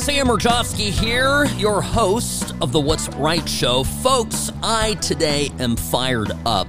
Sam 0.00 0.28
Mirejovsky 0.28 0.90
here, 0.90 1.46
your 1.56 1.82
host 1.82 2.54
of 2.60 2.70
the 2.70 2.78
What's 2.78 3.08
Right 3.16 3.48
show. 3.48 3.82
Folks, 3.82 4.52
I 4.62 4.94
today 4.94 5.50
am 5.58 5.74
fired 5.74 6.30
up. 6.46 6.68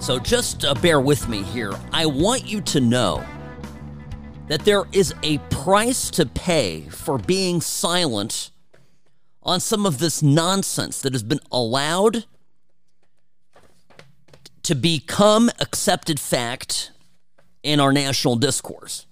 So 0.00 0.18
just 0.18 0.64
uh, 0.64 0.72
bear 0.74 1.00
with 1.00 1.28
me 1.28 1.42
here. 1.42 1.74
I 1.92 2.06
want 2.06 2.46
you 2.46 2.62
to 2.62 2.80
know 2.80 3.22
that 4.46 4.64
there 4.64 4.84
is 4.92 5.14
a 5.22 5.36
price 5.50 6.08
to 6.12 6.24
pay 6.24 6.82
for 6.88 7.18
being 7.18 7.60
silent 7.60 8.50
on 9.42 9.60
some 9.60 9.84
of 9.84 9.98
this 9.98 10.22
nonsense 10.22 11.02
that 11.02 11.12
has 11.12 11.22
been 11.22 11.40
allowed 11.52 12.24
to 14.62 14.74
become 14.74 15.50
accepted 15.60 16.18
fact 16.18 16.92
in 17.62 17.80
our 17.80 17.92
national 17.92 18.36
discourse. 18.36 19.06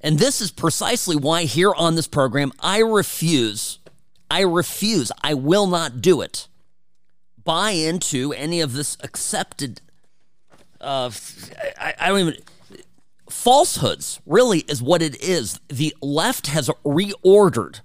And 0.00 0.18
this 0.18 0.40
is 0.40 0.50
precisely 0.50 1.16
why 1.16 1.44
here 1.44 1.74
on 1.74 1.94
this 1.94 2.08
program, 2.08 2.52
I 2.60 2.78
refuse, 2.78 3.78
I 4.30 4.40
refuse, 4.40 5.12
I 5.22 5.34
will 5.34 5.66
not 5.66 6.00
do 6.00 6.22
it, 6.22 6.48
buy 7.44 7.72
into 7.72 8.32
any 8.32 8.60
of 8.60 8.72
this 8.72 8.96
accepted, 9.00 9.82
uh, 10.80 11.10
I, 11.78 11.94
I 12.00 12.08
don't 12.08 12.20
even, 12.20 12.36
falsehoods 13.28 14.20
really 14.24 14.60
is 14.60 14.82
what 14.82 15.02
it 15.02 15.22
is. 15.22 15.60
The 15.68 15.94
left 16.00 16.46
has 16.46 16.70
reordered 16.84 17.80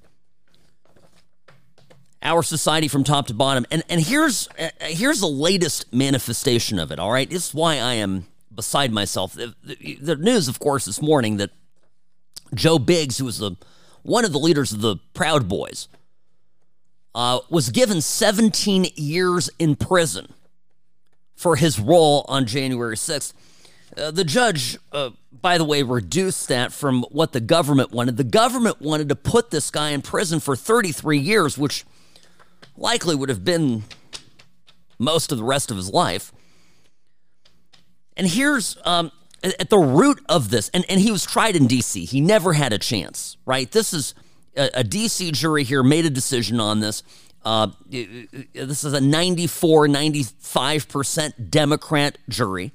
our 2.22 2.44
society 2.44 2.88
from 2.88 3.04
top 3.04 3.28
to 3.28 3.34
bottom. 3.34 3.66
And, 3.70 3.84
and 3.90 4.02
here's, 4.02 4.48
uh, 4.58 4.70
here's 4.80 5.20
the 5.20 5.28
latest 5.28 5.94
manifestation 5.94 6.80
of 6.80 6.92
it, 6.92 7.00
all 7.00 7.12
right? 7.12 7.30
This 7.30 7.50
is 7.50 7.54
why 7.54 7.74
I 7.74 7.96
am 7.96 8.26
beside 8.56 8.92
myself. 8.92 9.34
The, 9.34 9.54
the, 9.64 9.98
the 10.02 10.16
news, 10.16 10.48
of 10.48 10.60
course, 10.60 10.86
this 10.86 11.02
morning 11.02 11.38
that 11.38 11.52
Joe 12.54 12.80
Biggs, 12.80 13.18
who 13.18 13.26
was 13.26 13.40
the 13.40 13.56
one 14.04 14.24
of 14.24 14.32
the 14.32 14.40
leaders 14.40 14.72
of 14.72 14.82
the 14.82 14.98
Proud 15.14 15.50
Boys, 15.50 15.88
uh, 17.16 17.40
was 17.50 17.70
given 17.70 18.02
17 18.02 18.88
years 18.96 19.50
in 19.58 19.76
prison 19.76 20.28
for 21.36 21.56
his 21.56 21.80
role 21.80 22.24
on 22.28 22.46
January 22.46 22.96
6th. 22.96 23.34
Uh, 23.98 24.12
the 24.12 24.24
judge, 24.24 24.78
uh, 24.92 25.12
by 25.42 25.58
the 25.58 25.64
way, 25.64 25.82
reduced 25.82 26.48
that 26.50 26.74
from 26.74 27.04
what 27.12 27.32
the 27.32 27.40
government 27.40 27.92
wanted. 27.92 28.18
The 28.18 28.24
government 28.24 28.82
wanted 28.82 29.10
to 29.10 29.16
put 29.16 29.52
this 29.52 29.72
guy 29.72 29.92
in 29.92 30.02
prison 30.02 30.40
for 30.40 30.56
33 30.56 31.18
years, 31.18 31.58
which 31.58 31.86
likely 32.78 33.16
would 33.16 33.30
have 33.30 33.46
been 33.46 33.84
most 35.00 35.32
of 35.32 35.38
the 35.38 35.44
rest 35.44 35.72
of 35.72 35.78
his 35.78 35.90
life. 35.90 36.32
And 38.18 38.28
here's 38.28 38.78
um, 38.86 39.12
at 39.44 39.70
the 39.70 39.78
root 39.78 40.24
of 40.28 40.50
this, 40.50 40.70
and, 40.70 40.86
and 40.90 41.00
he 41.00 41.12
was 41.12 41.26
tried 41.26 41.56
in 41.56 41.68
D.C., 41.68 42.06
he 42.06 42.22
never 42.22 42.54
had 42.54 42.74
a 42.74 42.78
chance, 42.78 43.38
right? 43.46 43.72
This 43.72 43.94
is 43.94 44.16
a, 44.56 44.70
a 44.76 44.84
D.C. 44.84 45.32
jury 45.32 45.64
here 45.64 45.84
made 45.84 46.06
a 46.06 46.10
decision 46.10 46.60
on 46.60 46.80
this. 46.80 47.04
Uh, 47.44 47.68
this 47.90 48.84
is 48.84 48.94
a 48.94 49.02
94, 49.02 49.88
95% 49.88 51.50
Democrat 51.52 52.18
jury 52.28 52.72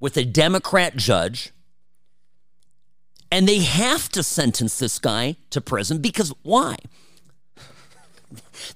with 0.00 0.16
a 0.16 0.24
Democrat 0.24 0.96
judge. 0.96 1.52
And 3.30 3.48
they 3.48 3.60
have 3.60 4.08
to 4.10 4.22
sentence 4.22 4.78
this 4.78 4.98
guy 4.98 5.36
to 5.50 5.60
prison 5.60 5.98
because 5.98 6.32
why? 6.42 6.76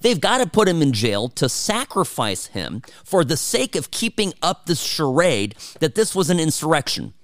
They've 0.01 0.21
got 0.21 0.39
to 0.39 0.47
put 0.47 0.69
him 0.69 0.83
in 0.83 0.93
jail 0.93 1.29
to 1.31 1.49
sacrifice 1.49 2.47
him 2.47 2.83
for 3.05 3.25
the 3.25 3.37
sake 3.37 3.77
of 3.77 3.91
keeping 3.91 4.35
up 4.43 4.67
this 4.67 4.83
charade 4.83 5.55
that 5.81 5.95
this 5.95 6.15
was 6.15 6.31
an 6.31 6.41
insurrection. 6.41 7.15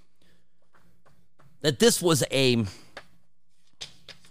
That 1.60 1.78
this 1.78 2.02
was 2.02 2.24
a, 2.30 2.64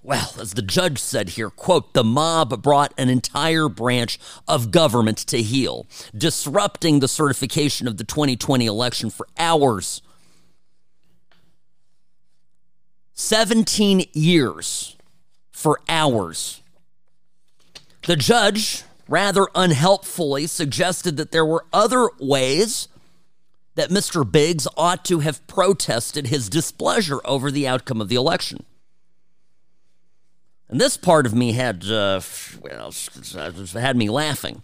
well, 0.04 0.34
as 0.40 0.54
the 0.54 0.62
judge 0.62 1.00
said 1.00 1.30
here, 1.30 1.50
quote, 1.50 1.94
the 1.94 2.04
mob 2.04 2.62
brought 2.62 2.94
an 2.98 3.10
entire 3.10 3.70
branch 3.70 4.20
of 4.48 4.72
government 4.72 5.18
to 5.20 5.42
heel, 5.42 5.86
disrupting 6.16 7.00
the 7.00 7.08
certification 7.08 7.88
of 7.88 7.98
the 7.98 8.04
2020 8.04 8.66
election 8.66 9.10
for 9.10 9.28
hours. 9.38 10.02
17 13.14 14.06
years 14.14 14.98
for 15.52 15.80
hours. 15.88 16.61
The 18.08 18.16
judge, 18.16 18.84
rather 19.08 19.48
unhelpfully, 19.54 20.48
suggested 20.48 21.18
that 21.18 21.32
there 21.32 21.46
were 21.46 21.66
other 21.72 22.10
ways 22.20 22.88
that 23.76 23.90
Mr. 23.90 24.30
Biggs 24.30 24.68
ought 24.76 25.06
to 25.06 25.20
have 25.20 25.46
protested 25.48 26.28
his 26.28 26.50
displeasure 26.50 27.22
over 27.24 27.52
the 27.52 27.68
outcome 27.68 28.02
of 28.02 28.10
the 28.10 28.16
election. 28.16 28.66
And 30.68 30.80
this 30.80 30.98
part 30.98 31.26
of 31.26 31.36
me 31.36 31.52
had, 31.52 31.86
uh, 31.86 32.22
well, 32.62 32.94
had 33.74 33.96
me 33.96 34.10
laughing. 34.10 34.62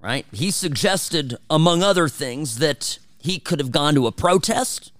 Right? 0.00 0.26
He 0.32 0.50
suggested, 0.50 1.36
among 1.48 1.82
other 1.82 2.08
things, 2.08 2.58
that 2.58 2.98
he 3.18 3.38
could 3.38 3.58
have 3.58 3.72
gone 3.72 3.94
to 3.94 4.06
a 4.06 4.12
protest 4.12 4.92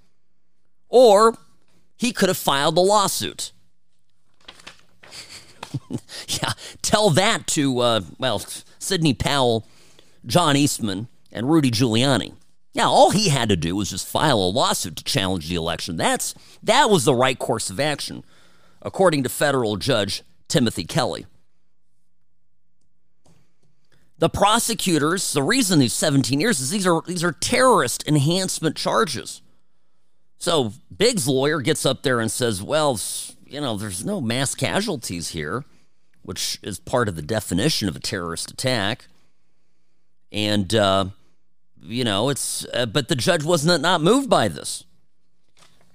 or 0.89 1.37
he 1.97 2.13
could 2.13 2.29
have 2.29 2.39
filed 2.39 2.77
a 2.79 2.81
lawsuit. 2.81 3.53
yeah, 6.29 6.53
tell 6.83 7.11
that 7.11 7.47
to, 7.49 7.81
uh, 7.81 8.01
well, 8.19 8.39
Sidney 8.79 9.15
Powell, 9.15 9.67
John 10.27 10.57
Eastman, 10.57 11.09
and 11.33 11.51
Rudy 11.51 11.71
Giuliani. 11.71 12.35
Yeah, 12.73 12.87
all 12.87 13.11
he 13.11 13.29
had 13.29 13.49
to 13.49 13.57
do 13.57 13.75
was 13.75 13.91
just 13.91 14.07
file 14.07 14.39
a 14.39 14.47
lawsuit 14.47 14.97
to 14.97 15.05
challenge 15.05 15.49
the 15.49 15.57
election. 15.57 15.97
That's 15.97 16.35
that 16.63 16.91
was 16.91 17.05
the 17.05 17.15
right 17.15 17.39
course 17.39 17.71
of 17.71 17.81
action, 17.81 18.25
according 18.83 19.23
to 19.25 19.29
federal 19.29 19.77
judge 19.77 20.23
Timothy 20.49 20.85
Kelly. 20.85 21.27
The 24.19 24.29
prosecutors, 24.29 25.33
the 25.33 25.43
reason 25.43 25.79
these 25.79 25.95
17 25.95 26.41
years 26.41 26.61
is 26.61 26.71
these 26.71 26.87
are 26.87 27.03
these 27.07 27.25
are 27.25 27.33
terrorist 27.33 28.07
enhancement 28.07 28.77
charges. 28.77 29.43
So 30.39 30.73
Biggs' 30.97 31.27
lawyer 31.27 31.61
gets 31.61 31.85
up 31.87 32.03
there 32.03 32.21
and 32.21 32.31
says, 32.31 32.63
"Well, 32.63 32.99
you 33.49 33.61
know, 33.61 33.77
there's 33.77 34.05
no 34.05 34.21
mass 34.21 34.55
casualties 34.55 35.31
here, 35.31 35.65
which 36.23 36.59
is 36.63 36.79
part 36.79 37.09
of 37.09 37.17
the 37.17 37.23
definition 37.23 37.89
of 37.89 37.97
a 37.97 38.01
terrorist 38.01 38.51
attack. 38.51 39.07
And, 40.31 40.75
uh, 40.75 41.07
you 41.83 42.05
know, 42.05 42.29
it's, 42.29 42.67
uh, 42.75 42.87
but 42.87 43.09
the 43.09 43.17
judge 43.17 43.45
was 43.45 43.65
not, 43.65 43.81
not 43.81 44.01
moved 44.01 44.29
by 44.29 44.49
this. 44.49 44.85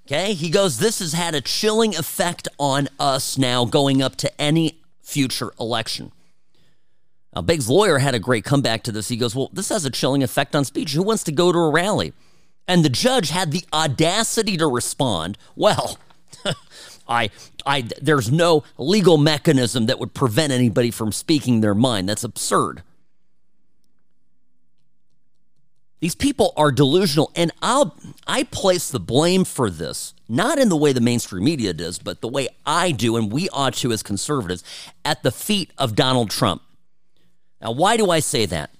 Okay. 0.05 0.33
He 0.33 0.49
goes, 0.49 0.79
This 0.79 0.99
has 0.99 1.13
had 1.13 1.35
a 1.35 1.41
chilling 1.41 1.95
effect 1.95 2.47
on 2.59 2.89
us 2.99 3.37
now 3.37 3.65
going 3.65 4.01
up 4.01 4.15
to 4.17 4.41
any 4.41 4.79
future 5.01 5.53
election. 5.59 6.11
Now, 7.35 7.41
Biggs' 7.41 7.69
lawyer 7.69 7.99
had 7.99 8.13
a 8.13 8.19
great 8.19 8.43
comeback 8.43 8.83
to 8.83 8.91
this. 8.91 9.09
He 9.09 9.17
goes, 9.17 9.35
Well, 9.35 9.49
this 9.53 9.69
has 9.69 9.85
a 9.85 9.89
chilling 9.89 10.23
effect 10.23 10.55
on 10.55 10.65
speech. 10.65 10.93
Who 10.93 11.03
wants 11.03 11.23
to 11.25 11.31
go 11.31 11.51
to 11.51 11.57
a 11.57 11.71
rally? 11.71 12.13
And 12.67 12.83
the 12.83 12.89
judge 12.89 13.29
had 13.29 13.51
the 13.51 13.65
audacity 13.71 14.57
to 14.57 14.67
respond, 14.67 15.37
Well, 15.55 15.97
I, 17.13 17.29
I, 17.65 17.81
there's 18.01 18.31
no 18.31 18.63
legal 18.77 19.17
mechanism 19.17 19.85
that 19.85 19.99
would 19.99 20.13
prevent 20.13 20.51
anybody 20.51 20.91
from 20.91 21.11
speaking 21.11 21.61
their 21.61 21.75
mind. 21.75 22.09
That's 22.09 22.23
absurd. 22.23 22.81
These 25.99 26.15
people 26.15 26.53
are 26.57 26.71
delusional, 26.71 27.31
and 27.33 27.51
I'll, 27.61 27.95
I 28.27 28.43
place 28.43 28.89
the 28.89 28.99
blame 28.99 29.45
for 29.45 29.69
this 29.69 30.13
not 30.33 30.57
in 30.57 30.69
the 30.69 30.75
way 30.75 30.93
the 30.93 31.01
mainstream 31.01 31.43
media 31.43 31.73
does, 31.73 31.99
but 31.99 32.21
the 32.21 32.27
way 32.27 32.47
I 32.65 32.91
do, 32.91 33.15
and 33.15 33.31
we 33.31 33.49
ought 33.49 33.75
to 33.75 33.91
as 33.91 34.01
conservatives, 34.01 34.63
at 35.05 35.21
the 35.21 35.31
feet 35.31 35.71
of 35.77 35.95
Donald 35.95 36.31
Trump. 36.31 36.63
Now, 37.61 37.71
why 37.71 37.97
do 37.97 38.09
I 38.09 38.19
say 38.19 38.45
that? 38.47 38.71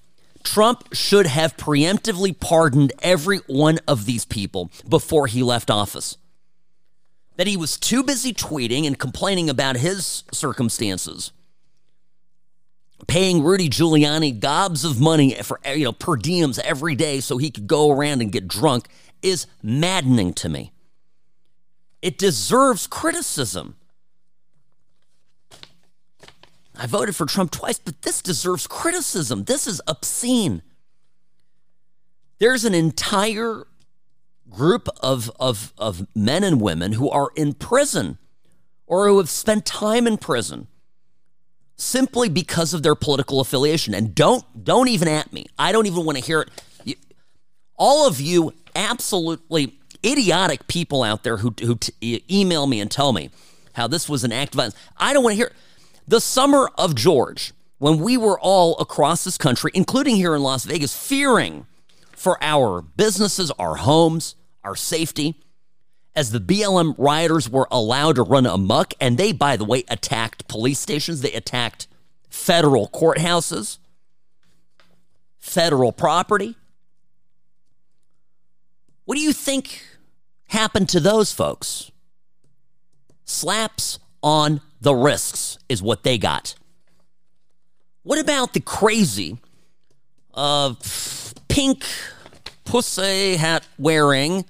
Trump 0.44 0.94
should 0.94 1.28
have 1.28 1.56
preemptively 1.56 2.38
pardoned 2.38 2.92
every 3.02 3.38
one 3.48 3.80
of 3.88 4.06
these 4.06 4.26
people 4.26 4.72
before 4.90 5.28
he 5.28 5.44
left 5.44 5.70
office 5.70 6.18
that 7.36 7.48
he 7.48 7.58
was 7.58 7.78
too 7.78 8.04
busy 8.04 8.34
tweeting 8.34 8.86
and 8.86 8.98
complaining 8.98 9.50
about 9.50 9.78
his 9.78 10.24
circumstances, 10.32 11.32
paying 13.08 13.44
Rudy 13.44 13.70
Giuliani 13.70 14.40
gobs 14.40 14.86
of 14.86 15.00
money 15.00 15.34
for 15.36 15.60
you 15.66 15.86
know 15.86 15.94
per 15.94 16.16
diems 16.16 16.60
every 16.60 16.96
day 16.96 17.20
so 17.20 17.38
he 17.38 17.52
could 17.52 17.68
go 17.68 17.92
around 17.92 18.22
and 18.22 18.32
get 18.32 18.48
drunk 18.48 18.88
is 19.22 19.48
maddening 19.62 20.34
to 20.34 20.50
me. 20.50 20.72
It 22.02 22.18
deserves 22.18 22.86
criticism. 22.86 23.78
I 26.76 26.88
voted 26.88 27.16
for 27.16 27.26
Trump 27.26 27.52
twice, 27.52 27.80
but 27.80 28.02
this 28.02 28.22
deserves 28.22 28.68
criticism. 28.68 29.46
This 29.46 29.68
is 29.68 29.82
obscene. 29.88 30.64
There's 32.40 32.66
an 32.66 32.74
entire 32.74 33.68
group 34.54 34.88
of, 35.02 35.32
of, 35.40 35.74
of 35.78 36.08
men 36.16 36.44
and 36.44 36.62
women 36.62 36.94
who 36.94 37.10
are 37.10 37.32
in 37.36 37.54
prison 37.54 38.18
or 38.88 39.08
who 39.08 39.18
have 39.18 39.30
spent 39.30 39.66
time 39.66 40.08
in 40.08 40.18
prison 40.18 40.68
simply 41.76 42.30
because 42.30 42.74
of 42.74 42.84
their 42.84 42.96
political 42.96 43.40
affiliation. 43.40 43.94
And 43.94 44.14
don't 44.14 44.46
don't 44.64 44.88
even 44.88 45.08
at 45.08 45.34
me. 45.34 45.46
I 45.58 45.72
don't 45.72 45.88
even 45.88 46.06
want 46.06 46.18
to 46.18 46.24
hear 46.24 46.42
it. 46.42 46.50
You, 46.84 46.96
all 47.76 48.08
of 48.08 48.22
you 48.22 48.54
absolutely 48.76 49.78
idiotic 50.06 50.68
people 50.68 51.04
out 51.04 51.24
there 51.24 51.38
who, 51.38 51.54
who 51.62 51.76
t- 51.76 52.24
email 52.30 52.68
me 52.68 52.80
and 52.80 52.92
tell 52.92 53.14
me 53.14 53.30
how 53.74 53.88
this 53.88 54.08
was 54.08 54.24
an 54.24 54.32
act 54.32 54.54
of 54.54 54.58
violence. 54.58 54.76
I 54.98 55.14
don't 55.14 55.24
want 55.24 55.34
to 55.34 55.38
hear 55.38 55.48
it. 55.48 55.54
the 56.08 56.22
summer 56.22 56.70
of 56.78 56.96
George, 56.96 57.54
when 57.78 58.00
we 58.00 58.18
were 58.18 58.40
all 58.40 58.78
across 58.80 59.24
this 59.24 59.38
country, 59.38 59.72
including 59.74 60.16
here 60.16 60.36
in 60.36 60.44
Las 60.44 60.66
Vegas, 60.66 60.96
fearing 60.96 61.66
for 62.16 62.38
our 62.42 62.82
businesses, 62.82 63.52
our 63.52 63.76
homes, 63.76 64.36
our 64.64 64.76
safety, 64.76 65.36
as 66.16 66.32
the 66.32 66.40
BLM 66.40 66.96
rioters 66.98 67.50
were 67.50 67.68
allowed 67.72 68.16
to 68.16 68.24
run 68.24 68.46
amuck. 68.46 68.94
And 69.00 69.18
they, 69.18 69.32
by 69.32 69.58
the 69.58 69.66
way, 69.66 69.84
attacked 69.88 70.48
police 70.48 70.80
stations, 70.80 71.22
they 71.22 71.34
attacked 71.34 71.88
federal 72.30 72.88
courthouses, 72.88 73.78
federal 75.40 75.92
property. 75.92 76.56
What 79.06 79.16
do 79.16 79.22
you 79.22 79.34
think 79.34 79.84
happened 80.48 80.90
to 80.90 81.00
those 81.00 81.34
folks? 81.34 81.92
Slaps 83.26 84.00
on 84.22 84.62
the 84.82 84.94
risks 84.94 85.58
is 85.70 85.82
what 85.82 86.04
they 86.04 86.18
got. 86.18 86.56
What 88.04 88.20
about 88.20 88.54
the 88.54 88.60
crazy 88.60 89.38
uh, 90.34 90.76
pink 91.48 91.86
pussy 92.66 93.36
hat 93.36 93.66
wearing 93.78 94.46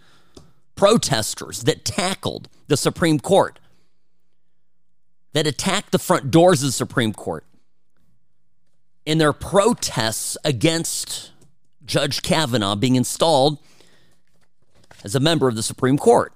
protesters 0.75 1.63
that 1.63 1.85
tackled 1.85 2.49
the 2.67 2.77
Supreme 2.77 3.19
Court, 3.19 3.59
that 5.33 5.47
attacked 5.47 5.91
the 5.91 5.99
front 5.99 6.31
doors 6.31 6.61
of 6.61 6.67
the 6.67 6.73
Supreme 6.73 7.13
Court 7.13 7.45
in 9.05 9.17
their 9.17 9.33
protests 9.33 10.37
against 10.45 11.31
Judge 11.85 12.21
Kavanaugh 12.21 12.75
being 12.75 12.95
installed 12.95 13.59
as 15.03 15.15
a 15.15 15.19
member 15.19 15.47
of 15.47 15.55
the 15.55 15.63
Supreme 15.63 15.97
Court. 15.97 16.33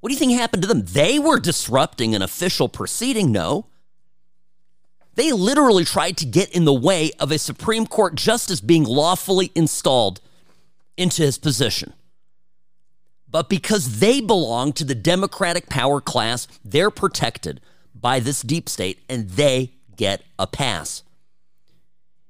What 0.00 0.08
do 0.08 0.14
you 0.14 0.18
think 0.18 0.32
happened 0.32 0.62
to 0.62 0.68
them? 0.68 0.84
They 0.84 1.18
were 1.18 1.40
disrupting 1.40 2.14
an 2.14 2.22
official 2.22 2.68
proceeding, 2.68 3.32
no. 3.32 3.66
They 5.14 5.32
literally 5.32 5.84
tried 5.84 6.16
to 6.18 6.26
get 6.26 6.50
in 6.50 6.64
the 6.64 6.74
way 6.74 7.10
of 7.18 7.32
a 7.32 7.38
Supreme 7.38 7.86
Court 7.86 8.14
justice 8.14 8.60
being 8.60 8.84
lawfully 8.84 9.50
installed 9.54 10.20
into 10.96 11.22
his 11.22 11.38
position. 11.38 11.92
But 13.28 13.48
because 13.48 13.98
they 14.00 14.20
belong 14.20 14.72
to 14.74 14.84
the 14.84 14.94
Democratic 14.94 15.68
power 15.68 16.00
class, 16.00 16.46
they're 16.64 16.90
protected 16.90 17.60
by 17.94 18.20
this 18.20 18.42
deep 18.42 18.68
state 18.68 19.00
and 19.08 19.30
they 19.30 19.72
get 19.96 20.22
a 20.38 20.46
pass. 20.46 21.02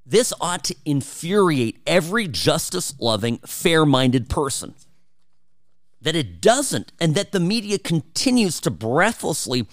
This 0.05 0.33
ought 0.41 0.65
to 0.65 0.77
infuriate 0.85 1.81
every 1.87 2.29
justice 2.29 2.95
loving, 3.01 3.39
fair 3.39 3.85
minded 3.85 4.29
person. 4.29 4.75
That 6.01 6.15
it 6.15 6.41
doesn't, 6.41 6.93
and 7.01 7.17
that 7.17 7.33
the 7.33 7.41
media 7.41 7.79
continues 7.79 8.61
to 8.61 8.71
breathlessly 8.71 9.67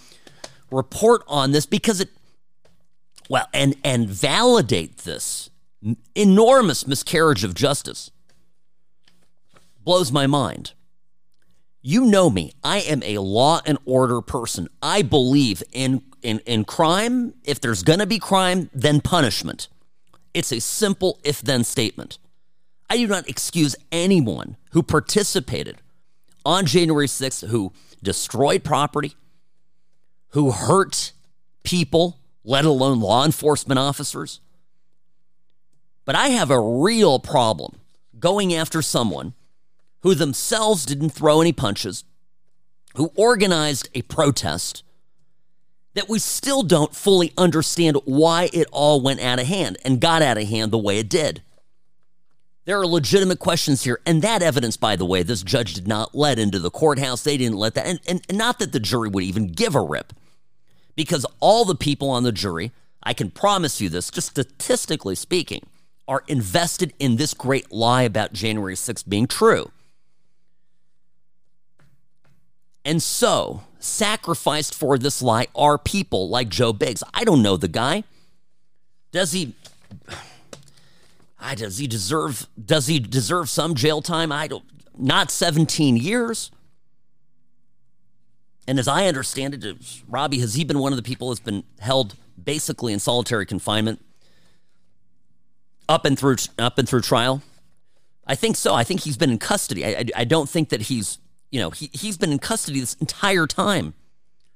report 0.71 1.21
on 1.27 1.51
this 1.51 1.67
because 1.67 2.01
it, 2.01 2.09
well, 3.29 3.47
and, 3.53 3.75
and 3.83 4.09
validate 4.09 4.99
this 4.99 5.51
enormous 6.15 6.87
miscarriage 6.87 7.43
of 7.43 7.53
justice 7.53 8.09
blows 9.83 10.11
my 10.11 10.25
mind. 10.25 10.73
You 11.85 12.05
know 12.05 12.29
me. 12.29 12.53
I 12.63 12.79
am 12.79 13.03
a 13.03 13.17
law 13.17 13.59
and 13.65 13.77
order 13.85 14.21
person. 14.21 14.69
I 14.81 15.01
believe 15.01 15.61
in 15.73 16.01
in, 16.21 16.39
in 16.39 16.63
crime. 16.63 17.33
If 17.43 17.59
there's 17.59 17.83
going 17.83 17.99
to 17.99 18.05
be 18.07 18.17
crime, 18.17 18.69
then 18.73 19.01
punishment. 19.01 19.67
It's 20.33 20.53
a 20.53 20.61
simple 20.61 21.19
if 21.23 21.41
then 21.41 21.65
statement. 21.65 22.17
I 22.89 22.95
do 22.97 23.07
not 23.07 23.27
excuse 23.27 23.75
anyone 23.91 24.55
who 24.71 24.81
participated 24.81 25.81
on 26.45 26.65
January 26.65 27.07
6th 27.07 27.49
who 27.49 27.73
destroyed 28.01 28.63
property, 28.63 29.15
who 30.29 30.51
hurt 30.51 31.11
people, 31.63 32.19
let 32.45 32.63
alone 32.63 33.01
law 33.01 33.25
enforcement 33.25 33.79
officers. 33.79 34.39
But 36.05 36.15
I 36.15 36.29
have 36.29 36.49
a 36.49 36.59
real 36.59 37.19
problem 37.19 37.79
going 38.19 38.53
after 38.53 38.81
someone 38.81 39.33
who 40.03 40.13
themselves 40.13 40.85
didn't 40.85 41.09
throw 41.09 41.41
any 41.41 41.51
punches, 41.51 42.03
who 42.95 43.11
organized 43.15 43.89
a 43.95 44.03
protest 44.03 44.83
that 45.95 46.09
we 46.09 46.19
still 46.19 46.63
don't 46.63 46.95
fully 46.95 47.31
understand 47.37 47.97
why 48.05 48.49
it 48.53 48.67
all 48.71 49.01
went 49.01 49.21
out 49.21 49.39
of 49.39 49.47
hand 49.47 49.77
and 49.85 50.01
got 50.01 50.21
out 50.21 50.37
of 50.37 50.47
hand 50.47 50.71
the 50.71 50.77
way 50.77 50.99
it 50.99 51.09
did. 51.09 51.41
There 52.65 52.79
are 52.79 52.87
legitimate 52.87 53.39
questions 53.39 53.83
here. 53.83 53.99
And 54.05 54.21
that 54.21 54.41
evidence, 54.41 54.77
by 54.77 54.95
the 54.95 55.05
way, 55.05 55.21
this 55.21 55.43
judge 55.43 55.73
did 55.73 55.87
not 55.87 56.15
let 56.15 56.39
into 56.39 56.59
the 56.59 56.71
courthouse. 56.71 57.23
They 57.23 57.37
didn't 57.37 57.57
let 57.57 57.73
that. 57.75 57.85
And, 57.85 57.99
and, 58.07 58.37
not 58.37 58.59
that 58.59 58.71
the 58.71 58.79
jury 58.79 59.09
would 59.09 59.23
even 59.23 59.47
give 59.47 59.75
a 59.75 59.81
rip, 59.81 60.13
because 60.95 61.25
all 61.39 61.65
the 61.65 61.75
people 61.75 62.09
on 62.09 62.23
the 62.23 62.31
jury, 62.31 62.71
I 63.03 63.13
can 63.13 63.31
promise 63.31 63.81
you 63.81 63.89
this, 63.89 64.09
just 64.09 64.29
statistically 64.29 65.15
speaking, 65.15 65.65
are 66.07 66.23
invested 66.27 66.93
in 66.99 67.17
this 67.17 67.33
great 67.33 67.71
lie 67.71 68.03
about 68.03 68.33
January 68.33 68.75
6th 68.75 69.07
being 69.07 69.27
true. 69.27 69.71
And 72.85 73.01
so, 73.01 73.63
sacrificed 73.79 74.73
for 74.75 74.97
this 74.97 75.21
lie 75.21 75.47
are 75.55 75.77
people 75.77 76.29
like 76.29 76.49
Joe 76.49 76.73
Biggs. 76.73 77.03
I 77.13 77.23
don't 77.23 77.41
know 77.41 77.57
the 77.57 77.67
guy. 77.67 78.03
Does 79.11 79.31
he 79.31 79.53
I, 81.39 81.55
does 81.55 81.77
he 81.77 81.87
deserve 81.87 82.47
does 82.63 82.87
he 82.87 82.99
deserve 82.99 83.49
some 83.49 83.75
jail 83.75 84.01
time? 84.01 84.31
I 84.31 84.47
don't 84.47 84.63
not 84.97 85.31
17 85.31 85.97
years. 85.97 86.51
And 88.67 88.79
as 88.79 88.87
I 88.87 89.07
understand 89.07 89.53
it, 89.53 89.77
Robbie, 90.07 90.39
has 90.39 90.53
he 90.53 90.63
been 90.63 90.79
one 90.79 90.93
of 90.93 90.97
the 90.97 91.03
people 91.03 91.29
that's 91.29 91.41
been 91.41 91.63
held 91.79 92.15
basically 92.41 92.93
in 92.93 92.99
solitary 92.99 93.45
confinement 93.45 94.03
up 95.89 96.05
and 96.05 96.17
through 96.17 96.37
up 96.57 96.77
and 96.77 96.87
through 96.87 97.01
trial? 97.01 97.41
I 98.25 98.35
think 98.35 98.55
so. 98.55 98.73
I 98.73 98.85
think 98.85 99.01
he's 99.01 99.17
been 99.17 99.31
in 99.31 99.37
custody. 99.37 99.85
I, 99.85 99.89
I, 99.89 100.05
I 100.17 100.23
don't 100.23 100.49
think 100.49 100.69
that 100.69 100.83
he's 100.83 101.17
you 101.53 101.59
know, 101.59 101.69
he, 101.69 101.91
he's 101.93 102.17
been 102.17 102.31
in 102.31 102.39
custody 102.39 102.79
this 102.79 102.95
entire 102.95 103.45
time 103.45 103.93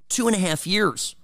two 0.09 0.25
and 0.25 0.35
a 0.35 0.39
half 0.39 0.65
years. 0.65 1.15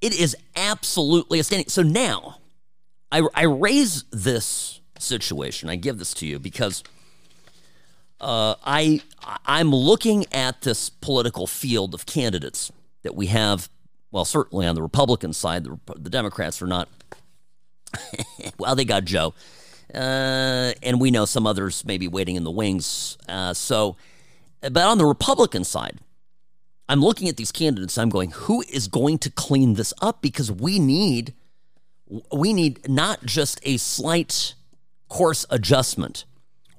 It 0.00 0.18
is 0.18 0.36
absolutely 0.56 1.38
astounding. 1.38 1.68
So 1.68 1.82
now 1.82 2.38
I, 3.12 3.22
I 3.32 3.44
raise 3.44 4.02
this 4.10 4.80
situation. 4.98 5.68
I 5.70 5.76
give 5.76 6.00
this 6.00 6.12
to 6.14 6.26
you 6.26 6.40
because 6.40 6.82
uh, 8.20 8.56
I 8.64 9.02
I'm 9.46 9.70
looking 9.70 10.26
at 10.32 10.62
this 10.62 10.90
political 10.90 11.46
field 11.46 11.94
of 11.94 12.06
candidates 12.06 12.72
that 13.02 13.14
we 13.14 13.26
have. 13.26 13.68
Well, 14.10 14.24
certainly 14.24 14.66
on 14.66 14.74
the 14.74 14.82
Republican 14.82 15.32
side, 15.32 15.62
the, 15.62 15.78
the 15.96 16.10
Democrats 16.10 16.60
are 16.60 16.66
not. 16.66 16.88
well, 18.58 18.74
they 18.74 18.84
got 18.84 19.04
Joe. 19.04 19.34
Uh, 19.94 20.72
and 20.82 21.00
we 21.00 21.10
know 21.10 21.24
some 21.24 21.46
others 21.46 21.84
may 21.84 21.98
be 21.98 22.08
waiting 22.08 22.36
in 22.36 22.44
the 22.44 22.50
wings. 22.50 23.16
Uh, 23.28 23.54
so, 23.54 23.96
but 24.60 24.76
on 24.76 24.98
the 24.98 25.06
Republican 25.06 25.64
side, 25.64 25.98
I'm 26.88 27.00
looking 27.00 27.28
at 27.28 27.36
these 27.36 27.52
candidates. 27.52 27.98
I'm 27.98 28.08
going, 28.08 28.30
who 28.30 28.62
is 28.62 28.88
going 28.88 29.18
to 29.18 29.30
clean 29.30 29.74
this 29.74 29.92
up? 30.00 30.22
Because 30.22 30.50
we 30.50 30.78
need, 30.78 31.34
we 32.32 32.52
need 32.52 32.88
not 32.88 33.24
just 33.24 33.60
a 33.62 33.76
slight 33.76 34.54
course 35.08 35.44
adjustment. 35.50 36.24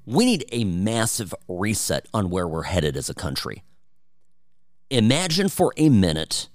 We 0.05 0.25
need 0.25 0.45
a 0.51 0.63
massive 0.63 1.33
reset 1.47 2.07
on 2.13 2.29
where 2.29 2.47
we're 2.47 2.63
headed 2.63 2.97
as 2.97 3.09
a 3.09 3.13
country. 3.13 3.63
Imagine 4.89 5.49
for 5.49 5.71
a 5.77 5.89
minute, 5.89 6.47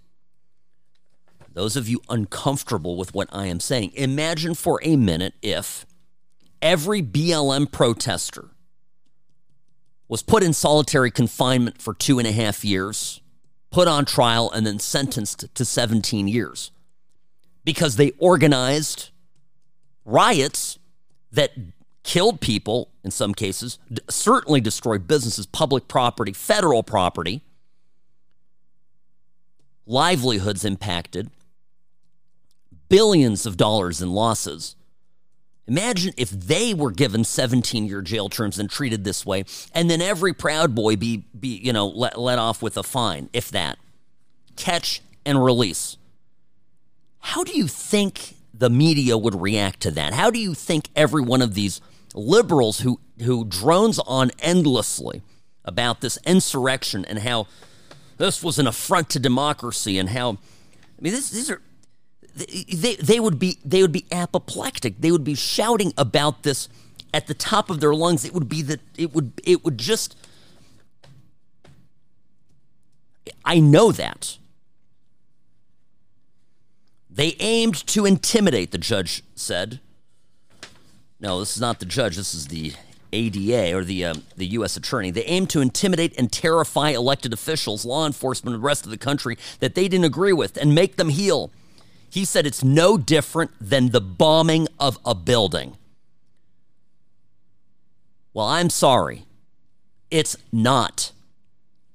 those 1.52 1.76
of 1.76 1.88
you 1.88 2.00
uncomfortable 2.08 2.96
with 2.96 3.14
what 3.14 3.28
I 3.32 3.46
am 3.46 3.61
saying, 3.61 3.92
imagine 3.94 4.54
for 4.54 4.80
a 4.82 4.96
minute 4.96 5.34
if 5.40 5.87
every 6.64 7.02
BLM 7.02 7.71
protester 7.71 8.49
was 10.09 10.23
put 10.23 10.42
in 10.42 10.54
solitary 10.54 11.11
confinement 11.11 11.80
for 11.80 11.92
two 11.92 12.18
and 12.18 12.26
a 12.26 12.33
half 12.33 12.64
years, 12.64 13.21
put 13.71 13.87
on 13.87 14.04
trial, 14.06 14.50
and 14.50 14.66
then 14.66 14.78
sentenced 14.78 15.54
to 15.54 15.64
17 15.64 16.26
years 16.26 16.71
because 17.64 17.97
they 17.97 18.12
organized 18.18 19.11
riots 20.04 20.78
that 21.30 21.52
killed 22.02 22.40
people 22.40 22.90
in 23.02 23.11
some 23.11 23.35
cases, 23.35 23.78
certainly 24.09 24.61
destroyed 24.61 25.06
businesses, 25.06 25.47
public 25.47 25.87
property, 25.87 26.33
federal 26.33 26.83
property, 26.83 27.42
livelihoods 29.87 30.64
impacted, 30.64 31.30
billions 32.88 33.44
of 33.44 33.56
dollars 33.59 34.00
in 34.00 34.11
losses. 34.12 34.76
Imagine 35.66 36.12
if 36.16 36.30
they 36.30 36.75
were 36.75 36.90
given 36.90 37.25
17 37.25 37.87
year 37.87 38.02
jail 38.02 38.28
terms 38.28 38.59
and 38.59 38.68
treated 38.68 39.04
this 39.04 39.25
way, 39.25 39.44
and 39.73 39.90
then 39.90 40.02
every 40.02 40.35
Proud 40.35 40.75
Boy 40.75 40.97
be, 40.97 41.25
be 41.38 41.49
you 41.49 41.73
know, 41.73 41.87
let, 41.87 42.18
let 42.18 42.38
off 42.38 42.62
with 42.62 42.76
a 42.76 42.83
fine, 42.83 43.30
if 43.33 43.50
that. 43.50 43.78
Catch 44.56 45.02
and 45.25 45.42
release. 45.42 45.97
How 47.18 47.42
do 47.44 47.56
you 47.56 47.66
think 47.66 48.35
the 48.52 48.68
media 48.68 49.16
would 49.16 49.40
react 49.40 49.80
to 49.80 49.90
that? 49.92 50.12
How 50.12 50.30
do 50.30 50.38
you 50.38 50.52
think 50.54 50.90
every 50.94 51.23
one 51.23 51.40
of 51.40 51.54
these 51.54 51.80
liberals 52.14 52.80
who 52.80 53.00
who 53.23 53.44
drones 53.44 53.99
on 54.00 54.30
endlessly 54.40 55.23
about 55.64 56.00
this 56.00 56.18
insurrection 56.26 57.04
and 57.04 57.21
how 57.21 57.47
this 58.18 58.42
was 58.42 58.59
an 58.59 58.66
affront 58.66 59.09
to 59.11 59.18
democracy 59.18 59.99
and 59.99 60.11
how 60.11 60.33
I 60.33 61.00
mean 61.00 61.12
this, 61.12 61.30
these 61.30 61.50
are 61.50 61.62
they, 62.34 62.96
they 62.96 63.20
would 63.20 63.38
be 63.38 63.58
they 63.64 63.82
would 63.82 63.92
be 63.92 64.06
apoplectic. 64.10 65.00
They 65.00 65.12
would 65.12 65.24
be 65.24 65.34
shouting 65.34 65.92
about 65.96 66.42
this 66.42 66.68
at 67.12 67.26
the 67.26 67.34
top 67.34 67.70
of 67.70 67.80
their 67.80 67.94
lungs. 67.94 68.24
It 68.24 68.34
would 68.34 68.48
be 68.48 68.62
that 68.62 68.80
it 68.96 69.14
would 69.14 69.40
it 69.44 69.64
would 69.64 69.78
just 69.78 70.16
I 73.44 73.60
know 73.60 73.92
that. 73.92 74.38
They 77.10 77.36
aimed 77.38 77.86
to 77.88 78.04
intimidate, 78.04 78.72
the 78.72 78.78
judge 78.78 79.22
said. 79.36 79.78
No, 81.20 81.38
this 81.38 81.54
is 81.54 81.60
not 81.60 81.78
the 81.78 81.86
judge. 81.86 82.16
This 82.16 82.34
is 82.34 82.48
the 82.48 82.72
ADA 83.12 83.76
or 83.76 83.84
the 83.84 84.04
uh, 84.04 84.14
the 84.36 84.46
U.S. 84.46 84.76
attorney. 84.76 85.12
They 85.12 85.24
aimed 85.24 85.48
to 85.50 85.60
intimidate 85.60 86.18
and 86.18 86.32
terrify 86.32 86.90
elected 86.90 87.32
officials, 87.32 87.84
law 87.84 88.06
enforcement, 88.06 88.54
and 88.54 88.62
the 88.62 88.66
rest 88.66 88.84
of 88.84 88.90
the 88.90 88.98
country 88.98 89.38
that 89.60 89.76
they 89.76 89.86
didn't 89.86 90.04
agree 90.04 90.32
with, 90.32 90.56
and 90.56 90.74
make 90.74 90.96
them 90.96 91.10
heel. 91.10 91.52
He 92.14 92.25
said 92.25 92.47
it's 92.47 92.62
no 92.62 92.97
different 92.97 93.50
than 93.61 93.88
the 93.88 94.00
bombing 94.00 94.68
of 94.78 95.00
a 95.04 95.16
building. 95.16 95.76
Well, 98.33 98.47
I'm 98.47 98.71
sorry. 98.71 99.25
It's 100.12 100.37
not. 100.52 101.11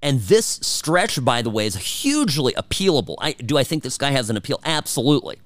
And 0.01 0.19
this 0.19 0.59
stretch, 0.61 1.23
by 1.23 1.41
the 1.41 1.49
way, 1.49 1.65
is 1.65 2.01
hugely 2.01 2.51
appealable. 2.51 3.15
I, 3.21 3.31
do 3.31 3.57
I 3.57 3.63
think 3.63 3.81
this 3.81 3.97
guy 3.97 4.11
has 4.11 4.29
an 4.29 4.35
appeal? 4.35 4.59
Absolutely. 4.65 5.37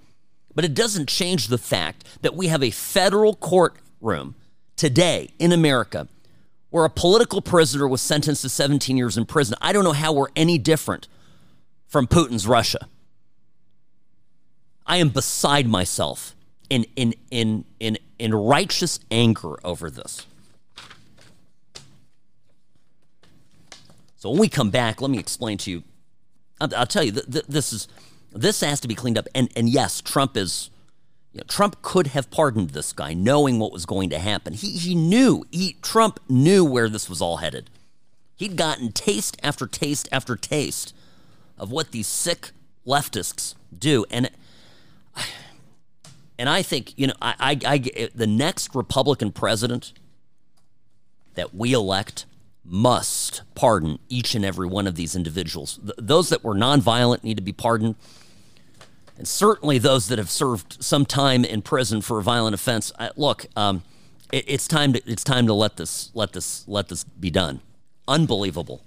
But 0.55 0.65
it 0.65 0.73
doesn't 0.73 1.07
change 1.07 1.49
the 1.49 1.59
fact 1.59 2.07
that 2.23 2.33
we 2.33 2.47
have 2.47 2.63
a 2.63 2.71
federal 2.71 3.35
courtroom 3.35 4.33
today 4.75 5.29
in 5.37 5.51
America 5.51 6.07
where 6.71 6.85
a 6.85 6.89
political 6.89 7.43
prisoner 7.43 7.87
was 7.87 8.01
sentenced 8.01 8.41
to 8.41 8.49
17 8.49 8.97
years 8.97 9.19
in 9.19 9.27
prison. 9.27 9.55
I 9.61 9.71
don't 9.71 9.83
know 9.83 9.91
how 9.91 10.13
we're 10.13 10.29
any 10.35 10.57
different 10.57 11.07
from 11.87 12.07
Putin's 12.07 12.47
Russia. 12.47 12.87
I 14.85 14.97
am 14.97 15.09
beside 15.09 15.67
myself 15.67 16.35
in, 16.69 16.85
in, 16.95 17.13
in, 17.31 17.65
in, 17.79 17.97
in 18.19 18.33
righteous 18.33 18.99
anger 19.11 19.57
over 19.63 19.89
this. 19.89 20.25
So 24.17 24.29
when 24.29 24.39
we 24.39 24.47
come 24.47 24.69
back, 24.69 25.01
let 25.01 25.11
me 25.11 25.19
explain 25.19 25.57
to 25.59 25.71
you. 25.71 25.83
I'll, 26.61 26.73
I'll 26.75 26.85
tell 26.85 27.03
you, 27.03 27.11
th- 27.11 27.29
th- 27.29 27.45
this 27.47 27.73
is 27.73 27.89
this 28.31 28.61
has 28.61 28.79
to 28.79 28.87
be 28.87 28.95
cleaned 28.95 29.17
up. 29.17 29.27
And 29.35 29.49
and 29.55 29.67
yes, 29.67 29.99
Trump 29.99 30.37
is. 30.37 30.69
You 31.33 31.39
know, 31.39 31.45
Trump 31.47 31.81
could 31.81 32.07
have 32.07 32.29
pardoned 32.29 32.69
this 32.69 32.93
guy, 32.93 33.15
knowing 33.15 33.57
what 33.57 33.73
was 33.73 33.87
going 33.87 34.11
to 34.11 34.19
happen. 34.19 34.53
He 34.53 34.71
he 34.77 34.95
knew. 34.95 35.45
He 35.51 35.77
Trump 35.81 36.19
knew 36.29 36.63
where 36.63 36.87
this 36.87 37.09
was 37.09 37.21
all 37.21 37.37
headed. 37.37 37.69
He'd 38.35 38.55
gotten 38.55 38.91
taste 38.91 39.35
after 39.43 39.67
taste 39.67 40.07
after 40.11 40.35
taste 40.35 40.95
of 41.57 41.71
what 41.71 41.91
these 41.91 42.07
sick 42.07 42.51
leftists 42.85 43.55
do, 43.77 44.05
and 44.09 44.29
and 46.39 46.49
I 46.49 46.61
think 46.61 46.97
you 46.97 47.07
know 47.07 47.13
I, 47.21 47.59
I, 47.65 47.73
I 47.73 48.09
the 48.13 48.27
next 48.27 48.75
Republican 48.75 49.31
president 49.31 49.93
that 51.35 51.53
we 51.53 51.73
elect 51.73 52.25
must 52.65 53.41
pardon 53.55 53.99
each 54.07 54.35
and 54.35 54.45
every 54.45 54.67
one 54.67 54.87
of 54.87 54.95
these 54.95 55.15
individuals. 55.15 55.79
Th- 55.81 55.93
those 55.97 56.29
that 56.29 56.43
were 56.43 56.55
nonviolent 56.55 57.23
need 57.23 57.37
to 57.37 57.43
be 57.43 57.51
pardoned. 57.51 57.95
And 59.17 59.27
certainly 59.27 59.77
those 59.77 60.07
that 60.07 60.17
have 60.17 60.29
served 60.29 60.81
some 60.81 61.05
time 61.05 61.45
in 61.45 61.61
prison 61.61 62.01
for 62.01 62.19
a 62.19 62.23
violent 62.23 62.55
offense. 62.55 62.91
Uh, 62.97 63.09
look, 63.15 63.45
um, 63.55 63.83
it, 64.31 64.45
it's 64.47 64.67
time 64.67 64.93
to 64.93 65.01
it's 65.05 65.23
time 65.23 65.45
to 65.47 65.53
let 65.53 65.77
this 65.77 66.09
let 66.13 66.33
this 66.33 66.67
let 66.67 66.87
this 66.87 67.03
be 67.03 67.29
done. 67.29 67.61
Unbelievable. 68.07 68.81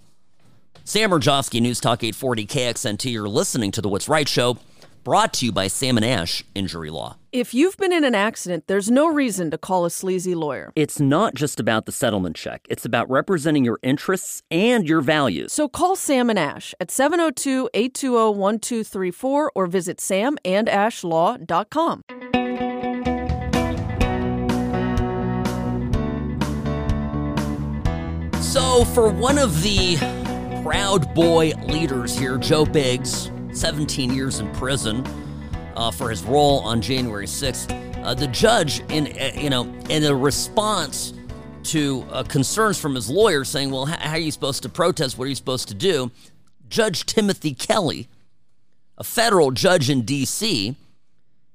Sam 0.85 1.11
Mirejovsky, 1.11 1.61
News 1.61 1.81
Talk 1.81 2.05
840 2.05 2.47
KXNT. 2.47 3.13
You're 3.13 3.29
listening 3.29 3.73
to 3.73 3.81
the 3.81 3.89
What's 3.89 4.09
Right 4.09 4.29
Show 4.29 4.59
brought 5.07 5.33
to 5.33 5.47
you 5.47 5.53
by 5.53 5.69
Sam 5.69 5.97
and 5.97 6.05
Ash 6.05 6.43
Injury 6.57 6.91
Law. 6.91 7.17
If 7.31 7.55
you've 7.55 7.77
been 7.77 7.93
in 7.93 8.03
an 8.03 8.17
accident, 8.17 8.65
there's 8.67 8.91
no 8.91 9.07
reason 9.07 9.53
to 9.53 9.59
call 9.59 9.85
a 9.85 9.91
sleazy 9.91 10.35
lawyer. 10.35 10.73
It's 10.75 10.99
not 10.99 11.37
just 11.37 11.61
about 11.61 11.87
the 11.87 11.93
settlement 11.93 12.35
check, 12.35 12.67
it's 12.69 12.85
about 12.85 13.09
representing 13.09 13.65
your 13.65 13.79
interests 13.85 14.43
and 14.51 14.89
your 14.89 15.01
values. 15.01 15.53
So 15.53 15.69
call 15.69 15.95
Sam 15.95 16.29
and 16.29 16.41
Ash 16.41 16.75
at 16.81 16.91
702 16.91 17.71
820 17.73 18.37
1234 18.37 19.53
or 19.55 19.67
visit 19.69 19.99
samandashlaw.com. 19.99 22.03
So, 28.43 28.85
for 28.87 29.09
one 29.09 29.39
of 29.39 29.63
the 29.63 29.99
Proud 30.65 31.15
Boy 31.15 31.53
leaders 31.69 32.19
here, 32.19 32.39
Joe 32.39 32.65
Biggs, 32.65 33.31
17 33.57 34.13
years 34.13 34.39
in 34.39 34.53
prison 34.53 35.05
uh, 35.77 35.91
for 35.91 36.11
his 36.11 36.23
role 36.25 36.61
on 36.61 36.81
January 36.81 37.27
6th. 37.27 38.05
Uh, 38.05 38.15
the 38.15 38.27
judge, 38.29 38.81
in 38.91 39.07
uh, 39.19 39.33
you 39.35 39.51
know, 39.51 39.65
in 39.89 40.05
a 40.05 40.15
response 40.15 41.13
to 41.65 42.07
uh, 42.11 42.23
concerns 42.23 42.79
from 42.79 42.95
his 42.95 43.11
lawyer, 43.11 43.45
saying, 43.45 43.71
"Well, 43.71 43.87
how 43.87 44.13
are 44.13 44.19
you 44.19 44.31
supposed 44.31 44.63
to 44.63 44.69
protest? 44.69 45.19
What 45.19 45.25
are 45.25 45.29
you 45.29 45.35
supposed 45.35 45.69
to 45.69 45.75
do?" 45.75 46.11
Judge 46.69 47.07
Timothy 47.07 47.55
Kelly, 47.55 48.09
a 48.99 49.05
federal 49.05 49.51
judge 49.51 49.91
in 49.91 50.03
D.C., 50.03 50.77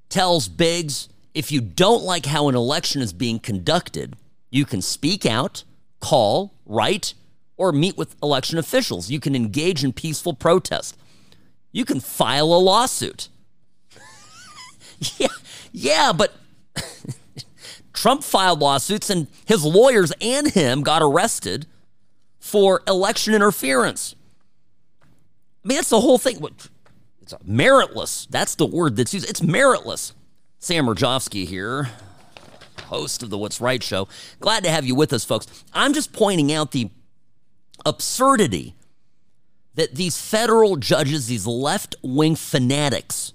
tells 0.09 0.49
Biggs, 0.49 1.07
"If 1.33 1.51
you 1.51 1.61
don't 1.61 2.03
like 2.03 2.25
how 2.25 2.49
an 2.49 2.55
election 2.55 3.01
is 3.01 3.13
being 3.13 3.39
conducted, 3.39 4.17
you 4.49 4.65
can 4.65 4.81
speak 4.81 5.25
out, 5.25 5.63
call, 5.99 6.53
write." 6.65 7.13
Or 7.57 7.71
meet 7.71 7.95
with 7.95 8.15
election 8.23 8.57
officials. 8.57 9.11
You 9.11 9.19
can 9.19 9.35
engage 9.35 9.83
in 9.83 9.93
peaceful 9.93 10.33
protest 10.33 10.97
you 11.71 11.85
can 11.85 11.99
file 11.99 12.53
a 12.53 12.59
lawsuit. 12.59 13.29
yeah, 15.17 15.27
yeah, 15.71 16.13
but 16.13 16.33
Trump 17.93 18.23
filed 18.23 18.59
lawsuits 18.59 19.09
and 19.09 19.27
his 19.45 19.63
lawyers 19.63 20.11
and 20.21 20.47
him 20.51 20.81
got 20.81 21.01
arrested 21.01 21.67
for 22.39 22.81
election 22.87 23.33
interference. 23.33 24.15
I 25.63 25.67
mean, 25.67 25.75
that's 25.75 25.89
the 25.89 26.01
whole 26.01 26.17
thing. 26.17 26.43
It's 27.21 27.33
meritless. 27.47 28.27
That's 28.29 28.55
the 28.55 28.65
word 28.65 28.95
that's 28.95 29.13
used. 29.13 29.29
It's 29.29 29.41
meritless. 29.41 30.13
Sam 30.59 30.85
Mirejovsky 30.85 31.45
here, 31.45 31.89
host 32.85 33.23
of 33.23 33.29
the 33.29 33.37
What's 33.37 33.61
Right 33.61 33.81
show. 33.81 34.07
Glad 34.39 34.63
to 34.63 34.69
have 34.69 34.85
you 34.85 34.93
with 34.93 35.13
us, 35.13 35.23
folks. 35.23 35.47
I'm 35.73 35.93
just 35.93 36.13
pointing 36.13 36.51
out 36.51 36.71
the 36.71 36.89
absurdity 37.85 38.75
that 39.75 39.95
these 39.95 40.19
federal 40.19 40.75
judges, 40.75 41.27
these 41.27 41.47
left 41.47 41.95
wing 42.01 42.35
fanatics, 42.35 43.33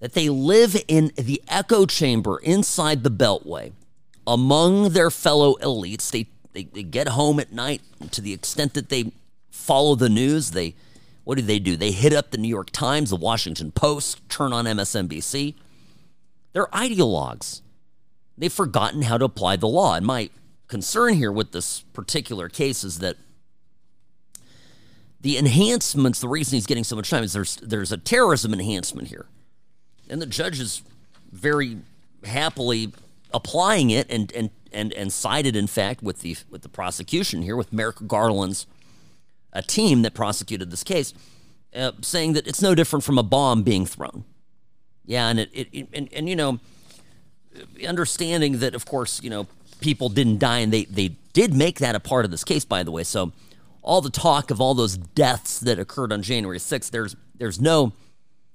that 0.00 0.12
they 0.12 0.28
live 0.28 0.76
in 0.86 1.12
the 1.16 1.42
echo 1.48 1.86
chamber 1.86 2.38
inside 2.38 3.02
the 3.02 3.10
Beltway 3.10 3.72
among 4.26 4.90
their 4.90 5.10
fellow 5.10 5.54
elites. 5.56 6.10
They, 6.10 6.26
they, 6.52 6.64
they 6.64 6.82
get 6.82 7.08
home 7.08 7.40
at 7.40 7.52
night 7.52 7.80
to 8.10 8.20
the 8.20 8.32
extent 8.32 8.74
that 8.74 8.90
they 8.90 9.12
follow 9.50 9.94
the 9.94 10.08
news. 10.10 10.50
They, 10.50 10.74
what 11.24 11.36
do 11.36 11.42
they 11.42 11.58
do? 11.58 11.76
They 11.76 11.90
hit 11.90 12.12
up 12.12 12.30
the 12.30 12.38
New 12.38 12.48
York 12.48 12.70
Times, 12.70 13.10
the 13.10 13.16
Washington 13.16 13.72
Post, 13.72 14.28
turn 14.28 14.52
on 14.52 14.66
MSNBC. 14.66 15.54
They're 16.52 16.66
ideologues. 16.66 17.62
They've 18.36 18.52
forgotten 18.52 19.02
how 19.02 19.16
to 19.18 19.24
apply 19.24 19.56
the 19.56 19.68
law. 19.68 19.94
And 19.94 20.04
my 20.04 20.30
concern 20.68 21.14
here 21.14 21.32
with 21.32 21.52
this 21.52 21.80
particular 21.92 22.48
case 22.48 22.84
is 22.84 22.98
that 22.98 23.16
the 25.24 25.38
enhancements, 25.38 26.20
the 26.20 26.28
reason 26.28 26.54
he's 26.54 26.66
getting 26.66 26.84
so 26.84 26.94
much 26.96 27.08
time 27.08 27.24
is 27.24 27.32
there's 27.32 27.56
there's 27.56 27.90
a 27.90 27.96
terrorism 27.96 28.52
enhancement 28.52 29.08
here. 29.08 29.24
And 30.10 30.20
the 30.20 30.26
judge 30.26 30.60
is 30.60 30.82
very 31.32 31.78
happily 32.24 32.92
applying 33.32 33.88
it 33.88 34.06
and 34.10 34.30
and 34.32 34.50
and 34.70 34.92
and 34.92 35.10
sided 35.10 35.56
in 35.56 35.66
fact 35.66 36.02
with 36.02 36.20
the 36.20 36.36
with 36.50 36.60
the 36.60 36.68
prosecution 36.68 37.40
here 37.40 37.56
with 37.56 37.72
Merrick 37.72 38.06
Garland's 38.06 38.66
a 39.54 39.62
team 39.62 40.02
that 40.02 40.12
prosecuted 40.12 40.70
this 40.70 40.84
case 40.84 41.14
uh, 41.74 41.92
saying 42.02 42.34
that 42.34 42.46
it's 42.46 42.60
no 42.60 42.74
different 42.74 43.02
from 43.02 43.16
a 43.16 43.22
bomb 43.22 43.62
being 43.62 43.86
thrown. 43.86 44.24
Yeah, 45.06 45.28
and 45.28 45.40
it, 45.40 45.48
it, 45.54 45.68
it 45.72 45.88
and, 45.94 46.12
and 46.12 46.28
you 46.28 46.36
know 46.36 46.60
understanding 47.88 48.58
that 48.58 48.74
of 48.74 48.84
course, 48.84 49.22
you 49.22 49.30
know, 49.30 49.46
people 49.80 50.10
didn't 50.10 50.38
die 50.38 50.58
and 50.58 50.70
they 50.70 50.84
they 50.84 51.16
did 51.32 51.54
make 51.54 51.78
that 51.78 51.94
a 51.94 52.00
part 52.00 52.26
of 52.26 52.30
this 52.30 52.44
case 52.44 52.66
by 52.66 52.82
the 52.82 52.90
way. 52.90 53.04
So 53.04 53.32
all 53.84 54.00
the 54.00 54.10
talk 54.10 54.50
of 54.50 54.60
all 54.60 54.74
those 54.74 54.96
deaths 54.96 55.60
that 55.60 55.78
occurred 55.78 56.12
on 56.12 56.22
January 56.22 56.58
6th, 56.58 56.90
there's 56.90 57.14
there's 57.36 57.60
no 57.60 57.92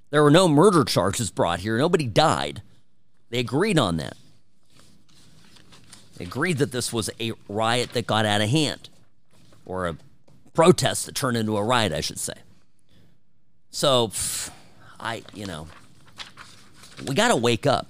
there 0.09 0.23
were 0.23 0.31
no 0.31 0.47
murder 0.47 0.83
charges 0.83 1.29
brought 1.29 1.59
here. 1.59 1.77
Nobody 1.77 2.07
died. 2.07 2.61
They 3.29 3.39
agreed 3.39 3.77
on 3.77 3.97
that. 3.97 4.17
They 6.17 6.25
agreed 6.25 6.57
that 6.57 6.71
this 6.71 6.91
was 6.91 7.09
a 7.19 7.31
riot 7.47 7.93
that 7.93 8.07
got 8.07 8.25
out 8.25 8.41
of 8.41 8.49
hand 8.49 8.89
or 9.65 9.87
a 9.87 9.95
protest 10.53 11.05
that 11.05 11.15
turned 11.15 11.37
into 11.37 11.55
a 11.55 11.63
riot, 11.63 11.93
I 11.93 12.01
should 12.01 12.19
say. 12.19 12.33
So, 13.69 14.11
I, 14.99 15.21
you 15.33 15.45
know, 15.45 15.67
We 17.07 17.13
got 17.13 17.27
to 17.29 17.35
wake 17.35 17.67
up. 17.67 17.87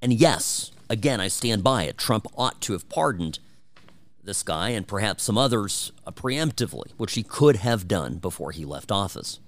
And 0.00 0.12
yes, 0.12 0.70
again, 0.88 1.20
I 1.20 1.28
stand 1.28 1.64
by 1.64 1.82
it. 1.84 1.98
Trump 1.98 2.26
ought 2.36 2.60
to 2.62 2.72
have 2.74 2.88
pardoned 2.88 3.40
this 4.22 4.42
guy 4.42 4.70
and 4.70 4.86
perhaps 4.86 5.24
some 5.24 5.36
others 5.36 5.92
uh, 6.06 6.10
preemptively, 6.10 6.92
which 6.96 7.14
he 7.14 7.22
could 7.22 7.56
have 7.56 7.88
done 7.88 8.16
before 8.16 8.52
he 8.52 8.64
left 8.64 8.92
office. 8.92 9.40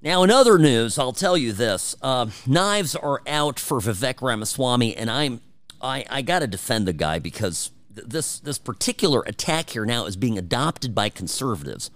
Now, 0.00 0.22
in 0.22 0.30
other 0.30 0.58
news, 0.58 0.98
I'll 0.98 1.12
tell 1.12 1.36
you 1.36 1.52
this: 1.52 1.96
uh, 2.02 2.26
knives 2.46 2.94
are 2.94 3.20
out 3.26 3.58
for 3.58 3.80
Vivek 3.80 4.22
Ramaswamy, 4.22 4.96
and 4.96 5.10
I'm 5.10 5.40
I, 5.80 6.04
I 6.08 6.22
got 6.22 6.40
to 6.40 6.46
defend 6.46 6.86
the 6.86 6.92
guy 6.92 7.18
because 7.18 7.70
th- 7.94 8.06
this 8.06 8.38
this 8.38 8.58
particular 8.58 9.22
attack 9.26 9.70
here 9.70 9.84
now 9.84 10.06
is 10.06 10.16
being 10.16 10.38
adopted 10.38 10.94
by 10.94 11.08
conservatives, 11.08 11.90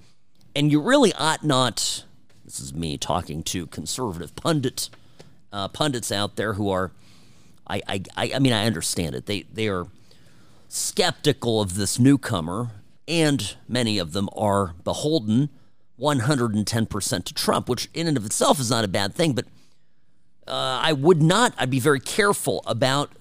and 0.55 0.71
you 0.73 0.81
really 0.81 1.12
ought 1.14 1.45
not. 1.45 2.05
This 2.45 2.59
is 2.59 2.75
me 2.75 2.99
talking 2.99 3.45
to 3.45 3.67
conservative 3.69 4.35
pundits 4.35 4.91
uh, 5.52 5.69
pundits 5.69 6.11
out 6.11 6.37
there 6.37 6.55
who 6.55 6.71
are, 6.71 6.93
I, 7.67 7.83
I 8.17 8.33
I 8.35 8.38
mean 8.38 8.52
I 8.52 8.67
understand 8.67 9.14
it. 9.14 9.26
They 9.26 9.43
they 9.43 9.69
are 9.69 9.87
skeptical 10.73 11.61
of 11.61 11.75
this 11.75 11.99
newcomer, 11.99 12.71
and 13.07 13.57
many 13.69 13.99
of 13.99 14.12
them 14.12 14.29
are 14.35 14.75
beholden 14.85 15.50
110% 16.00 17.25
to 17.25 17.35
Trump, 17.35 17.69
which 17.69 17.91
in 17.93 18.09
and 18.09 18.17
of 18.17 18.25
itself 18.25 18.59
is 18.59 18.71
not 18.71 18.83
a 18.83 18.88
bad 18.88 19.14
thing. 19.14 19.35
But 19.35 19.45
uh, 20.49 20.81
I 20.83 20.95
would 20.95 21.21
not, 21.21 21.55
I'd 21.59 21.69
be 21.69 21.79
very 21.79 22.00
careful 22.00 22.62
about 22.67 23.12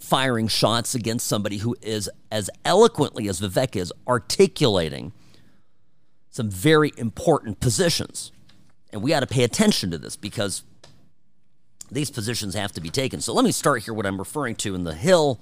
firing 0.00 0.48
shots 0.48 0.96
against 0.96 1.28
somebody 1.28 1.58
who 1.58 1.76
is 1.82 2.10
as 2.32 2.50
eloquently 2.64 3.28
as 3.28 3.40
Vivek 3.40 3.76
is 3.76 3.92
articulating 4.08 5.12
some 6.30 6.50
very 6.50 6.92
important 6.96 7.60
positions. 7.60 8.32
And 8.92 9.02
we 9.02 9.10
got 9.10 9.20
to 9.20 9.26
pay 9.26 9.44
attention 9.44 9.92
to 9.92 9.98
this 9.98 10.16
because 10.16 10.64
these 11.92 12.10
positions 12.10 12.54
have 12.54 12.72
to 12.72 12.80
be 12.80 12.90
taken. 12.90 13.20
So 13.20 13.32
let 13.32 13.44
me 13.44 13.52
start 13.52 13.84
here 13.84 13.94
what 13.94 14.04
I'm 14.04 14.18
referring 14.18 14.56
to 14.56 14.74
in 14.74 14.82
the 14.82 14.94
Hill, 14.94 15.40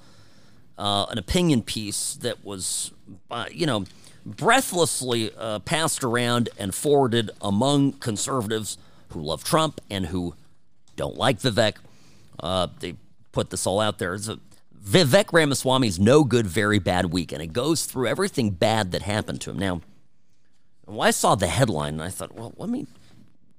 uh, 0.78 1.06
an 1.10 1.18
opinion 1.18 1.62
piece 1.62 2.14
that 2.16 2.44
was, 2.44 2.92
uh, 3.30 3.46
you 3.50 3.66
know, 3.66 3.84
breathlessly 4.24 5.30
uh, 5.38 5.60
passed 5.60 6.02
around 6.02 6.48
and 6.58 6.74
forwarded 6.74 7.30
among 7.40 7.92
conservatives 7.92 8.76
who 9.10 9.20
love 9.20 9.44
Trump 9.44 9.80
and 9.90 10.06
who 10.06 10.34
don't 10.96 11.16
like 11.16 11.38
Vivek. 11.38 11.76
Uh, 12.40 12.66
they 12.80 12.96
put 13.32 13.50
this 13.50 13.66
all 13.66 13.80
out 13.80 13.98
there. 13.98 14.14
It's 14.14 14.28
a, 14.28 14.38
Vivek 14.84 15.32
Ramaswamy's 15.32 15.98
no 15.98 16.22
good, 16.22 16.46
very 16.46 16.78
bad 16.78 17.06
week, 17.06 17.32
and 17.32 17.42
it 17.42 17.52
goes 17.52 17.86
through 17.86 18.06
everything 18.06 18.50
bad 18.50 18.92
that 18.92 19.02
happened 19.02 19.40
to 19.40 19.50
him. 19.50 19.58
Now, 19.58 19.80
when 20.84 21.08
I 21.08 21.10
saw 21.10 21.34
the 21.34 21.48
headline, 21.48 21.94
and 21.94 22.02
I 22.02 22.10
thought, 22.10 22.34
well, 22.36 22.54
let 22.56 22.70
me, 22.70 22.86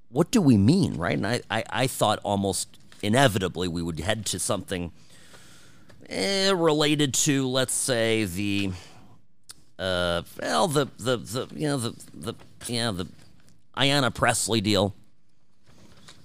what 0.10 0.32
do 0.32 0.42
we 0.42 0.56
mean, 0.58 0.96
right? 0.96 1.18
And 1.18 1.28
I, 1.28 1.42
I, 1.50 1.64
I 1.70 1.88
thought 1.88 2.20
almost 2.24 2.78
inevitably 3.02 3.68
we 3.68 3.82
would 3.82 4.00
head 4.00 4.26
to 4.28 4.40
something 4.40 4.94
eh, 6.10 6.52
related 6.52 7.14
to, 7.14 7.48
let's 7.48 7.74
say, 7.74 8.26
the 8.26 8.72
uh, 9.80 10.24
well, 10.42 10.68
the 10.68 10.88
the 10.98 11.18
the 11.18 11.48
you 11.56 11.68
know 11.68 11.78
the 11.78 11.94
the 12.14 12.34
yeah 12.68 12.92
the 12.92 13.08
Ayanna 13.76 14.14
Pressley 14.14 14.62
deal, 14.62 14.96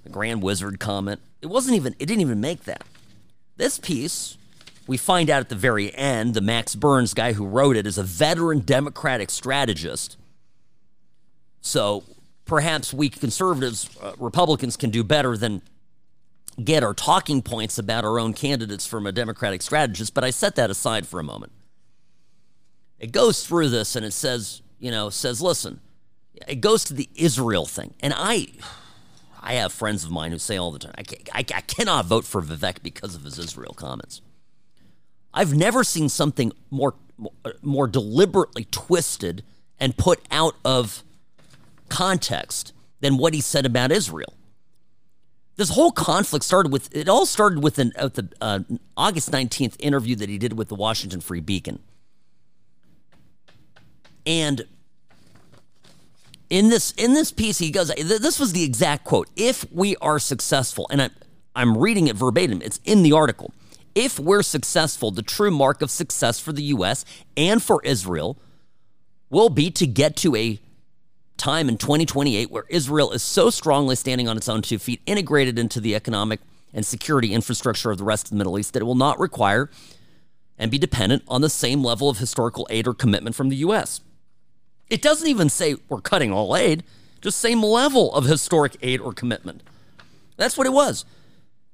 the 0.05 0.11
Grand 0.11 0.43
Wizard 0.43 0.81
comment. 0.81 1.21
It 1.41 1.47
wasn't 1.47 1.77
even. 1.77 1.95
It 1.99 2.07
didn't 2.07 2.23
even 2.23 2.41
make 2.41 2.65
that. 2.65 2.85
This 3.57 3.79
piece, 3.79 4.39
we 4.87 4.97
find 4.97 5.29
out 5.29 5.41
at 5.41 5.49
the 5.49 5.55
very 5.55 5.95
end, 5.95 6.35
the 6.35 6.41
Max 6.41 6.75
Burns 6.75 7.13
guy 7.13 7.35
who 7.35 7.47
wrote 7.47 7.77
it 7.77 7.87
is 7.87 7.99
a 7.99 8.03
veteran 8.03 8.61
Democratic 8.61 9.31
strategist. 9.31 10.17
So 11.61 12.05
perhaps 12.47 12.95
we 12.95 13.09
conservatives, 13.09 13.91
uh, 14.01 14.13
Republicans, 14.19 14.77
can 14.77 14.91
do 14.91 15.05
better 15.05 15.37
than 15.37 15.63
get 16.63 16.83
our 16.83 16.95
talking 16.95 17.43
points 17.43 17.79
about 17.79 18.05
our 18.05 18.19
own 18.19 18.35
candidates 18.35 18.87
from 18.87 19.07
a 19.07 19.13
Democratic 19.13 19.63
strategist. 19.63 20.15
But 20.15 20.25
I 20.25 20.31
set 20.31 20.57
that 20.57 20.71
aside 20.71 21.07
for 21.07 21.21
a 21.21 21.25
moment 21.25 21.53
it 23.03 23.11
goes 23.11 23.45
through 23.45 23.69
this 23.69 23.97
and 23.97 24.07
it 24.07 24.13
says, 24.13 24.63
you 24.79 24.91
know, 24.93 25.11
says, 25.11 25.43
listen, 25.43 25.81
it 26.47 26.61
goes 26.61 26.85
to 26.85 26.95
the 26.95 27.11
Israel 27.17 27.67
thing. 27.67 27.95
And 28.01 28.15
I, 28.17 28.47
I 29.41 29.55
have 29.55 29.73
friends 29.73 30.05
of 30.05 30.13
mine 30.13 30.31
who 30.31 30.39
say 30.39 30.57
all 30.57 30.71
the 30.71 30.79
time, 30.79 30.95
I, 30.97 31.03
I, 31.35 31.39
I 31.41 31.61
cannot 31.63 32.07
vote 32.07 32.25
for 32.25 32.41
Vivek 32.41 32.81
because 32.81 33.17
of 33.17 33.25
his 33.25 33.41
Israel 33.41 33.75
comments. 33.75 34.21
I've 35.35 35.53
never 35.53 35.83
seen 35.83 36.09
something 36.09 36.53
more, 36.71 36.95
more 37.61 37.89
deliberately 37.89 38.67
twisted 38.71 39.43
and 39.81 39.97
put 39.97 40.21
out 40.31 40.55
of 40.65 41.03
context 41.89 42.73
than 43.01 43.17
what 43.17 43.35
he 43.35 43.41
said 43.41 43.67
about 43.67 43.91
Israel. 43.91 44.35
This 45.63 45.71
whole 45.71 45.93
conflict 45.93 46.45
started 46.45 46.73
with 46.73 46.93
it 46.93 47.09
all 47.09 47.25
started 47.25 47.63
with 47.63 47.79
an 47.79 47.93
at 47.95 48.15
the 48.15 48.29
uh, 48.41 48.59
August 48.97 49.31
nineteenth 49.31 49.77
interview 49.79 50.17
that 50.17 50.29
he 50.29 50.37
did 50.37 50.55
with 50.55 50.67
the 50.67 50.75
Washington 50.75 51.21
Free 51.21 51.39
Beacon. 51.39 51.79
And 54.27 54.67
in 56.51 56.69
this 56.69 56.91
in 56.99 57.15
this 57.15 57.31
piece, 57.31 57.59
he 57.59 57.71
goes. 57.71 57.95
This 57.95 58.41
was 58.41 58.53
the 58.53 58.65
exact 58.65 59.05
quote. 59.05 59.29
If 59.37 59.65
we 59.71 59.95
are 59.99 60.19
successful, 60.19 60.89
and 60.91 61.01
I'm 61.01 61.13
I'm 61.55 61.79
reading 61.79 62.09
it 62.09 62.17
verbatim. 62.17 62.61
It's 62.61 62.81
in 62.85 63.05
the 63.05 63.13
article. 63.13 63.55
If 63.95 64.19
we're 64.19 64.43
successful, 64.43 65.13
the 65.13 65.23
true 65.23 65.53
mark 65.53 65.81
of 65.81 65.93
success 65.93 66.41
for 66.41 66.53
the 66.53 66.65
U.S. 66.65 67.05
and 67.37 67.63
for 67.63 67.81
Israel 67.85 68.37
will 69.31 69.49
be 69.49 69.71
to 69.71 69.87
get 69.87 70.17
to 70.17 70.35
a 70.35 70.59
time 71.37 71.69
in 71.69 71.77
2028 71.77 72.51
where 72.51 72.65
Israel 72.69 73.13
is 73.13 73.23
so 73.23 73.51
strongly 73.51 73.97
standing 73.97 74.29
on 74.29 74.37
its 74.37 74.49
own 74.49 74.63
two 74.63 74.79
feet, 74.79 75.01
integrated 75.07 75.59
into 75.59 75.81
the 75.81 75.95
economic 75.95 76.41
and 76.73 76.87
security 76.87 77.33
infrastructure 77.33 77.91
of 77.91 77.99
the 77.99 78.05
rest 78.05 78.27
of 78.27 78.31
the 78.31 78.37
Middle 78.37 78.59
East, 78.59 78.73
that 78.73 78.83
it 78.83 78.87
will 78.87 78.95
not 78.95 79.19
require 79.19 79.71
and 80.59 80.71
be 80.71 80.79
dependent 80.79 81.23
on 81.29 81.41
the 81.41 81.51
same 81.51 81.83
level 81.83 82.09
of 82.09 82.19
historical 82.19 82.67
aid 82.71 82.87
or 82.87 82.95
commitment 82.95 83.35
from 83.35 83.49
the 83.49 83.57
U.S. 83.57 84.01
It 84.89 85.03
doesn't 85.03 85.29
even 85.29 85.49
say 85.49 85.77
we're 85.89 86.01
cutting 86.01 86.33
all 86.33 86.57
aid, 86.57 86.85
just 87.21 87.39
same 87.39 87.63
level 87.63 88.13
of 88.15 88.25
historic 88.25 88.77
aid 88.83 89.01
or 89.01 89.13
commitment. 89.13 89.63
That's 90.37 90.57
what 90.57 90.67
it 90.67 90.73
was. 90.73 91.05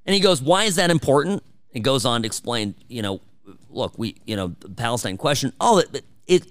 And 0.05 0.13
he 0.13 0.19
goes, 0.19 0.41
Why 0.41 0.63
is 0.63 0.75
that 0.75 0.89
important? 0.89 1.43
It 1.71 1.81
goes 1.81 2.05
on 2.05 2.23
to 2.23 2.25
explain, 2.25 2.75
you 2.87 3.01
know, 3.01 3.21
look, 3.69 3.97
we, 3.97 4.15
you 4.25 4.35
know, 4.35 4.55
the 4.59 4.69
Palestine 4.69 5.17
question, 5.17 5.53
all 5.59 5.75
that. 5.75 5.95
it, 5.95 6.05
it, 6.27 6.43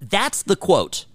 that's 0.00 0.42
the 0.42 0.56
quote. 0.56 1.06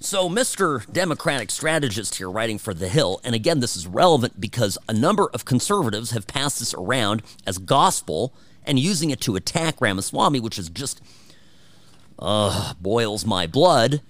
So, 0.00 0.28
Mr. 0.28 0.90
Democratic 0.92 1.50
strategist 1.50 2.14
here 2.14 2.30
writing 2.30 2.58
for 2.58 2.72
The 2.72 2.88
Hill, 2.88 3.20
and 3.24 3.34
again, 3.34 3.58
this 3.58 3.76
is 3.76 3.88
relevant 3.88 4.40
because 4.40 4.78
a 4.88 4.92
number 4.92 5.28
of 5.34 5.44
conservatives 5.44 6.12
have 6.12 6.28
passed 6.28 6.60
this 6.60 6.72
around 6.72 7.20
as 7.44 7.58
gospel 7.58 8.32
and 8.62 8.78
using 8.78 9.10
it 9.10 9.20
to 9.22 9.34
attack 9.34 9.80
Ramaswamy, 9.80 10.38
which 10.38 10.56
is 10.56 10.68
just 10.68 11.00
uh, 12.16 12.74
boils 12.80 13.26
my 13.26 13.48
blood. 13.48 14.00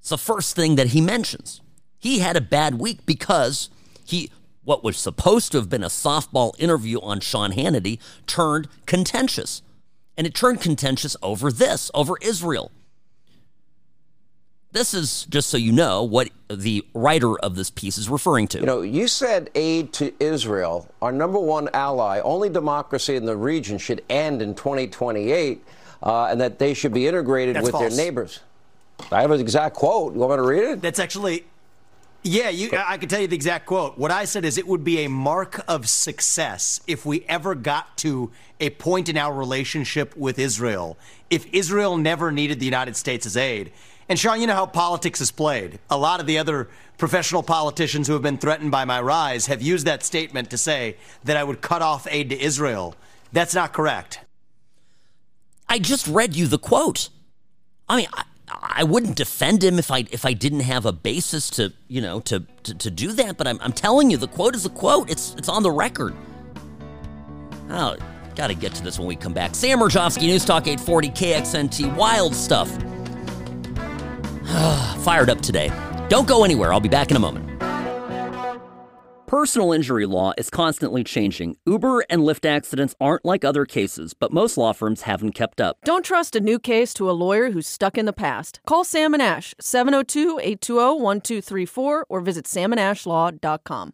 It's 0.00 0.08
the 0.08 0.16
first 0.16 0.56
thing 0.56 0.76
that 0.76 0.88
he 0.88 1.02
mentions. 1.02 1.60
He 1.98 2.20
had 2.20 2.34
a 2.34 2.40
bad 2.40 2.78
week 2.78 3.04
because 3.04 3.68
he, 4.06 4.30
what 4.64 4.82
was 4.82 4.96
supposed 4.96 5.52
to 5.52 5.58
have 5.58 5.68
been 5.68 5.84
a 5.84 5.88
softball 5.88 6.58
interview 6.58 6.98
on 7.02 7.20
Sean 7.20 7.52
Hannity, 7.52 7.98
turned 8.26 8.68
contentious. 8.86 9.60
And 10.16 10.26
it 10.26 10.34
turned 10.34 10.62
contentious 10.62 11.14
over 11.22 11.52
this, 11.52 11.90
over 11.92 12.14
Israel. 12.22 12.72
This 14.78 14.94
is 14.94 15.26
just 15.28 15.48
so 15.48 15.56
you 15.56 15.72
know 15.72 16.04
what 16.04 16.30
the 16.48 16.86
writer 16.94 17.36
of 17.40 17.56
this 17.56 17.68
piece 17.68 17.98
is 17.98 18.08
referring 18.08 18.46
to. 18.46 18.60
You 18.60 18.66
know, 18.66 18.82
you 18.82 19.08
said 19.08 19.50
aid 19.56 19.92
to 19.94 20.14
Israel, 20.22 20.88
our 21.02 21.10
number 21.10 21.40
one 21.40 21.68
ally, 21.74 22.20
only 22.20 22.48
democracy 22.48 23.16
in 23.16 23.24
the 23.24 23.36
region, 23.36 23.78
should 23.78 24.04
end 24.08 24.40
in 24.40 24.54
2028, 24.54 25.64
uh, 26.00 26.26
and 26.26 26.40
that 26.40 26.60
they 26.60 26.74
should 26.74 26.94
be 26.94 27.08
integrated 27.08 27.56
That's 27.56 27.64
with 27.64 27.72
false. 27.72 27.96
their 27.96 28.04
neighbors. 28.04 28.38
I 29.10 29.20
have 29.20 29.32
an 29.32 29.40
exact 29.40 29.74
quote. 29.74 30.14
You 30.14 30.20
want 30.20 30.30
me 30.30 30.36
to 30.36 30.42
read 30.48 30.62
it? 30.62 30.80
That's 30.80 31.00
actually. 31.00 31.44
Yeah, 32.22 32.48
you, 32.50 32.70
I 32.76 32.98
can 32.98 33.08
tell 33.08 33.20
you 33.20 33.26
the 33.26 33.34
exact 33.34 33.66
quote. 33.66 33.98
What 33.98 34.12
I 34.12 34.26
said 34.26 34.44
is 34.44 34.58
it 34.58 34.68
would 34.68 34.84
be 34.84 35.04
a 35.04 35.08
mark 35.08 35.60
of 35.66 35.88
success 35.88 36.80
if 36.86 37.04
we 37.04 37.24
ever 37.28 37.56
got 37.56 37.96
to 37.98 38.30
a 38.60 38.70
point 38.70 39.08
in 39.08 39.16
our 39.16 39.34
relationship 39.34 40.16
with 40.16 40.38
Israel, 40.38 40.96
if 41.30 41.46
Israel 41.52 41.96
never 41.96 42.30
needed 42.30 42.60
the 42.60 42.64
United 42.64 42.94
States' 42.94 43.36
aid. 43.36 43.72
And 44.08 44.18
Sean, 44.18 44.40
you 44.40 44.46
know 44.46 44.54
how 44.54 44.66
politics 44.66 45.20
is 45.20 45.30
played. 45.30 45.78
A 45.90 45.98
lot 45.98 46.20
of 46.20 46.26
the 46.26 46.38
other 46.38 46.68
professional 46.96 47.42
politicians 47.42 48.06
who 48.06 48.14
have 48.14 48.22
been 48.22 48.38
threatened 48.38 48.70
by 48.70 48.84
my 48.84 49.00
rise 49.00 49.46
have 49.46 49.60
used 49.60 49.86
that 49.86 50.02
statement 50.02 50.50
to 50.50 50.58
say 50.58 50.96
that 51.24 51.36
I 51.36 51.44
would 51.44 51.60
cut 51.60 51.82
off 51.82 52.06
aid 52.10 52.30
to 52.30 52.40
Israel. 52.40 52.94
That's 53.32 53.54
not 53.54 53.72
correct. 53.72 54.20
I 55.68 55.78
just 55.78 56.06
read 56.06 56.34
you 56.34 56.46
the 56.46 56.58
quote. 56.58 57.10
I 57.88 57.96
mean, 57.96 58.06
I, 58.14 58.24
I 58.50 58.84
wouldn't 58.84 59.16
defend 59.16 59.62
him 59.62 59.78
if 59.78 59.90
I 59.90 60.06
if 60.10 60.24
I 60.24 60.32
didn't 60.32 60.60
have 60.60 60.86
a 60.86 60.92
basis 60.92 61.50
to 61.50 61.72
you 61.88 62.00
know 62.00 62.20
to 62.20 62.44
to, 62.62 62.74
to 62.74 62.90
do 62.90 63.12
that. 63.12 63.36
But 63.36 63.46
I'm, 63.46 63.58
I'm 63.60 63.72
telling 63.72 64.10
you, 64.10 64.16
the 64.16 64.28
quote 64.28 64.54
is 64.54 64.64
a 64.64 64.70
quote. 64.70 65.10
It's 65.10 65.34
it's 65.34 65.50
on 65.50 65.62
the 65.62 65.70
record. 65.70 66.14
Oh, 67.68 67.96
got 68.34 68.46
to 68.46 68.54
get 68.54 68.74
to 68.76 68.82
this 68.82 68.98
when 68.98 69.06
we 69.06 69.16
come 69.16 69.34
back. 69.34 69.54
Sam 69.54 69.80
Mirejovsky, 69.80 70.22
News 70.22 70.46
Talk 70.46 70.66
840 70.66 71.10
KXNT. 71.10 71.94
Wild 71.96 72.34
stuff. 72.34 72.70
fired 74.98 75.30
up 75.30 75.40
today. 75.40 75.70
Don't 76.08 76.26
go 76.26 76.44
anywhere. 76.44 76.72
I'll 76.72 76.80
be 76.80 76.88
back 76.88 77.10
in 77.10 77.16
a 77.16 77.20
moment. 77.20 77.48
Personal 79.26 79.72
injury 79.72 80.06
law 80.06 80.32
is 80.38 80.48
constantly 80.48 81.04
changing. 81.04 81.58
Uber 81.66 82.02
and 82.08 82.22
Lyft 82.22 82.48
accidents 82.48 82.94
aren't 82.98 83.26
like 83.26 83.44
other 83.44 83.66
cases, 83.66 84.14
but 84.14 84.32
most 84.32 84.56
law 84.56 84.72
firms 84.72 85.02
haven't 85.02 85.32
kept 85.32 85.60
up. 85.60 85.76
Don't 85.84 86.02
trust 86.02 86.34
a 86.34 86.40
new 86.40 86.58
case 86.58 86.94
to 86.94 87.10
a 87.10 87.12
lawyer 87.12 87.50
who's 87.50 87.68
stuck 87.68 87.98
in 87.98 88.06
the 88.06 88.14
past. 88.14 88.60
Call 88.66 88.84
Sam 88.84 89.12
and 89.12 89.22
Ash, 89.22 89.54
702 89.60 90.38
820 90.38 91.02
1234, 91.02 92.06
or 92.08 92.20
visit 92.22 92.46
samandashlaw.com. 92.46 93.92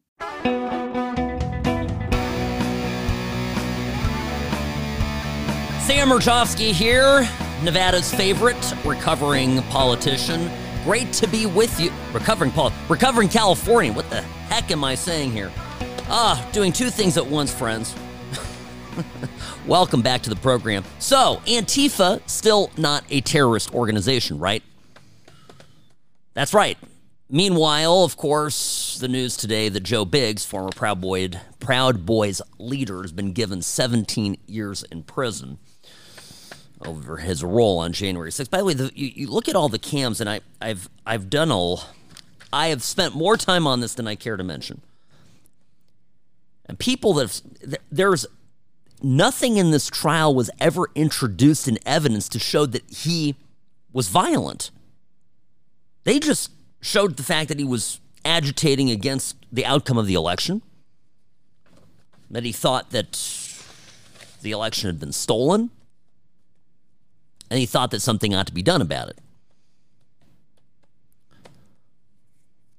Sam 5.80 6.08
Mirejovsky 6.08 6.70
here, 6.70 7.28
Nevada's 7.64 8.12
favorite 8.12 8.74
recovering 8.84 9.62
politician. 9.62 10.50
Great 10.84 11.10
to 11.14 11.26
be 11.26 11.46
with 11.46 11.80
you. 11.80 11.90
Recovering 12.12 12.50
Paul, 12.50 12.70
recovering 12.90 13.26
California. 13.26 13.90
What 13.90 14.10
the 14.10 14.20
heck 14.20 14.70
am 14.70 14.84
I 14.84 14.94
saying 14.94 15.32
here? 15.32 15.50
Ah, 16.10 16.46
doing 16.52 16.74
two 16.74 16.90
things 16.90 17.16
at 17.16 17.26
once, 17.26 17.50
friends. 17.54 17.94
Welcome 19.66 20.02
back 20.02 20.20
to 20.24 20.30
the 20.30 20.36
program. 20.36 20.84
So, 20.98 21.40
Antifa 21.46 22.28
still 22.28 22.70
not 22.76 23.02
a 23.08 23.22
terrorist 23.22 23.74
organization, 23.74 24.38
right? 24.38 24.62
That's 26.34 26.52
right. 26.52 26.76
Meanwhile, 27.30 28.04
of 28.04 28.18
course, 28.18 28.98
the 29.00 29.08
news 29.08 29.38
today 29.38 29.70
that 29.70 29.80
Joe 29.80 30.04
Biggs, 30.04 30.44
former 30.44 30.68
Proud, 30.68 31.00
Boy, 31.00 31.30
Proud 31.60 32.04
Boys 32.04 32.42
leader, 32.58 33.00
has 33.00 33.12
been 33.12 33.32
given 33.32 33.62
17 33.62 34.36
years 34.46 34.82
in 34.82 35.02
prison 35.02 35.58
over 36.84 37.18
his 37.18 37.42
role 37.42 37.78
on 37.78 37.92
January 37.92 38.30
6th. 38.30 38.50
By 38.50 38.58
the 38.58 38.64
way, 38.64 38.74
the, 38.74 38.90
you, 38.94 39.12
you, 39.14 39.26
look 39.26 39.48
at 39.48 39.56
all 39.56 39.68
the 39.68 39.78
cams, 39.78 40.20
and 40.20 40.28
I, 40.28 40.40
I've 40.60 40.88
I've 41.06 41.30
done 41.30 41.50
all. 41.50 41.82
I 42.52 42.68
have 42.68 42.82
spent 42.82 43.14
more 43.14 43.36
time 43.36 43.66
on 43.66 43.80
this 43.80 43.94
than 43.94 44.06
I 44.06 44.14
care 44.14 44.36
to 44.36 44.44
mention. 44.44 44.82
And 46.66 46.78
people 46.78 47.14
that 47.14 47.40
there's 47.90 48.26
nothing 49.02 49.56
in 49.56 49.70
this 49.70 49.88
trial 49.88 50.34
was 50.34 50.50
ever 50.60 50.88
introduced 50.94 51.68
in 51.68 51.78
evidence 51.84 52.28
to 52.30 52.38
show 52.38 52.64
that 52.66 52.88
he 52.90 53.34
was 53.92 54.08
violent. 54.08 54.70
They 56.04 56.18
just 56.18 56.50
showed 56.80 57.16
the 57.16 57.22
fact 57.22 57.48
that 57.48 57.58
he 57.58 57.64
was 57.64 58.00
agitating 58.24 58.90
against 58.90 59.36
the 59.52 59.66
outcome 59.66 59.98
of 59.98 60.06
the 60.06 60.14
election, 60.14 60.62
that 62.30 62.44
he 62.44 62.52
thought 62.52 62.90
that 62.90 63.12
the 64.42 64.50
election 64.50 64.88
had 64.88 64.98
been 64.98 65.12
stolen, 65.12 65.70
and 67.50 67.58
he 67.58 67.66
thought 67.66 67.90
that 67.90 68.00
something 68.00 68.34
ought 68.34 68.46
to 68.46 68.54
be 68.54 68.62
done 68.62 68.82
about 68.82 69.08
it. 69.08 69.18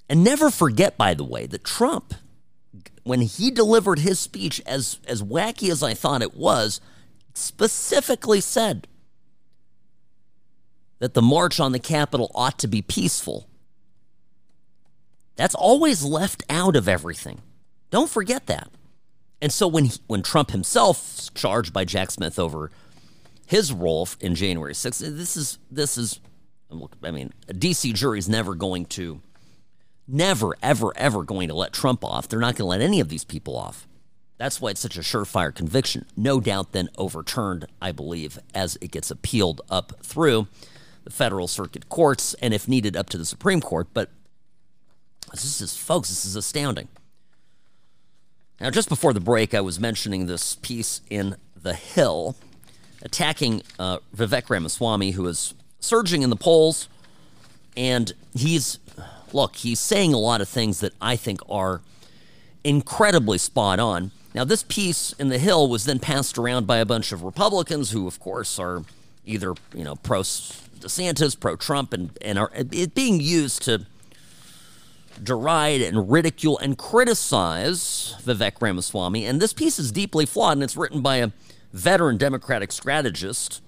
And 0.09 0.23
never 0.23 0.51
forget, 0.51 0.97
by 0.97 1.13
the 1.13 1.23
way, 1.23 1.45
that 1.47 1.63
Trump, 1.63 2.13
when 3.03 3.21
he 3.21 3.49
delivered 3.49 3.99
his 3.99 4.19
speech, 4.19 4.61
as, 4.65 4.99
as 5.07 5.23
wacky 5.23 5.71
as 5.71 5.81
I 5.81 5.93
thought 5.93 6.21
it 6.21 6.35
was, 6.35 6.79
specifically 7.33 8.39
said 8.39 8.87
that 10.99 11.13
the 11.13 11.21
march 11.21 11.59
on 11.59 11.71
the 11.71 11.79
Capitol 11.79 12.31
ought 12.33 12.57
to 12.59 12.67
be 12.67 12.81
peaceful. 12.81 13.47
That's 15.35 15.55
always 15.55 16.03
left 16.03 16.43
out 16.49 16.75
of 16.75 16.87
everything. 16.87 17.41
Don't 17.91 18.09
forget 18.09 18.45
that. 18.47 18.69
And 19.41 19.51
so 19.51 19.67
when 19.67 19.85
he, 19.85 19.99
when 20.07 20.21
Trump 20.21 20.51
himself 20.51 21.29
charged 21.33 21.73
by 21.73 21.83
Jack 21.83 22.11
Smith 22.11 22.39
over 22.39 22.71
his 23.45 23.71
role 23.71 24.07
in 24.19 24.35
January 24.35 24.73
6th. 24.73 24.99
This 25.17 25.37
is 25.37 25.59
this 25.69 25.97
is 25.97 26.19
I 27.03 27.11
mean, 27.11 27.31
a 27.47 27.53
DC 27.53 27.93
jury 27.93 28.19
is 28.19 28.27
never 28.27 28.55
going 28.55 28.85
to 28.87 29.21
never 30.07 30.55
ever 30.61 30.91
ever 30.97 31.23
going 31.23 31.47
to 31.47 31.53
let 31.53 31.73
Trump 31.73 32.03
off. 32.03 32.27
They're 32.27 32.39
not 32.39 32.55
going 32.55 32.65
to 32.65 32.69
let 32.69 32.81
any 32.81 32.99
of 32.99 33.09
these 33.09 33.23
people 33.23 33.55
off. 33.57 33.87
That's 34.37 34.59
why 34.59 34.71
it's 34.71 34.81
such 34.81 34.97
a 34.97 35.01
surefire 35.01 35.53
conviction. 35.55 36.05
No 36.17 36.41
doubt 36.41 36.73
then 36.73 36.89
overturned, 36.97 37.67
I 37.81 37.91
believe, 37.93 38.37
as 38.53 38.77
it 38.81 38.91
gets 38.91 39.09
appealed 39.09 39.61
up 39.69 39.93
through 40.03 40.47
the 41.05 41.11
federal 41.11 41.47
circuit 41.47 41.87
courts 41.87 42.33
and 42.35 42.53
if 42.53 42.67
needed 42.67 42.97
up 42.97 43.09
to 43.11 43.17
the 43.17 43.25
Supreme 43.25 43.61
Court, 43.61 43.87
but 43.93 44.09
this 45.31 45.61
is 45.61 45.77
folks, 45.77 46.09
this 46.09 46.25
is 46.25 46.35
astounding. 46.35 46.87
Now, 48.59 48.69
just 48.71 48.89
before 48.89 49.13
the 49.13 49.19
break, 49.19 49.53
I 49.53 49.61
was 49.61 49.79
mentioning 49.79 50.25
this 50.25 50.55
piece 50.55 51.01
in 51.09 51.35
The 51.55 51.73
Hill 51.73 52.35
attacking 53.05 53.61
uh, 53.79 53.99
Vivek 54.13 54.49
Ramaswamy, 54.49 55.11
who 55.11 55.25
is 55.27 55.53
surging 55.79 56.23
in 56.23 56.29
the 56.29 56.35
polls. 56.35 56.89
And 57.77 58.11
he's, 58.33 58.79
look, 59.31 59.55
he's 59.55 59.79
saying 59.79 60.13
a 60.13 60.17
lot 60.17 60.41
of 60.41 60.49
things 60.49 60.81
that 60.81 60.93
I 60.99 61.15
think 61.15 61.39
are 61.49 61.81
incredibly 62.63 63.37
spot 63.37 63.79
on. 63.79 64.11
Now, 64.33 64.43
this 64.43 64.63
piece 64.63 65.13
in 65.13 65.29
The 65.29 65.37
Hill 65.37 65.69
was 65.69 65.85
then 65.85 65.99
passed 65.99 66.37
around 66.37 66.67
by 66.67 66.77
a 66.77 66.85
bunch 66.85 67.13
of 67.13 67.23
Republicans 67.23 67.91
who, 67.91 68.07
of 68.07 68.19
course, 68.19 68.59
are 68.59 68.83
either, 69.25 69.53
you 69.73 69.83
know, 69.83 69.95
pro 69.95 70.21
DeSantis, 70.21 71.39
pro 71.39 71.55
Trump, 71.55 71.93
and, 71.93 72.17
and 72.21 72.37
are 72.37 72.51
it 72.53 72.93
being 72.93 73.21
used 73.21 73.61
to 73.63 73.85
deride 75.23 75.81
and 75.81 76.11
ridicule 76.11 76.57
and 76.59 76.77
criticize 76.77 78.15
Vivek 78.23 78.61
Ramaswamy. 78.61 79.25
And 79.25 79.41
this 79.41 79.53
piece 79.53 79.79
is 79.79 79.91
deeply 79.91 80.25
flawed, 80.25 80.57
and 80.57 80.63
it's 80.63 80.75
written 80.75 81.01
by 81.01 81.17
a 81.17 81.31
veteran 81.73 82.17
Democratic 82.17 82.71
strategist. 82.71 83.61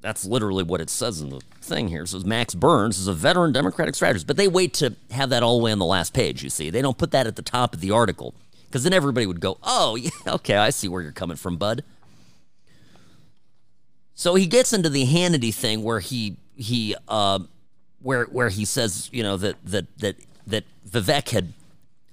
That's 0.00 0.24
literally 0.24 0.62
what 0.62 0.80
it 0.80 0.90
says 0.90 1.20
in 1.20 1.30
the 1.30 1.40
thing 1.60 1.88
here. 1.88 2.02
It 2.02 2.08
says 2.08 2.24
Max 2.24 2.54
Burns 2.54 2.98
is 2.98 3.08
a 3.08 3.12
veteran 3.12 3.52
Democratic 3.52 3.94
strategist, 3.94 4.26
but 4.26 4.36
they 4.36 4.48
wait 4.48 4.74
to 4.74 4.94
have 5.10 5.30
that 5.30 5.42
all 5.42 5.58
the 5.58 5.64
way 5.64 5.72
on 5.72 5.78
the 5.78 5.84
last 5.84 6.14
page, 6.14 6.42
you 6.42 6.50
see. 6.50 6.70
They 6.70 6.82
don't 6.82 6.98
put 6.98 7.10
that 7.10 7.26
at 7.26 7.36
the 7.36 7.42
top 7.42 7.74
of 7.74 7.80
the 7.80 7.90
article 7.90 8.34
because 8.66 8.84
then 8.84 8.92
everybody 8.92 9.26
would 9.26 9.40
go, 9.40 9.58
oh, 9.62 9.94
yeah, 9.96 10.10
okay, 10.26 10.56
I 10.56 10.70
see 10.70 10.88
where 10.88 11.02
you're 11.02 11.12
coming 11.12 11.36
from, 11.36 11.56
bud. 11.56 11.82
So 14.14 14.34
he 14.34 14.46
gets 14.46 14.72
into 14.72 14.88
the 14.88 15.06
Hannity 15.06 15.54
thing 15.54 15.82
where 15.82 16.00
he 16.00 16.36
he 16.56 16.96
uh, 17.06 17.40
where 18.00 18.24
where 18.24 18.48
he 18.48 18.64
says 18.64 19.10
you 19.12 19.22
know 19.22 19.36
that 19.36 19.56
that 19.64 19.86
that 19.98 20.16
that 20.46 20.64
Vivek 20.88 21.28
had 21.30 21.52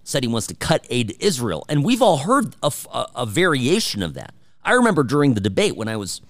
said 0.03 0.21
he 0.21 0.27
wants 0.27 0.47
to 0.47 0.53
cut 0.53 0.85
aid 0.89 1.07
to 1.09 1.25
Israel, 1.25 1.65
and 1.69 1.83
we've 1.85 2.01
all 2.01 2.17
heard 2.17 2.55
a, 2.61 2.71
a, 2.91 3.07
a 3.15 3.25
variation 3.25 4.03
of 4.03 4.15
that. 4.15 4.33
I 4.63 4.73
remember 4.73 5.03
during 5.03 5.33
the 5.33 5.41
debate 5.41 5.75
when 5.75 5.87
I 5.87 5.97
was 5.97 6.21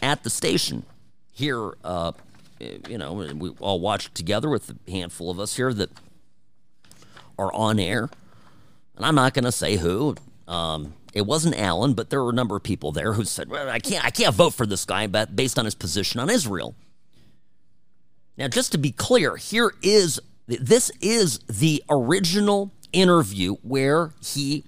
at 0.00 0.22
the 0.22 0.30
station 0.30 0.84
here, 1.32 1.74
uh, 1.84 2.12
you 2.60 2.98
know, 2.98 3.12
we 3.12 3.50
all 3.60 3.80
watched 3.80 4.14
together 4.14 4.48
with 4.48 4.70
a 4.70 4.90
handful 4.90 5.30
of 5.30 5.38
us 5.38 5.56
here 5.56 5.72
that 5.74 5.90
are 7.38 7.52
on 7.52 7.78
air. 7.78 8.08
And 8.96 9.04
I'm 9.04 9.14
not 9.14 9.34
going 9.34 9.44
to 9.44 9.52
say 9.52 9.76
who. 9.76 10.16
Um, 10.48 10.94
it 11.12 11.26
wasn't 11.26 11.58
Alan, 11.58 11.94
but 11.94 12.10
there 12.10 12.22
were 12.22 12.30
a 12.30 12.34
number 12.34 12.56
of 12.56 12.62
people 12.62 12.92
there 12.92 13.14
who 13.14 13.24
said, 13.24 13.48
well, 13.48 13.68
"I 13.68 13.78
can't, 13.78 14.04
I 14.04 14.10
can't 14.10 14.34
vote 14.34 14.54
for 14.54 14.66
this 14.66 14.84
guy, 14.84 15.06
but 15.06 15.34
based 15.34 15.58
on 15.58 15.64
his 15.64 15.74
position 15.74 16.20
on 16.20 16.30
Israel." 16.30 16.74
Now, 18.36 18.48
just 18.48 18.72
to 18.72 18.78
be 18.78 18.92
clear, 18.92 19.36
here 19.36 19.72
is 19.82 20.20
this 20.46 20.90
is 21.00 21.38
the 21.48 21.82
original 21.88 22.70
interview 22.92 23.54
where 23.62 24.12
he 24.22 24.64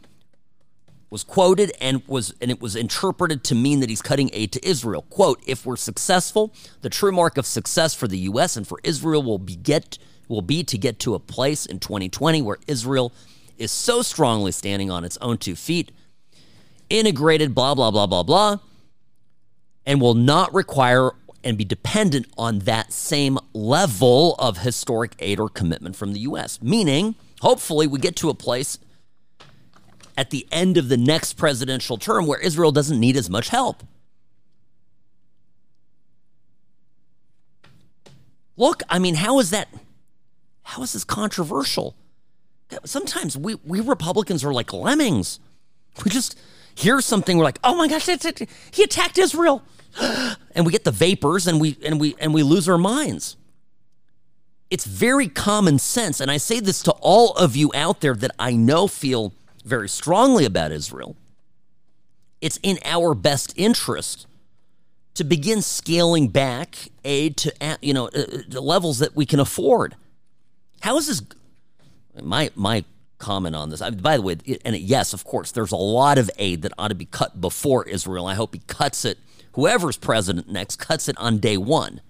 was 1.10 1.24
quoted 1.24 1.72
and 1.80 2.02
was 2.06 2.34
and 2.40 2.50
it 2.50 2.60
was 2.60 2.76
interpreted 2.76 3.42
to 3.44 3.54
mean 3.54 3.80
that 3.80 3.88
he's 3.88 4.02
cutting 4.02 4.30
aid 4.32 4.52
to 4.52 4.68
Israel. 4.68 5.02
Quote, 5.10 5.42
if 5.46 5.64
we're 5.64 5.76
successful, 5.76 6.52
the 6.82 6.90
true 6.90 7.12
mark 7.12 7.38
of 7.38 7.46
success 7.46 7.94
for 7.94 8.06
the 8.06 8.18
US 8.18 8.56
and 8.56 8.66
for 8.66 8.78
Israel 8.84 9.22
will 9.22 9.38
be 9.38 9.56
get 9.56 9.98
will 10.28 10.42
be 10.42 10.62
to 10.64 10.76
get 10.76 10.98
to 11.00 11.14
a 11.14 11.18
place 11.18 11.66
in 11.66 11.78
2020 11.78 12.42
where 12.42 12.58
Israel 12.66 13.12
is 13.56 13.72
so 13.72 14.02
strongly 14.02 14.52
standing 14.52 14.90
on 14.90 15.04
its 15.04 15.16
own 15.18 15.38
two 15.38 15.56
feet, 15.56 15.90
integrated, 16.88 17.54
blah, 17.54 17.74
blah, 17.74 17.90
blah, 17.90 18.06
blah, 18.06 18.22
blah, 18.22 18.58
and 19.84 20.00
will 20.00 20.14
not 20.14 20.52
require 20.54 21.12
and 21.42 21.56
be 21.56 21.64
dependent 21.64 22.26
on 22.36 22.60
that 22.60 22.92
same 22.92 23.38
level 23.52 24.34
of 24.34 24.58
historic 24.58 25.14
aid 25.18 25.40
or 25.40 25.48
commitment 25.48 25.96
from 25.96 26.12
the 26.12 26.20
US. 26.20 26.60
Meaning, 26.62 27.14
hopefully, 27.40 27.86
we 27.86 27.98
get 27.98 28.16
to 28.16 28.28
a 28.28 28.34
place 28.34 28.78
at 30.18 30.30
the 30.30 30.48
end 30.50 30.76
of 30.76 30.88
the 30.88 30.96
next 30.96 31.34
presidential 31.34 31.96
term 31.96 32.26
where 32.26 32.40
Israel 32.40 32.72
doesn't 32.72 32.98
need 32.98 33.16
as 33.16 33.30
much 33.30 33.50
help. 33.50 33.84
Look, 38.56 38.82
I 38.88 38.98
mean, 38.98 39.14
how 39.14 39.38
is 39.38 39.50
that? 39.50 39.68
How 40.64 40.82
is 40.82 40.92
this 40.92 41.04
controversial? 41.04 41.94
Sometimes 42.84 43.38
we, 43.38 43.54
we 43.64 43.78
Republicans 43.78 44.44
are 44.44 44.52
like 44.52 44.72
lemmings. 44.72 45.38
We 46.04 46.10
just 46.10 46.36
hear 46.74 47.00
something, 47.00 47.38
we're 47.38 47.44
like, 47.44 47.60
oh 47.62 47.76
my 47.76 47.86
gosh, 47.86 48.06
he 48.72 48.82
attacked 48.82 49.18
Israel. 49.18 49.62
And 50.54 50.66
we 50.66 50.72
get 50.72 50.82
the 50.82 50.90
vapors 50.90 51.46
and 51.46 51.60
we 51.60 51.78
and 51.84 52.00
we 52.00 52.16
and 52.18 52.34
we 52.34 52.42
lose 52.42 52.68
our 52.68 52.78
minds. 52.78 53.36
It's 54.70 54.84
very 54.84 55.28
common 55.28 55.78
sense. 55.78 56.20
And 56.20 56.32
I 56.32 56.38
say 56.38 56.58
this 56.58 56.82
to 56.82 56.90
all 57.00 57.32
of 57.34 57.54
you 57.54 57.70
out 57.74 58.00
there 58.00 58.14
that 58.14 58.32
I 58.40 58.56
know 58.56 58.88
feel 58.88 59.32
very 59.68 59.88
strongly 59.88 60.44
about 60.44 60.72
Israel, 60.72 61.16
it's 62.40 62.58
in 62.62 62.78
our 62.84 63.14
best 63.14 63.52
interest 63.56 64.26
to 65.14 65.24
begin 65.24 65.62
scaling 65.62 66.28
back 66.28 66.76
aid 67.04 67.36
to 67.36 67.78
you 67.82 67.92
know 67.92 68.08
uh, 68.08 68.60
levels 68.60 69.00
that 69.00 69.14
we 69.16 69.26
can 69.26 69.40
afford. 69.40 69.96
How 70.80 70.96
is 70.96 71.06
this? 71.06 71.22
My 72.22 72.50
my 72.54 72.84
comment 73.18 73.56
on 73.56 73.70
this. 73.70 73.82
I 73.82 73.90
by 73.90 74.16
the 74.16 74.22
way, 74.22 74.36
and 74.64 74.76
yes, 74.76 75.12
of 75.12 75.24
course, 75.24 75.50
there's 75.52 75.72
a 75.72 75.76
lot 75.76 76.18
of 76.18 76.30
aid 76.38 76.62
that 76.62 76.72
ought 76.78 76.88
to 76.88 76.94
be 76.94 77.04
cut 77.04 77.40
before 77.40 77.86
Israel. 77.88 78.26
I 78.26 78.34
hope 78.34 78.54
he 78.54 78.62
cuts 78.66 79.04
it. 79.04 79.18
Whoever's 79.52 79.96
president 79.96 80.48
next 80.48 80.76
cuts 80.76 81.08
it 81.08 81.18
on 81.18 81.38
day 81.38 81.56
one. 81.56 82.00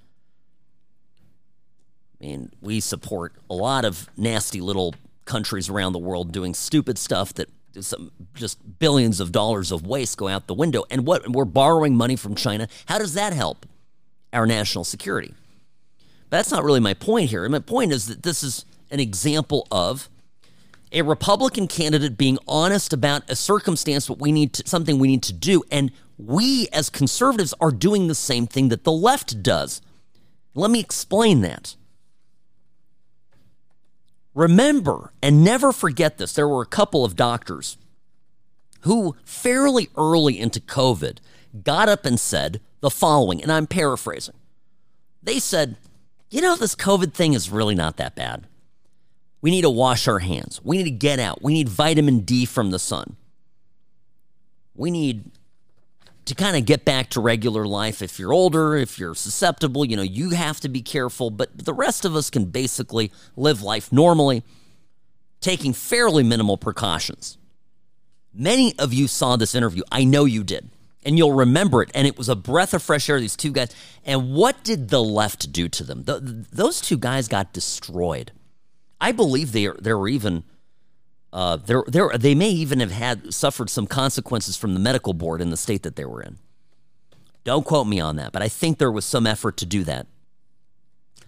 I 2.20 2.24
mean, 2.24 2.52
we 2.60 2.80
support 2.80 3.32
a 3.48 3.54
lot 3.54 3.84
of 3.84 4.10
nasty 4.16 4.60
little 4.60 4.94
countries 5.28 5.68
around 5.68 5.92
the 5.92 5.98
world 6.00 6.32
doing 6.32 6.54
stupid 6.54 6.98
stuff 6.98 7.32
that 7.34 7.48
some 7.80 8.10
just 8.34 8.78
billions 8.78 9.20
of 9.20 9.30
dollars 9.30 9.70
of 9.70 9.86
waste 9.86 10.16
go 10.18 10.26
out 10.26 10.48
the 10.48 10.54
window. 10.54 10.84
And 10.90 11.06
what 11.06 11.28
we're 11.28 11.44
borrowing 11.44 11.94
money 11.94 12.16
from 12.16 12.34
China. 12.34 12.66
How 12.86 12.98
does 12.98 13.14
that 13.14 13.32
help 13.32 13.66
our 14.32 14.46
national 14.46 14.84
security? 14.84 15.34
But 16.30 16.38
that's 16.38 16.50
not 16.50 16.64
really 16.64 16.80
my 16.80 16.94
point 16.94 17.30
here. 17.30 17.48
My 17.48 17.60
point 17.60 17.92
is 17.92 18.06
that 18.06 18.22
this 18.22 18.42
is 18.42 18.64
an 18.90 19.00
example 19.00 19.68
of 19.70 20.08
a 20.90 21.02
Republican 21.02 21.68
candidate 21.68 22.16
being 22.16 22.38
honest 22.48 22.92
about 22.92 23.30
a 23.30 23.36
circumstance, 23.36 24.08
what 24.08 24.18
we 24.18 24.32
need 24.32 24.54
to, 24.54 24.66
something 24.66 24.98
we 24.98 25.08
need 25.08 25.22
to 25.24 25.32
do, 25.32 25.62
and 25.70 25.92
we 26.16 26.68
as 26.72 26.90
conservatives 26.90 27.54
are 27.60 27.70
doing 27.70 28.08
the 28.08 28.14
same 28.14 28.46
thing 28.46 28.68
that 28.70 28.84
the 28.84 28.92
left 28.92 29.42
does. 29.42 29.80
Let 30.54 30.70
me 30.70 30.80
explain 30.80 31.42
that. 31.42 31.76
Remember 34.38 35.12
and 35.20 35.42
never 35.42 35.72
forget 35.72 36.16
this 36.16 36.33
there 36.33 36.46
were 36.46 36.62
a 36.62 36.66
couple 36.66 37.05
of 37.05 37.16
doctors 37.16 37.77
who, 38.83 39.16
fairly 39.24 39.88
early 39.96 40.38
into 40.38 40.61
COVID, 40.61 41.18
got 41.64 41.88
up 41.88 42.07
and 42.07 42.20
said 42.20 42.61
the 42.79 42.88
following, 42.88 43.42
and 43.42 43.51
I'm 43.51 43.66
paraphrasing. 43.66 44.37
They 45.20 45.40
said, 45.40 45.74
You 46.31 46.40
know, 46.40 46.55
this 46.55 46.77
COVID 46.77 47.14
thing 47.14 47.33
is 47.33 47.51
really 47.51 47.74
not 47.74 47.96
that 47.96 48.14
bad. 48.14 48.46
We 49.40 49.51
need 49.51 49.62
to 49.62 49.70
wash 49.70 50.07
our 50.07 50.20
hands. 50.20 50.61
We 50.62 50.77
need 50.77 50.85
to 50.85 50.92
get 50.92 51.18
out. 51.18 51.42
We 51.42 51.53
need 51.53 51.68
vitamin 51.68 52.20
D 52.20 52.44
from 52.44 52.70
the 52.70 52.79
sun. 52.79 53.16
We 54.77 54.92
need 54.92 55.33
to 56.28 56.34
kind 56.34 56.56
of 56.56 56.64
get 56.64 56.84
back 56.84 57.10
to 57.10 57.20
regular 57.20 57.66
life. 57.66 58.02
If 58.02 58.18
you're 58.18 58.32
older, 58.32 58.76
if 58.76 58.98
you're 58.98 59.14
susceptible, 59.14 59.84
you 59.84 59.96
know, 59.96 60.02
you 60.02 60.30
have 60.30 60.60
to 60.60 60.68
be 60.68 60.82
careful, 60.82 61.30
but 61.30 61.56
the 61.56 61.74
rest 61.74 62.04
of 62.04 62.14
us 62.14 62.30
can 62.30 62.46
basically 62.46 63.10
live 63.36 63.62
life 63.62 63.90
normally, 63.90 64.42
taking 65.40 65.72
fairly 65.72 66.22
minimal 66.22 66.56
precautions. 66.56 67.38
Many 68.34 68.78
of 68.78 68.92
you 68.92 69.08
saw 69.08 69.36
this 69.36 69.54
interview. 69.54 69.82
I 69.90 70.04
know 70.04 70.24
you 70.24 70.44
did. 70.44 70.70
And 71.04 71.16
you'll 71.16 71.32
remember 71.32 71.82
it. 71.82 71.90
And 71.94 72.06
it 72.06 72.18
was 72.18 72.28
a 72.28 72.36
breath 72.36 72.74
of 72.74 72.82
fresh 72.82 73.08
air, 73.08 73.18
these 73.18 73.36
two 73.36 73.52
guys. 73.52 73.74
And 74.04 74.34
what 74.34 74.62
did 74.64 74.88
the 74.88 75.02
left 75.02 75.52
do 75.52 75.68
to 75.68 75.84
them? 75.84 76.04
The, 76.04 76.20
those 76.52 76.80
two 76.80 76.98
guys 76.98 77.28
got 77.28 77.52
destroyed. 77.52 78.32
I 79.00 79.12
believe 79.12 79.52
they, 79.52 79.68
they 79.80 79.94
were 79.94 80.08
even 80.08 80.44
uh, 81.32 81.56
they 81.56 82.34
may 82.34 82.50
even 82.50 82.80
have 82.80 82.90
had 82.90 83.32
suffered 83.34 83.68
some 83.68 83.86
consequences 83.86 84.56
from 84.56 84.74
the 84.74 84.80
medical 84.80 85.12
board 85.12 85.40
in 85.40 85.50
the 85.50 85.56
state 85.56 85.82
that 85.82 85.96
they 85.96 86.04
were 86.04 86.22
in. 86.22 86.38
Don't 87.44 87.64
quote 87.64 87.86
me 87.86 88.00
on 88.00 88.16
that, 88.16 88.32
but 88.32 88.42
I 88.42 88.48
think 88.48 88.78
there 88.78 88.92
was 88.92 89.04
some 89.04 89.26
effort 89.26 89.56
to 89.58 89.66
do 89.66 89.84
that. 89.84 90.06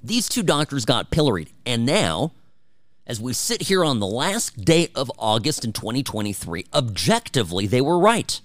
These 0.03 0.29
two 0.29 0.43
doctors 0.43 0.85
got 0.85 1.11
pilloried, 1.11 1.51
and 1.67 1.85
now, 1.85 2.33
as 3.07 3.21
we 3.21 3.33
sit 3.35 3.63
here 3.63 3.85
on 3.85 4.01
the 4.01 4.07
last 4.07 4.65
day 4.65 4.89
of 4.95 5.11
August 5.19 5.65
in 5.65 5.73
2023, 5.73 6.67
objectively, 6.73 7.67
they 7.67 7.81
were 7.81 7.99
right. 7.99 8.41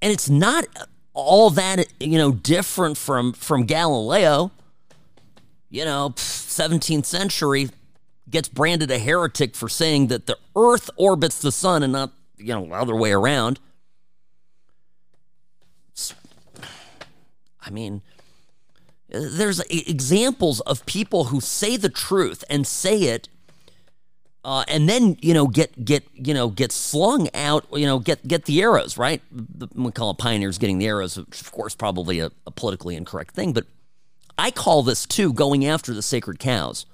And 0.00 0.12
it's 0.12 0.30
not 0.30 0.66
all 1.12 1.50
that 1.50 1.86
you 1.98 2.16
know 2.16 2.32
different 2.32 2.96
from 2.96 3.32
from 3.32 3.64
Galileo. 3.64 4.50
You 5.70 5.84
know, 5.84 6.10
17th 6.16 7.04
century 7.04 7.68
gets 8.30 8.48
branded 8.48 8.90
a 8.90 8.98
heretic 8.98 9.54
for 9.54 9.68
saying 9.68 10.08
that 10.08 10.26
the 10.26 10.38
earth 10.56 10.90
orbits 10.96 11.40
the 11.40 11.52
sun 11.52 11.82
and 11.82 11.92
not, 11.92 12.12
you 12.36 12.54
know, 12.54 12.66
the 12.66 12.74
other 12.74 12.96
way 12.96 13.12
around. 13.12 13.60
I 17.60 17.70
mean, 17.70 18.02
there's 19.08 19.60
examples 19.60 20.60
of 20.60 20.86
people 20.86 21.24
who 21.24 21.40
say 21.40 21.76
the 21.76 21.88
truth 21.88 22.44
and 22.48 22.66
say 22.66 23.02
it 23.02 23.28
uh, 24.44 24.64
and 24.68 24.88
then 24.88 25.16
you 25.20 25.34
know 25.34 25.46
get 25.46 25.84
get 25.84 26.04
you 26.14 26.32
know 26.32 26.48
get 26.48 26.72
slung 26.72 27.28
out 27.34 27.66
you 27.72 27.84
know 27.84 27.98
get 27.98 28.26
get 28.26 28.44
the 28.44 28.62
arrows 28.62 28.96
right 28.96 29.20
we 29.74 29.90
call 29.92 30.10
it 30.10 30.18
pioneers 30.18 30.58
getting 30.58 30.78
the 30.78 30.86
arrows 30.86 31.18
which 31.18 31.40
of 31.40 31.52
course 31.52 31.74
probably 31.74 32.20
a, 32.20 32.30
a 32.46 32.50
politically 32.50 32.96
incorrect 32.96 33.34
thing 33.34 33.52
but 33.52 33.66
i 34.38 34.50
call 34.50 34.82
this 34.82 35.04
too 35.04 35.32
going 35.32 35.66
after 35.66 35.92
the 35.92 36.02
sacred 36.02 36.38
cows 36.38 36.86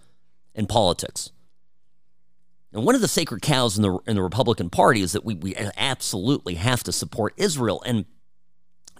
in 0.54 0.66
politics. 0.66 1.30
And 2.72 2.84
one 2.84 2.94
of 2.96 3.00
the 3.00 3.08
sacred 3.08 3.40
cows 3.40 3.76
in 3.76 3.82
the 3.82 3.98
in 4.06 4.16
the 4.16 4.22
Republican 4.22 4.68
Party 4.68 5.00
is 5.00 5.12
that 5.12 5.24
we, 5.24 5.34
we 5.34 5.54
absolutely 5.76 6.56
have 6.56 6.82
to 6.84 6.92
support 6.92 7.32
Israel. 7.36 7.82
And 7.86 8.04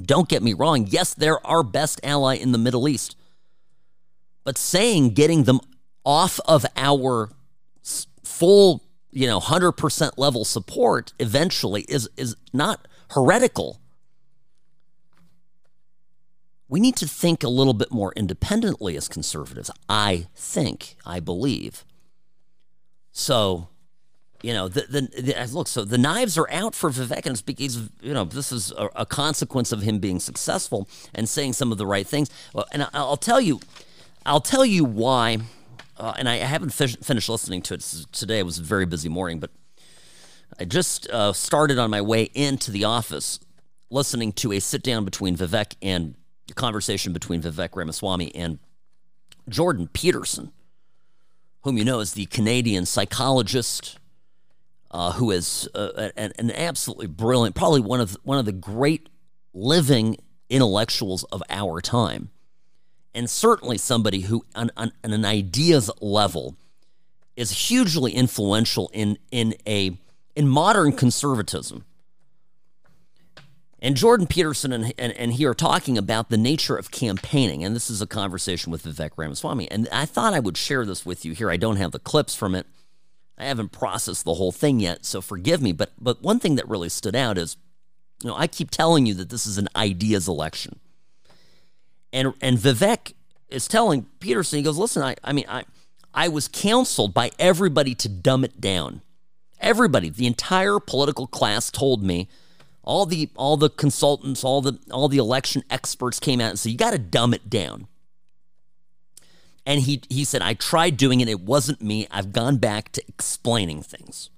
don't 0.00 0.28
get 0.28 0.42
me 0.42 0.52
wrong, 0.52 0.86
yes, 0.88 1.12
they're 1.12 1.44
our 1.44 1.62
best 1.62 2.00
ally 2.04 2.36
in 2.36 2.52
the 2.52 2.58
Middle 2.58 2.88
East. 2.88 3.16
But 4.44 4.58
saying 4.58 5.10
getting 5.14 5.44
them 5.44 5.60
off 6.04 6.38
of 6.46 6.64
our 6.76 7.30
full, 8.22 8.84
you 9.10 9.26
know, 9.26 9.40
100% 9.40 10.12
level 10.18 10.44
support 10.44 11.12
eventually 11.18 11.82
is 11.82 12.08
is 12.16 12.36
not 12.52 12.86
heretical. 13.10 13.80
We 16.74 16.80
need 16.80 16.96
to 16.96 17.06
think 17.06 17.44
a 17.44 17.48
little 17.48 17.72
bit 17.72 17.92
more 17.92 18.12
independently 18.16 18.96
as 18.96 19.06
conservatives. 19.06 19.70
I 19.88 20.26
think, 20.34 20.96
I 21.06 21.20
believe. 21.20 21.84
So, 23.12 23.68
you 24.42 24.52
know, 24.52 24.66
the, 24.66 24.80
the, 24.80 25.22
the, 25.22 25.50
look. 25.52 25.68
So 25.68 25.84
the 25.84 25.98
knives 25.98 26.36
are 26.36 26.50
out 26.50 26.74
for 26.74 26.90
Vivek, 26.90 27.26
and 27.26 27.46
because 27.46 27.76
you 28.02 28.12
know 28.12 28.24
this 28.24 28.50
is 28.50 28.72
a, 28.72 28.90
a, 28.96 29.06
consequence 29.06 29.70
of 29.70 29.82
him 29.82 30.00
being 30.00 30.18
successful 30.18 30.88
and 31.14 31.28
saying 31.28 31.52
some 31.52 31.70
of 31.70 31.78
the 31.78 31.86
right 31.86 32.04
things. 32.04 32.28
Well, 32.52 32.66
and 32.72 32.88
I, 32.92 33.02
will 33.02 33.18
tell 33.18 33.40
you, 33.40 33.60
I'll 34.26 34.40
tell 34.40 34.66
you 34.66 34.84
why. 34.84 35.38
Uh, 35.96 36.14
and 36.18 36.28
I, 36.28 36.38
haven't 36.38 36.70
fish, 36.70 36.96
finished 36.96 37.28
listening 37.28 37.62
to 37.62 37.74
it 37.74 37.82
today. 38.10 38.40
It 38.40 38.46
was 38.46 38.58
a 38.58 38.64
very 38.64 38.84
busy 38.84 39.08
morning, 39.08 39.38
but 39.38 39.50
I 40.58 40.64
just 40.64 41.08
uh, 41.10 41.34
started 41.34 41.78
on 41.78 41.90
my 41.90 42.00
way 42.00 42.24
into 42.34 42.72
the 42.72 42.82
office 42.82 43.38
listening 43.90 44.32
to 44.32 44.50
a 44.50 44.58
sit 44.58 44.82
down 44.82 45.04
between 45.04 45.36
Vivek 45.36 45.76
and 45.80 46.16
conversation 46.52 47.12
between 47.12 47.40
Vivek 47.40 47.70
Ramaswamy 47.74 48.34
and 48.34 48.58
Jordan 49.48 49.88
Peterson, 49.92 50.52
whom 51.62 51.78
you 51.78 51.84
know 51.84 52.00
is 52.00 52.12
the 52.12 52.26
Canadian 52.26 52.84
psychologist 52.84 53.98
uh, 54.94 55.12
who 55.12 55.32
is 55.32 55.68
uh, 55.74 56.10
an, 56.16 56.32
an, 56.38 56.52
absolutely 56.52 57.08
brilliant, 57.08 57.56
probably 57.56 57.80
one 57.80 58.00
of 58.00 58.16
one 58.22 58.38
of 58.38 58.44
the 58.44 58.52
great 58.52 59.08
living 59.52 60.16
intellectuals 60.48 61.24
of 61.24 61.42
our 61.50 61.80
time, 61.80 62.30
and 63.12 63.28
certainly 63.28 63.76
somebody 63.76 64.20
who, 64.20 64.44
on, 64.54 64.70
on, 64.76 64.92
on 65.02 65.12
an 65.12 65.24
ideas 65.24 65.90
level, 66.00 66.56
is 67.34 67.68
hugely 67.68 68.12
influential 68.12 68.88
in 68.94 69.18
in 69.32 69.56
a 69.66 69.98
in 70.36 70.46
modern 70.46 70.92
conservatism. 70.92 71.84
And 73.84 73.98
Jordan 73.98 74.26
Peterson 74.26 74.72
and, 74.72 74.94
and, 74.98 75.12
and, 75.12 75.34
he 75.34 75.44
are 75.44 75.52
talking 75.52 75.98
about 75.98 76.30
the 76.30 76.38
nature 76.38 76.74
of 76.74 76.90
campaigning. 76.90 77.62
And 77.62 77.76
this 77.76 77.90
is 77.90 78.00
a 78.00 78.06
conversation 78.06 78.72
with 78.72 78.84
Vivek 78.84 79.10
Ramaswamy. 79.18 79.70
And 79.70 79.86
I 79.92 80.06
thought 80.06 80.32
I 80.32 80.40
would 80.40 80.56
share 80.56 80.86
this 80.86 81.04
with 81.04 81.26
you 81.26 81.34
here. 81.34 81.50
I 81.50 81.58
don't 81.58 81.76
have 81.76 81.92
the 81.92 81.98
clips 81.98 82.34
from 82.34 82.54
it. 82.54 82.66
I 83.36 83.44
haven't 83.44 83.72
processed 83.72 84.24
the 84.24 84.32
whole 84.32 84.52
thing 84.52 84.80
yet, 84.80 85.04
so 85.04 85.20
forgive 85.20 85.60
me. 85.60 85.72
But 85.72 85.92
but 86.00 86.22
one 86.22 86.38
thing 86.38 86.54
that 86.54 86.66
really 86.66 86.88
stood 86.88 87.14
out 87.14 87.36
is, 87.36 87.58
you 88.22 88.30
know, 88.30 88.36
I 88.36 88.46
keep 88.46 88.70
telling 88.70 89.04
you 89.04 89.12
that 89.14 89.28
this 89.28 89.44
is 89.44 89.58
an 89.58 89.68
ideas 89.76 90.28
election. 90.28 90.80
And 92.10 92.32
and 92.40 92.56
Vivek 92.56 93.12
is 93.50 93.68
telling 93.68 94.06
Peterson, 94.18 94.60
he 94.60 94.62
goes, 94.62 94.78
listen, 94.78 95.02
I, 95.02 95.16
I 95.22 95.34
mean, 95.34 95.44
I 95.46 95.64
I 96.14 96.28
was 96.28 96.48
counseled 96.48 97.12
by 97.12 97.32
everybody 97.38 97.94
to 97.96 98.08
dumb 98.08 98.44
it 98.44 98.62
down. 98.62 99.02
Everybody, 99.60 100.08
the 100.08 100.26
entire 100.26 100.80
political 100.80 101.26
class 101.26 101.70
told 101.70 102.02
me 102.02 102.28
all 102.84 103.06
the 103.06 103.30
all 103.34 103.56
the 103.56 103.70
consultants, 103.70 104.44
all 104.44 104.60
the 104.60 104.78
all 104.90 105.08
the 105.08 105.18
election 105.18 105.64
experts 105.70 106.20
came 106.20 106.40
out 106.40 106.50
and 106.50 106.58
said 106.58 106.72
you 106.72 106.78
got 106.78 106.92
to 106.92 106.98
dumb 106.98 107.34
it 107.34 107.50
down. 107.50 107.88
And 109.66 109.80
he 109.80 110.02
he 110.08 110.24
said 110.24 110.42
I 110.42 110.54
tried 110.54 110.96
doing 110.96 111.20
it, 111.20 111.28
it 111.28 111.40
wasn't 111.40 111.80
me. 111.82 112.06
I've 112.10 112.32
gone 112.32 112.58
back 112.58 112.92
to 112.92 113.02
explaining 113.08 113.82
things. 113.82 114.30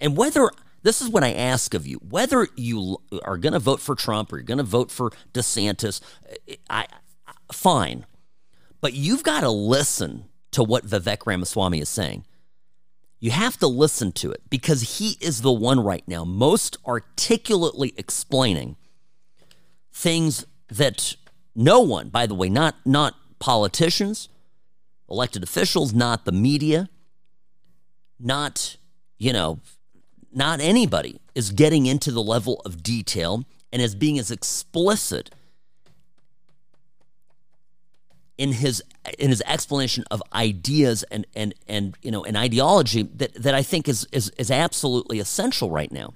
And 0.00 0.16
whether 0.16 0.50
this 0.82 1.02
is 1.02 1.08
what 1.08 1.24
I 1.24 1.32
ask 1.32 1.74
of 1.74 1.86
you, 1.86 1.96
whether 1.96 2.48
you 2.54 2.98
are 3.24 3.38
going 3.38 3.54
to 3.54 3.58
vote 3.58 3.80
for 3.80 3.94
Trump 3.94 4.32
or 4.32 4.36
you're 4.36 4.44
going 4.44 4.58
to 4.58 4.64
vote 4.64 4.90
for 4.90 5.10
DeSantis, 5.32 6.00
I, 6.70 6.86
I 7.26 7.32
fine. 7.52 8.06
But 8.80 8.92
you've 8.92 9.22
got 9.22 9.40
to 9.40 9.50
listen 9.50 10.26
to 10.52 10.62
what 10.62 10.86
Vivek 10.86 11.26
Ramaswamy 11.26 11.80
is 11.80 11.88
saying. 11.88 12.24
You 13.18 13.30
have 13.30 13.56
to 13.58 13.66
listen 13.66 14.12
to 14.12 14.30
it 14.30 14.42
because 14.50 14.98
he 14.98 15.16
is 15.20 15.40
the 15.40 15.52
one 15.52 15.80
right 15.80 16.06
now 16.06 16.24
most 16.24 16.76
articulately 16.86 17.94
explaining 17.96 18.76
things 19.92 20.46
that 20.68 21.16
no 21.54 21.80
one, 21.80 22.10
by 22.10 22.26
the 22.26 22.34
way, 22.34 22.50
not 22.50 22.76
not 22.84 23.14
politicians, 23.38 24.28
elected 25.10 25.42
officials, 25.42 25.94
not 25.94 26.24
the 26.24 26.32
media, 26.32 26.88
not, 28.18 28.76
you 29.18 29.32
know, 29.32 29.60
not 30.32 30.60
anybody 30.60 31.20
is 31.34 31.50
getting 31.50 31.86
into 31.86 32.10
the 32.10 32.22
level 32.22 32.60
of 32.64 32.82
detail 32.82 33.44
and 33.72 33.80
is 33.80 33.94
being 33.94 34.18
as 34.18 34.30
explicit 34.30 35.30
in 38.36 38.52
his 38.52 38.82
in 39.18 39.30
his 39.30 39.42
explanation 39.46 40.04
of 40.10 40.22
ideas 40.32 41.02
and 41.04 41.26
and 41.34 41.54
and 41.68 41.96
you 42.02 42.10
know 42.10 42.24
an 42.24 42.36
ideology 42.36 43.02
that 43.02 43.34
that 43.34 43.54
I 43.54 43.62
think 43.62 43.88
is 43.88 44.06
is 44.12 44.30
is 44.38 44.50
absolutely 44.50 45.20
essential 45.20 45.70
right 45.70 45.90
now. 45.90 46.14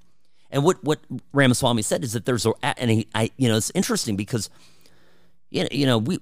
And 0.50 0.64
what 0.64 0.82
what 0.82 1.00
Ramaswamy 1.32 1.82
said 1.82 2.04
is 2.04 2.12
that 2.12 2.24
there's 2.26 2.46
a 2.46 2.52
and 2.62 2.90
he, 2.90 3.08
I 3.14 3.30
you 3.36 3.48
know 3.48 3.56
it's 3.56 3.70
interesting 3.74 4.16
because 4.16 4.50
you 5.50 5.62
know 5.62 5.68
you 5.70 5.86
know 5.86 5.98
we 5.98 6.18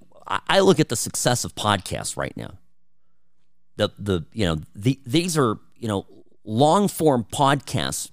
I 0.48 0.60
look 0.60 0.78
at 0.78 0.88
the 0.88 0.96
success 0.96 1.44
of 1.44 1.54
podcasts 1.54 2.16
right 2.16 2.36
now. 2.36 2.58
The 3.76 3.90
the 3.98 4.24
you 4.32 4.44
know 4.44 4.60
the 4.74 5.00
these 5.06 5.38
are 5.38 5.58
you 5.76 5.88
know 5.88 6.06
long 6.44 6.88
form 6.88 7.24
podcasts. 7.32 8.10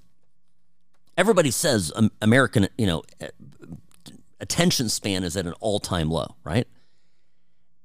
Everybody 1.17 1.51
says 1.51 1.91
American 2.21 2.67
you 2.77 2.87
know 2.87 3.03
attention 4.39 4.89
span 4.89 5.23
is 5.23 5.35
at 5.35 5.45
an 5.45 5.53
all 5.59 5.79
time 5.79 6.09
low, 6.09 6.35
right? 6.43 6.67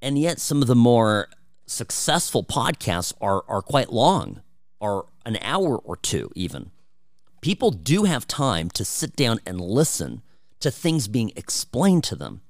And 0.02 0.18
yet, 0.18 0.40
some 0.40 0.62
of 0.62 0.68
the 0.68 0.74
more 0.74 1.28
successful 1.66 2.42
podcasts 2.42 3.12
are, 3.20 3.44
are 3.48 3.62
quite 3.62 3.92
long, 3.92 4.42
are 4.80 5.06
an 5.24 5.38
hour 5.42 5.76
or 5.78 5.96
two 5.96 6.30
even. 6.34 6.70
People 7.40 7.70
do 7.70 8.04
have 8.04 8.26
time 8.26 8.70
to 8.70 8.84
sit 8.84 9.14
down 9.16 9.40
and 9.46 9.60
listen 9.60 10.22
to 10.60 10.70
things 10.70 11.08
being 11.08 11.32
explained 11.36 12.04
to 12.04 12.16
them. 12.16 12.42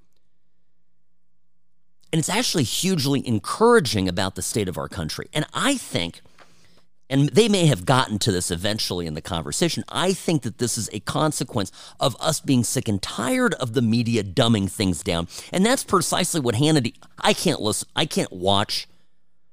And 2.12 2.18
it's 2.18 2.28
actually 2.28 2.64
hugely 2.64 3.26
encouraging 3.26 4.08
about 4.08 4.34
the 4.34 4.42
state 4.42 4.68
of 4.68 4.76
our 4.76 4.88
country. 4.88 5.28
And 5.32 5.46
I 5.54 5.76
think 5.76 6.22
and 7.10 7.28
they 7.30 7.48
may 7.48 7.66
have 7.66 7.84
gotten 7.84 8.18
to 8.20 8.32
this 8.32 8.50
eventually 8.50 9.06
in 9.06 9.14
the 9.14 9.20
conversation. 9.20 9.84
I 9.88 10.14
think 10.14 10.42
that 10.42 10.58
this 10.58 10.78
is 10.78 10.88
a 10.92 11.00
consequence 11.00 11.70
of 11.98 12.16
us 12.20 12.40
being 12.40 12.64
sick 12.64 12.88
and 12.88 13.02
tired 13.02 13.52
of 13.54 13.74
the 13.74 13.82
media 13.82 14.24
dumbing 14.24 14.70
things 14.70 15.02
down. 15.02 15.28
And 15.52 15.66
that's 15.66 15.84
precisely 15.84 16.40
what 16.40 16.54
Hannity, 16.54 16.94
I 17.18 17.34
can't 17.34 17.60
listen, 17.60 17.88
I 17.94 18.06
can't 18.06 18.32
watch 18.32 18.88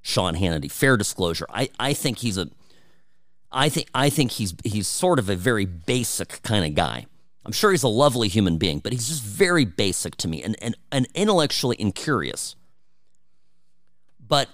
Sean 0.02 0.36
Hannity. 0.36 0.72
Fair 0.72 0.96
disclosure. 0.96 1.48
I, 1.50 1.70
I 1.80 1.94
think 1.94 2.20
he's 2.20 2.38
a 2.38 2.50
I 3.52 3.70
think 3.70 3.88
I 3.94 4.10
think 4.10 4.32
he's 4.32 4.54
he's 4.64 4.88
sort 4.88 5.20
of 5.20 5.30
a 5.30 5.36
very 5.36 5.66
basic 5.66 6.42
kind 6.44 6.66
of 6.66 6.76
guy. 6.76 7.06
I'm 7.46 7.54
sure 7.54 7.72
he's 7.72 7.84
a 7.84 7.88
lovely 7.88 8.28
human 8.28 8.58
being, 8.58 8.80
but 8.80 8.92
he's 8.92 9.08
just 9.08 9.24
very 9.24 9.64
basic 9.64 10.18
to 10.18 10.28
me 10.28 10.44
and, 10.44 10.58
and, 10.62 10.76
and 10.92 11.08
intellectually 11.16 11.78
incurious. 11.80 12.58
But 14.20 14.50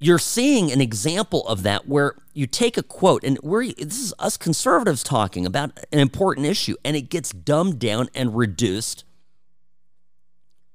you're 0.00 0.18
seeing 0.18 0.70
an 0.70 0.80
example 0.80 1.46
of 1.46 1.62
that 1.62 1.88
where 1.88 2.14
you 2.32 2.46
take 2.46 2.76
a 2.76 2.82
quote 2.82 3.24
and 3.24 3.38
we're 3.42 3.72
this 3.72 3.98
is 3.98 4.14
us 4.18 4.36
conservatives 4.36 5.02
talking 5.02 5.46
about 5.46 5.78
an 5.92 5.98
important 5.98 6.46
issue 6.46 6.76
and 6.84 6.96
it 6.96 7.08
gets 7.08 7.30
dumbed 7.30 7.78
down 7.78 8.08
and 8.14 8.36
reduced 8.36 9.04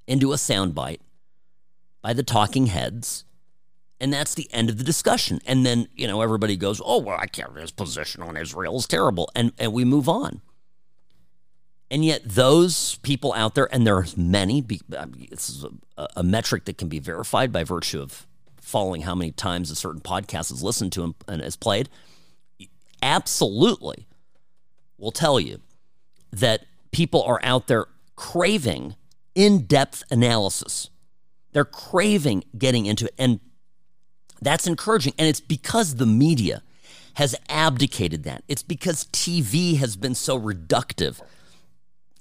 into 0.08 0.34
a 0.34 0.36
soundbite 0.36 1.00
by 2.02 2.14
the 2.14 2.24
talking 2.24 2.68
heads 2.68 3.26
and 4.00 4.14
that's 4.14 4.34
the 4.34 4.48
end 4.54 4.70
of 4.70 4.78
the 4.78 4.84
discussion. 4.84 5.40
And 5.46 5.66
then 5.66 5.88
you 5.96 6.08
know 6.08 6.22
everybody 6.22 6.56
goes 6.56 6.82
oh 6.84 7.00
well 7.00 7.18
i 7.20 7.28
can't 7.28 7.56
his 7.58 7.72
position 7.72 8.22
on 8.22 8.38
israel 8.38 8.78
is 8.78 8.88
terrible 8.88 9.30
and 9.36 9.52
and 9.58 9.74
we 9.74 9.86
move 9.86 10.08
on. 10.08 10.42
And 11.92 12.06
yet 12.06 12.22
those 12.24 12.98
people 12.98 13.34
out 13.34 13.56
there 13.56 13.68
and 13.74 13.86
there's 13.86 14.16
many 14.16 14.62
this 14.62 15.50
is 15.50 15.66
a, 15.98 16.08
a 16.18 16.24
metric 16.24 16.66
that 16.66 16.78
can 16.78 16.88
be 16.88 17.00
verified 17.00 17.52
by 17.52 17.64
virtue 17.64 18.02
of 18.02 18.28
following 18.70 19.02
how 19.02 19.16
many 19.16 19.32
times 19.32 19.72
a 19.72 19.76
certain 19.76 20.02
podcast 20.02 20.52
is 20.52 20.64
listened 20.64 20.94
to 20.94 21.16
and 21.28 21.42
is 21.42 21.56
played, 21.56 21.90
absolutely 23.02 24.08
will 24.98 25.12
tell 25.12 25.40
you 25.40 25.60
that 26.32 26.66
people 26.92 27.24
are 27.24 27.40
out 27.44 27.68
there 27.68 27.88
craving 28.16 28.96
in 29.34 29.66
depth 29.66 30.04
analysis. 30.12 30.90
They're 31.54 31.66
craving 31.66 32.44
getting 32.58 32.86
into 32.86 33.06
it. 33.06 33.16
And 33.18 33.40
that's 34.42 34.68
encouraging. 34.68 35.14
And 35.18 35.28
it's 35.28 35.42
because 35.42 35.96
the 35.96 36.06
media 36.06 36.62
has 37.16 37.36
abdicated 37.50 38.24
that. 38.24 38.44
It's 38.48 38.64
because 38.64 39.06
TV 39.06 39.78
has 39.78 39.96
been 39.96 40.16
so 40.16 40.40
reductive 40.40 41.22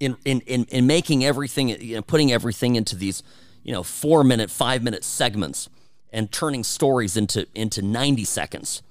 in, 0.01 0.17
in, 0.25 0.41
in, 0.43 0.65
in 0.65 0.87
making 0.87 1.25
everything, 1.25 1.69
you 1.69 1.97
know, 1.97 2.03
putting 2.03 2.33
everything 2.33 2.77
into 2.77 2.97
these, 2.97 3.23
you 3.63 3.73
know, 3.73 3.83
four 3.83 4.25
minute, 4.25 4.51
five 4.51 4.83
minute 4.83 5.05
segments 5.05 5.69
and 6.13 6.31
turning 6.33 6.65
stories 6.65 7.17
into 7.17 7.47
into 7.55 7.83
90 7.83 8.25
seconds. 8.25 8.83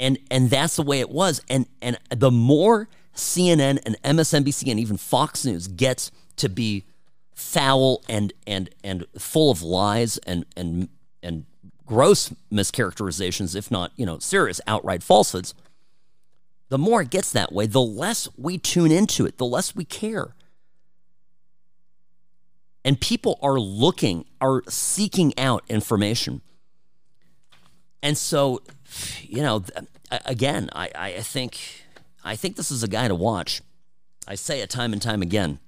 And 0.00 0.18
and 0.30 0.50
that's 0.50 0.76
the 0.76 0.82
way 0.82 1.00
it 1.00 1.10
was. 1.10 1.40
And 1.48 1.66
and 1.80 1.98
the 2.10 2.30
more 2.30 2.88
CNN 3.14 3.80
and 3.86 3.96
MSNBC 4.02 4.70
and 4.70 4.80
even 4.80 4.96
Fox 4.96 5.44
News 5.44 5.68
gets 5.68 6.10
to 6.36 6.48
be 6.48 6.84
foul 7.34 8.02
and 8.08 8.32
and 8.46 8.70
and 8.82 9.06
full 9.18 9.50
of 9.50 9.62
lies 9.62 10.18
and 10.18 10.44
and 10.56 10.88
and 11.22 11.46
gross 11.86 12.32
mischaracterizations, 12.52 13.54
if 13.54 13.70
not, 13.70 13.92
you 13.96 14.06
know, 14.06 14.18
serious 14.18 14.60
outright 14.66 15.02
falsehoods, 15.02 15.54
the 16.70 16.78
more 16.78 17.02
it 17.02 17.10
gets 17.10 17.30
that 17.32 17.52
way, 17.52 17.66
the 17.66 17.80
less 17.80 18.28
we 18.36 18.58
tune 18.58 18.90
into 18.90 19.26
it, 19.26 19.38
the 19.38 19.44
less 19.44 19.76
we 19.76 19.84
care 19.84 20.34
and 22.84 23.00
people 23.00 23.38
are 23.42 23.58
looking, 23.58 24.26
are 24.40 24.62
seeking 24.68 25.32
out 25.38 25.64
information. 25.68 26.42
And 28.02 28.18
so, 28.18 28.62
you 29.22 29.42
know, 29.42 29.64
again, 30.26 30.68
I, 30.74 30.90
I 30.94 31.10
think 31.22 31.84
I 32.22 32.36
think 32.36 32.56
this 32.56 32.70
is 32.70 32.82
a 32.82 32.88
guy 32.88 33.08
to 33.08 33.14
watch. 33.14 33.62
I 34.28 34.34
say 34.34 34.60
it 34.60 34.70
time 34.70 34.92
and 34.92 35.00
time 35.00 35.22
again. 35.22 35.58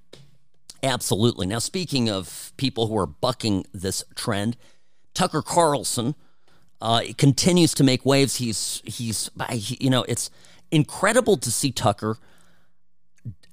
Absolutely. 0.83 1.47
Now, 1.47 1.59
speaking 1.59 2.09
of 2.09 2.53
people 2.57 2.87
who 2.87 2.97
are 2.97 3.07
bucking 3.07 3.65
this 3.73 4.03
trend, 4.15 4.57
Tucker 5.13 5.41
Carlson 5.41 6.15
uh, 6.81 7.01
continues 7.17 7.73
to 7.75 7.83
make 7.83 8.05
waves. 8.05 8.35
He's 8.35 8.81
he's 8.85 9.29
you 9.59 9.89
know 9.89 10.03
it's 10.07 10.29
incredible 10.71 11.37
to 11.37 11.49
see 11.51 11.71
Tucker 11.71 12.17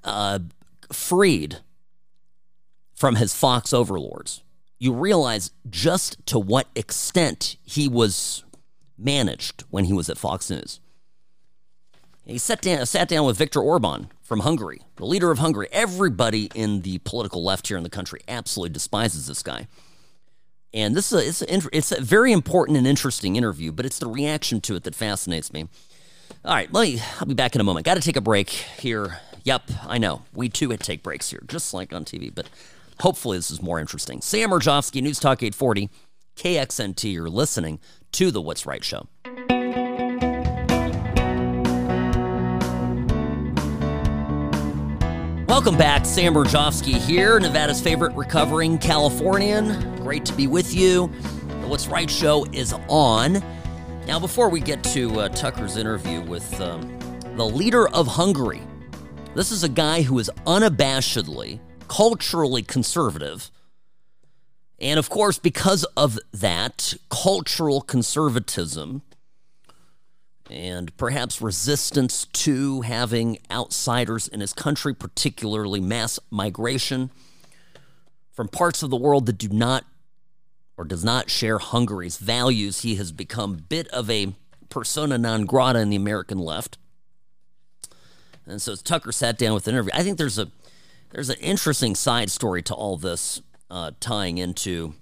uh, 0.03 0.41
freed 0.93 1.59
from 3.05 3.17
his 3.17 3.35
Fox 3.35 3.75
overlords, 3.75 4.43
you 4.79 4.91
realize 4.91 5.51
just 5.69 6.25
to 6.25 6.39
what 6.39 6.69
extent 6.75 7.59
he 7.63 7.87
was 7.87 8.45
managed 8.97 9.63
when 9.69 9.85
he 9.85 9.93
was 9.93 10.09
at 10.09 10.17
Fox 10.17 10.49
News. 10.49 10.81
He 12.25 12.39
sat 12.39 12.63
down, 12.63 12.87
sat 12.87 13.07
down 13.07 13.27
with 13.27 13.37
Viktor 13.37 13.61
Orban 13.61 14.09
from 14.23 14.41
Hungary, 14.41 14.81
the 14.97 15.05
leader 15.05 15.31
of 15.31 15.39
Hungary. 15.39 15.69
Everybody 15.71 16.49
in 16.55 16.81
the 16.81 16.97
political 16.97 17.45
left 17.45 17.69
here 17.69 17.77
in 17.77 17.83
the 17.83 17.91
country 17.91 18.23
absolutely 18.27 18.73
despises 18.73 19.27
this 19.27 19.43
guy. 19.43 19.69
And 20.73 20.97
this 20.97 21.13
is 21.13 21.43
a, 21.43 21.53
it's, 21.55 21.67
a, 21.67 21.77
it's 21.77 21.93
a 21.93 22.01
very 22.01 22.33
important 22.33 22.79
and 22.79 22.87
interesting 22.87 23.37
interview, 23.37 23.71
but 23.71 23.85
it's 23.85 23.99
the 23.99 24.09
reaction 24.09 24.63
to 24.63 24.77
it 24.77 24.85
that 24.85 24.95
fascinates 24.95 25.53
me. 25.53 25.69
All 26.43 26.55
right, 26.55 26.73
let 26.73 26.89
me, 26.89 27.03
I'll 27.21 27.27
be 27.27 27.35
back 27.35 27.55
in 27.55 27.61
a 27.61 27.65
moment. 27.65 27.85
Got 27.85 27.97
to 27.97 28.01
take 28.01 28.17
a 28.17 28.23
break 28.23 28.49
here. 28.49 29.19
Yep, 29.43 29.73
I 29.87 29.99
know. 29.99 30.23
We 30.33 30.49
too 30.49 30.75
take 30.79 31.03
breaks 31.03 31.29
here, 31.29 31.43
just 31.47 31.75
like 31.75 31.93
on 31.93 32.07
TV, 32.07 32.35
but 32.35 32.49
Hopefully, 33.01 33.39
this 33.39 33.51
is 33.51 33.63
more 33.63 33.81
interesting. 33.81 34.21
Sam 34.21 34.51
Mirejovsky, 34.51 35.03
News 35.03 35.19
Talk 35.19 35.43
840, 35.43 35.91
KXNT. 36.37 37.13
You're 37.13 37.29
listening 37.29 37.81
to 38.13 38.31
The 38.31 38.41
What's 38.41 38.67
Right 38.67 38.85
Show. 38.85 39.09
Welcome 45.49 45.79
back. 45.79 46.05
Sam 46.05 46.35
Mirejovsky 46.35 46.95
here, 46.95 47.39
Nevada's 47.39 47.81
favorite 47.81 48.15
recovering 48.17 48.77
Californian. 48.79 49.97
Great 49.97 50.25
to 50.27 50.33
be 50.33 50.47
with 50.47 50.75
you. 50.75 51.09
The 51.61 51.69
What's 51.69 51.87
Right 51.87 52.11
show 52.11 52.45
is 52.53 52.75
on. 52.89 53.43
Now, 54.07 54.19
before 54.19 54.49
we 54.49 54.61
get 54.61 54.83
to 54.85 55.21
uh, 55.21 55.29
Tucker's 55.31 55.77
interview 55.77 56.21
with 56.21 56.61
um, 56.61 56.99
the 57.37 57.45
leader 57.45 57.89
of 57.89 58.07
Hungary, 58.07 58.63
this 59.35 59.51
is 59.51 59.65
a 59.65 59.69
guy 59.69 60.03
who 60.03 60.19
is 60.19 60.31
unabashedly 60.47 61.61
culturally 61.89 62.63
conservative. 62.63 63.51
And 64.81 64.99
of 64.99 65.09
course, 65.09 65.39
because 65.39 65.85
of 65.97 66.19
that 66.33 66.95
cultural 67.11 67.81
conservatism 67.81 69.03
and 70.51 70.95
perhaps 70.97 71.41
resistance 71.41 72.27
to 72.27 72.83
having 72.83 73.39
outsiders 73.51 74.29
in 74.29 74.41
his 74.41 74.53
country, 74.53 74.95
particularly 74.95 75.81
mass 75.81 76.19
migration 76.31 77.11
from 78.33 78.49
parts 78.49 78.83
of 78.83 78.91
the 78.91 78.97
world 78.97 79.27
that 79.27 79.39
do 79.39 79.49
not 79.49 79.85
or 80.77 80.85
does 80.85 81.05
not 81.05 81.31
share 81.31 81.59
Hungary's 81.59 82.19
values, 82.19 82.83
he 82.83 82.97
has 82.97 83.13
become 83.13 83.65
bit 83.69 83.87
of 83.89 84.11
a 84.11 84.35
persona 84.69 85.17
non 85.17 85.45
grata 85.45 85.79
in 85.79 85.89
the 85.91 85.97
American 85.97 86.39
left. 86.39 86.79
And 88.47 88.61
so 88.61 88.73
as 88.73 88.83
Tucker 88.83 89.13
sat 89.13 89.39
down 89.39 89.55
with 89.55 89.69
an 89.69 89.75
interview. 89.75 89.93
I 89.95 90.03
think 90.03 90.19
there's 90.19 90.39
a 90.39 90.49
there's 91.15 91.31
an 91.31 91.39
interesting 91.39 91.95
side 91.95 92.29
story 92.29 92.61
to 92.61 92.75
all 92.75 92.97
this, 92.97 93.41
uh, 93.71 93.93
tying 94.01 94.39
into 94.39 94.95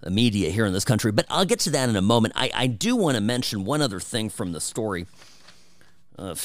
the 0.00 0.10
media 0.10 0.50
here 0.50 0.64
in 0.64 0.72
this 0.72 0.84
country. 0.84 1.10
But 1.10 1.26
I'll 1.28 1.44
get 1.44 1.58
to 1.60 1.70
that 1.70 1.88
in 1.88 1.96
a 1.96 2.02
moment. 2.02 2.34
I, 2.36 2.50
I 2.54 2.66
do 2.68 2.94
want 2.94 3.16
to 3.16 3.20
mention 3.20 3.64
one 3.64 3.82
other 3.82 3.98
thing 3.98 4.30
from 4.30 4.52
the 4.52 4.60
story. 4.60 5.06
Uh, 6.16 6.36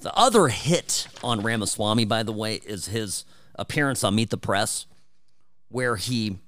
the 0.00 0.14
other 0.14 0.46
hit 0.46 1.08
on 1.24 1.42
Ramaswamy, 1.42 2.04
by 2.04 2.22
the 2.22 2.32
way, 2.32 2.60
is 2.64 2.86
his 2.86 3.24
appearance 3.56 4.04
on 4.04 4.14
Meet 4.14 4.30
the 4.30 4.38
Press, 4.38 4.86
where 5.68 5.96
he 5.96 6.38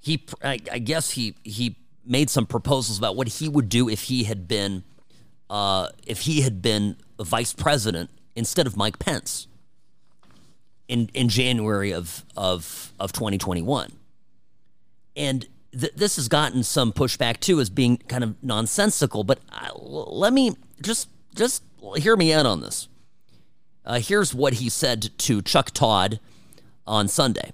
he 0.00 0.26
I, 0.42 0.58
I 0.72 0.78
guess 0.78 1.12
he 1.12 1.36
he 1.44 1.76
made 2.04 2.30
some 2.30 2.46
proposals 2.46 2.98
about 2.98 3.14
what 3.14 3.28
he 3.28 3.48
would 3.48 3.68
do 3.68 3.88
if 3.88 4.02
he 4.02 4.24
had 4.24 4.48
been 4.48 4.82
uh, 5.48 5.88
if 6.04 6.22
he 6.22 6.40
had 6.40 6.60
been 6.60 6.96
vice 7.18 7.52
president 7.52 8.10
instead 8.34 8.66
of 8.66 8.76
Mike 8.76 8.98
Pence 8.98 9.46
in 10.90 11.08
in 11.14 11.28
January 11.28 11.92
of 11.92 12.24
of 12.36 12.92
of 12.98 13.12
2021. 13.12 13.92
And 15.16 15.46
th- 15.72 15.92
this 15.94 16.16
has 16.16 16.28
gotten 16.28 16.62
some 16.64 16.92
pushback 16.92 17.38
too 17.38 17.60
as 17.60 17.70
being 17.70 17.96
kind 17.96 18.24
of 18.24 18.34
nonsensical, 18.42 19.22
but 19.24 19.38
I, 19.50 19.70
let 19.74 20.32
me 20.32 20.56
just 20.82 21.08
just 21.34 21.62
hear 21.96 22.16
me 22.16 22.32
out 22.32 22.44
on 22.44 22.60
this. 22.60 22.88
Uh, 23.86 24.00
here's 24.00 24.34
what 24.34 24.54
he 24.54 24.68
said 24.68 25.10
to 25.18 25.40
Chuck 25.40 25.70
Todd 25.70 26.18
on 26.86 27.08
Sunday. 27.08 27.52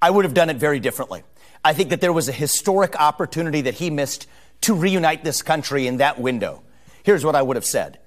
I 0.00 0.10
would 0.10 0.24
have 0.24 0.32
done 0.32 0.48
it 0.48 0.56
very 0.56 0.80
differently. 0.80 1.24
I 1.62 1.74
think 1.74 1.90
that 1.90 2.00
there 2.00 2.12
was 2.12 2.28
a 2.28 2.32
historic 2.32 2.98
opportunity 2.98 3.60
that 3.62 3.74
he 3.74 3.90
missed 3.90 4.26
to 4.62 4.72
reunite 4.72 5.24
this 5.24 5.42
country 5.42 5.86
in 5.86 5.98
that 5.98 6.18
window. 6.18 6.62
Here's 7.02 7.24
what 7.24 7.34
I 7.34 7.42
would 7.42 7.56
have 7.56 7.66
said. 7.66 7.98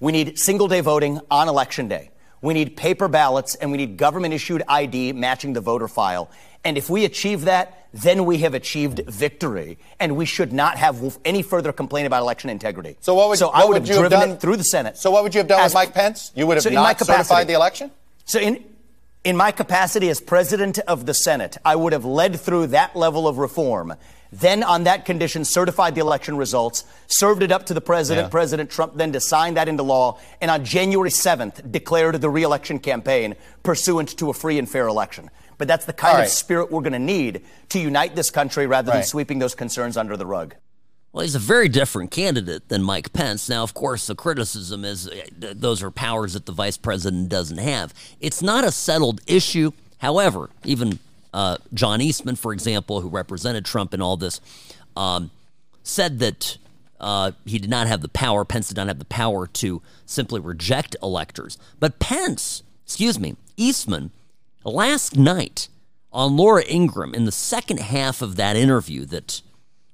We 0.00 0.12
need 0.12 0.38
single 0.38 0.66
day 0.66 0.80
voting 0.80 1.20
on 1.30 1.48
election 1.48 1.88
day. 1.88 2.10
We 2.40 2.54
need 2.54 2.76
paper 2.76 3.08
ballots 3.08 3.54
and 3.54 3.70
we 3.70 3.78
need 3.78 3.96
government 3.96 4.34
issued 4.34 4.62
ID 4.68 5.12
matching 5.12 5.52
the 5.52 5.60
voter 5.60 5.88
file. 5.88 6.30
And 6.64 6.76
if 6.76 6.90
we 6.90 7.04
achieve 7.04 7.42
that, 7.42 7.86
then 7.94 8.24
we 8.24 8.38
have 8.38 8.54
achieved 8.54 9.00
victory, 9.06 9.78
and 9.98 10.16
we 10.16 10.26
should 10.26 10.52
not 10.52 10.76
have 10.76 11.18
any 11.24 11.42
further 11.42 11.72
complaint 11.72 12.06
about 12.06 12.22
election 12.22 12.50
integrity. 12.50 12.96
So 13.00 13.14
what 13.14 13.30
would, 13.30 13.38
so 13.38 13.46
what 13.46 13.56
I 13.56 13.64
would, 13.64 13.68
would 13.68 13.88
have 13.88 13.96
you 13.96 14.02
have 14.02 14.10
done 14.10 14.36
through 14.36 14.56
the 14.56 14.64
Senate. 14.64 14.98
So 14.98 15.10
what 15.10 15.22
would 15.22 15.34
you 15.34 15.38
have 15.38 15.48
done 15.48 15.60
as, 15.60 15.70
with 15.70 15.74
Mike 15.74 15.94
Pence? 15.94 16.32
You 16.34 16.46
would 16.46 16.56
have 16.56 16.64
so 16.64 16.70
not 16.70 16.98
certified 16.98 17.46
the 17.46 17.54
election. 17.54 17.90
So 18.24 18.38
in 18.38 18.64
in 19.24 19.36
my 19.36 19.50
capacity 19.50 20.08
as 20.08 20.20
president 20.20 20.78
of 20.80 21.04
the 21.04 21.14
Senate, 21.14 21.56
I 21.64 21.74
would 21.74 21.92
have 21.92 22.04
led 22.04 22.38
through 22.38 22.68
that 22.68 22.94
level 22.94 23.26
of 23.26 23.38
reform. 23.38 23.94
Then, 24.40 24.62
on 24.62 24.84
that 24.84 25.06
condition, 25.06 25.44
certified 25.44 25.94
the 25.94 26.02
election 26.02 26.36
results, 26.36 26.84
served 27.06 27.42
it 27.42 27.50
up 27.50 27.66
to 27.66 27.74
the 27.74 27.80
president, 27.80 28.26
yeah. 28.26 28.30
President 28.30 28.70
Trump, 28.70 28.94
then 28.94 29.12
to 29.12 29.20
sign 29.20 29.54
that 29.54 29.66
into 29.66 29.82
law, 29.82 30.18
and 30.42 30.50
on 30.50 30.62
January 30.62 31.08
7th, 31.08 31.72
declared 31.72 32.20
the 32.20 32.28
reelection 32.28 32.78
campaign 32.78 33.34
pursuant 33.62 34.16
to 34.18 34.28
a 34.28 34.34
free 34.34 34.58
and 34.58 34.68
fair 34.68 34.88
election. 34.88 35.30
But 35.56 35.68
that's 35.68 35.86
the 35.86 35.94
kind 35.94 36.18
right. 36.18 36.24
of 36.24 36.28
spirit 36.28 36.70
we're 36.70 36.82
going 36.82 36.92
to 36.92 36.98
need 36.98 37.44
to 37.70 37.78
unite 37.78 38.14
this 38.14 38.30
country 38.30 38.66
rather 38.66 38.90
right. 38.90 38.98
than 38.98 39.04
sweeping 39.04 39.38
those 39.38 39.54
concerns 39.54 39.96
under 39.96 40.18
the 40.18 40.26
rug. 40.26 40.54
Well, 41.12 41.22
he's 41.22 41.34
a 41.34 41.38
very 41.38 41.70
different 41.70 42.10
candidate 42.10 42.68
than 42.68 42.82
Mike 42.82 43.14
Pence. 43.14 43.48
Now, 43.48 43.62
of 43.62 43.72
course, 43.72 44.06
the 44.06 44.14
criticism 44.14 44.84
is 44.84 45.08
uh, 45.08 45.22
those 45.30 45.82
are 45.82 45.90
powers 45.90 46.34
that 46.34 46.44
the 46.44 46.52
vice 46.52 46.76
president 46.76 47.30
doesn't 47.30 47.56
have. 47.56 47.94
It's 48.20 48.42
not 48.42 48.64
a 48.64 48.70
settled 48.70 49.22
issue. 49.26 49.72
However, 49.96 50.50
even 50.64 50.98
uh, 51.36 51.58
John 51.74 52.00
Eastman, 52.00 52.34
for 52.34 52.54
example, 52.54 53.02
who 53.02 53.10
represented 53.10 53.66
Trump 53.66 53.92
in 53.92 54.00
all 54.00 54.16
this, 54.16 54.40
um, 54.96 55.30
said 55.82 56.18
that 56.20 56.56
uh, 56.98 57.32
he 57.44 57.58
did 57.58 57.68
not 57.68 57.86
have 57.86 58.00
the 58.00 58.08
power, 58.08 58.46
Pence 58.46 58.68
did 58.68 58.78
not 58.78 58.86
have 58.88 58.98
the 58.98 59.04
power 59.04 59.46
to 59.46 59.82
simply 60.06 60.40
reject 60.40 60.96
electors. 61.02 61.58
But 61.78 61.98
Pence, 61.98 62.62
excuse 62.86 63.20
me, 63.20 63.36
Eastman, 63.58 64.12
last 64.64 65.18
night 65.18 65.68
on 66.10 66.38
Laura 66.38 66.64
Ingraham, 66.66 67.14
in 67.14 67.26
the 67.26 67.32
second 67.32 67.80
half 67.80 68.22
of 68.22 68.36
that 68.36 68.56
interview 68.56 69.04
that 69.04 69.42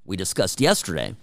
we 0.05 0.17
discussed 0.17 0.61
yesterday, 0.61 1.17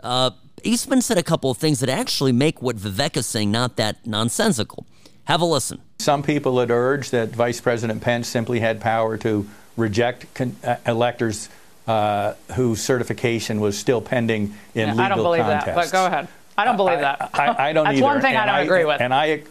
uh, 0.00 0.32
Eastman 0.64 1.02
said 1.02 1.18
a 1.18 1.22
couple 1.22 1.52
of 1.52 1.56
things 1.56 1.78
that 1.78 1.88
actually 1.88 2.32
make 2.32 2.60
what 2.60 2.74
Vivek 2.74 3.16
is 3.16 3.26
saying 3.26 3.52
not 3.52 3.76
that 3.76 4.04
nonsensical. 4.08 4.86
Have 5.26 5.40
a 5.40 5.44
listen. 5.44 5.80
Some 6.02 6.24
people 6.24 6.58
had 6.58 6.70
urged 6.70 7.12
that 7.12 7.28
Vice 7.30 7.60
President 7.60 8.02
Pence 8.02 8.26
simply 8.26 8.58
had 8.58 8.80
power 8.80 9.16
to 9.18 9.48
reject 9.76 10.34
con- 10.34 10.56
uh, 10.64 10.76
electors 10.84 11.48
uh, 11.86 12.34
whose 12.54 12.82
certification 12.82 13.60
was 13.60 13.78
still 13.78 14.00
pending 14.00 14.54
in 14.74 14.88
yeah, 14.88 14.90
legal 14.90 15.00
I 15.00 15.08
don't 15.08 15.18
believe 15.18 15.42
contests. 15.42 15.66
that, 15.66 15.74
but 15.74 15.92
go 15.92 16.06
ahead. 16.06 16.28
I 16.58 16.64
don't 16.64 16.76
believe 16.76 17.00
that. 17.00 17.30
I, 17.32 17.46
I, 17.46 17.68
I 17.68 17.72
don't 17.72 17.84
That's 17.84 17.96
either. 17.96 18.04
one 18.04 18.20
thing 18.20 18.34
and 18.34 18.50
I 18.50 18.58
don't 18.58 18.66
agree 18.66 18.84
with. 18.84 19.00
And 19.00 19.14
I, 19.14 19.42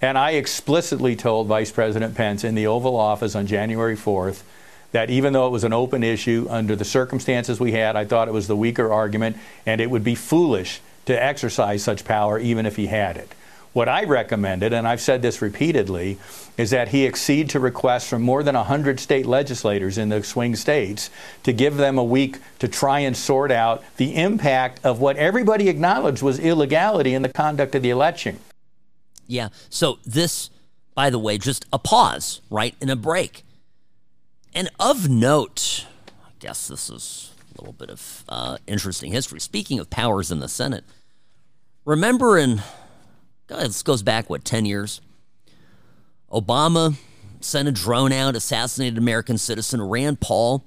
and 0.00 0.16
I 0.16 0.32
explicitly 0.32 1.16
told 1.16 1.48
Vice 1.48 1.70
President 1.70 2.14
Pence 2.14 2.44
in 2.44 2.54
the 2.54 2.66
Oval 2.68 2.96
Office 2.96 3.34
on 3.34 3.46
January 3.46 3.96
4th 3.96 4.42
that 4.92 5.10
even 5.10 5.32
though 5.32 5.48
it 5.48 5.50
was 5.50 5.64
an 5.64 5.72
open 5.72 6.04
issue 6.04 6.46
under 6.48 6.76
the 6.76 6.84
circumstances 6.84 7.58
we 7.58 7.72
had, 7.72 7.96
I 7.96 8.04
thought 8.04 8.28
it 8.28 8.34
was 8.34 8.46
the 8.46 8.56
weaker 8.56 8.92
argument, 8.92 9.36
and 9.66 9.80
it 9.80 9.90
would 9.90 10.04
be 10.04 10.14
foolish 10.14 10.80
to 11.06 11.20
exercise 11.20 11.82
such 11.82 12.04
power 12.04 12.38
even 12.38 12.64
if 12.64 12.76
he 12.76 12.86
had 12.86 13.16
it. 13.16 13.34
What 13.74 13.88
I 13.88 14.04
recommended, 14.04 14.72
and 14.72 14.86
I've 14.86 15.00
said 15.00 15.20
this 15.20 15.42
repeatedly, 15.42 16.16
is 16.56 16.70
that 16.70 16.88
he 16.88 17.08
accede 17.08 17.50
to 17.50 17.60
requests 17.60 18.08
from 18.08 18.22
more 18.22 18.44
than 18.44 18.54
100 18.54 19.00
state 19.00 19.26
legislators 19.26 19.98
in 19.98 20.10
the 20.10 20.22
swing 20.22 20.54
states 20.54 21.10
to 21.42 21.52
give 21.52 21.76
them 21.76 21.98
a 21.98 22.04
week 22.04 22.38
to 22.60 22.68
try 22.68 23.00
and 23.00 23.16
sort 23.16 23.50
out 23.50 23.82
the 23.96 24.14
impact 24.14 24.78
of 24.84 25.00
what 25.00 25.16
everybody 25.16 25.68
acknowledged 25.68 26.22
was 26.22 26.38
illegality 26.38 27.14
in 27.14 27.22
the 27.22 27.28
conduct 27.28 27.74
of 27.74 27.82
the 27.82 27.90
election. 27.90 28.38
Yeah. 29.26 29.48
So, 29.70 29.98
this, 30.06 30.50
by 30.94 31.10
the 31.10 31.18
way, 31.18 31.36
just 31.36 31.66
a 31.72 31.78
pause, 31.80 32.42
right? 32.50 32.76
In 32.80 32.88
a 32.88 32.96
break. 32.96 33.42
And 34.54 34.70
of 34.78 35.08
note, 35.08 35.84
I 36.24 36.30
guess 36.38 36.68
this 36.68 36.88
is 36.88 37.32
a 37.52 37.60
little 37.60 37.72
bit 37.72 37.90
of 37.90 38.24
uh, 38.28 38.58
interesting 38.68 39.10
history. 39.10 39.40
Speaking 39.40 39.80
of 39.80 39.90
powers 39.90 40.30
in 40.30 40.38
the 40.38 40.48
Senate, 40.48 40.84
remember 41.84 42.38
in 42.38 42.62
this 43.48 43.82
goes 43.82 44.02
back, 44.02 44.28
what, 44.30 44.44
10 44.44 44.64
years? 44.64 45.00
Obama 46.30 46.96
sent 47.40 47.68
a 47.68 47.72
drone 47.72 48.12
out, 48.12 48.34
assassinated 48.34 48.98
American 48.98 49.38
citizen. 49.38 49.82
Rand 49.82 50.20
Paul 50.20 50.64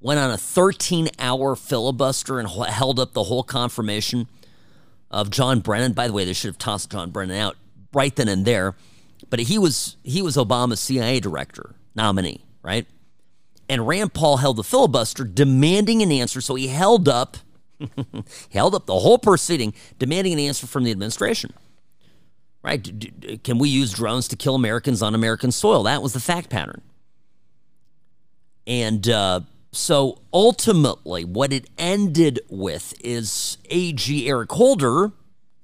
went 0.00 0.20
on 0.20 0.30
a 0.30 0.36
13 0.36 1.08
hour 1.18 1.56
filibuster 1.56 2.38
and 2.38 2.48
held 2.48 3.00
up 3.00 3.12
the 3.12 3.24
whole 3.24 3.42
confirmation 3.42 4.28
of 5.10 5.30
John 5.30 5.60
Brennan. 5.60 5.92
By 5.92 6.06
the 6.06 6.12
way, 6.12 6.24
they 6.24 6.32
should 6.32 6.48
have 6.48 6.58
tossed 6.58 6.90
John 6.90 7.10
Brennan 7.10 7.36
out 7.36 7.56
right 7.92 8.14
then 8.14 8.28
and 8.28 8.44
there. 8.44 8.74
But 9.30 9.40
he 9.40 9.58
was 9.58 9.96
he 10.02 10.20
was 10.20 10.36
Obama's 10.36 10.80
CIA 10.80 11.20
director 11.20 11.74
nominee, 11.94 12.44
right? 12.62 12.86
And 13.68 13.86
Rand 13.86 14.12
Paul 14.12 14.38
held 14.38 14.56
the 14.56 14.64
filibuster 14.64 15.24
demanding 15.24 16.02
an 16.02 16.12
answer. 16.12 16.40
So 16.40 16.54
he 16.56 16.68
held 16.68 17.08
up 17.08 17.38
he 17.78 17.88
held 18.52 18.74
up 18.74 18.86
the 18.86 18.98
whole 18.98 19.18
proceeding 19.18 19.74
demanding 19.98 20.34
an 20.34 20.38
answer 20.40 20.66
from 20.66 20.84
the 20.84 20.90
administration 20.90 21.52
right? 22.62 23.42
Can 23.44 23.58
we 23.58 23.68
use 23.68 23.92
drones 23.92 24.28
to 24.28 24.36
kill 24.36 24.54
Americans 24.54 25.02
on 25.02 25.14
American 25.14 25.50
soil? 25.52 25.82
That 25.82 26.02
was 26.02 26.12
the 26.12 26.20
fact 26.20 26.48
pattern. 26.48 26.82
And 28.66 29.08
uh, 29.08 29.40
so 29.72 30.20
ultimately, 30.32 31.24
what 31.24 31.52
it 31.52 31.68
ended 31.76 32.40
with 32.48 32.94
is 33.02 33.58
AG 33.70 34.28
Eric 34.28 34.52
Holder, 34.52 35.12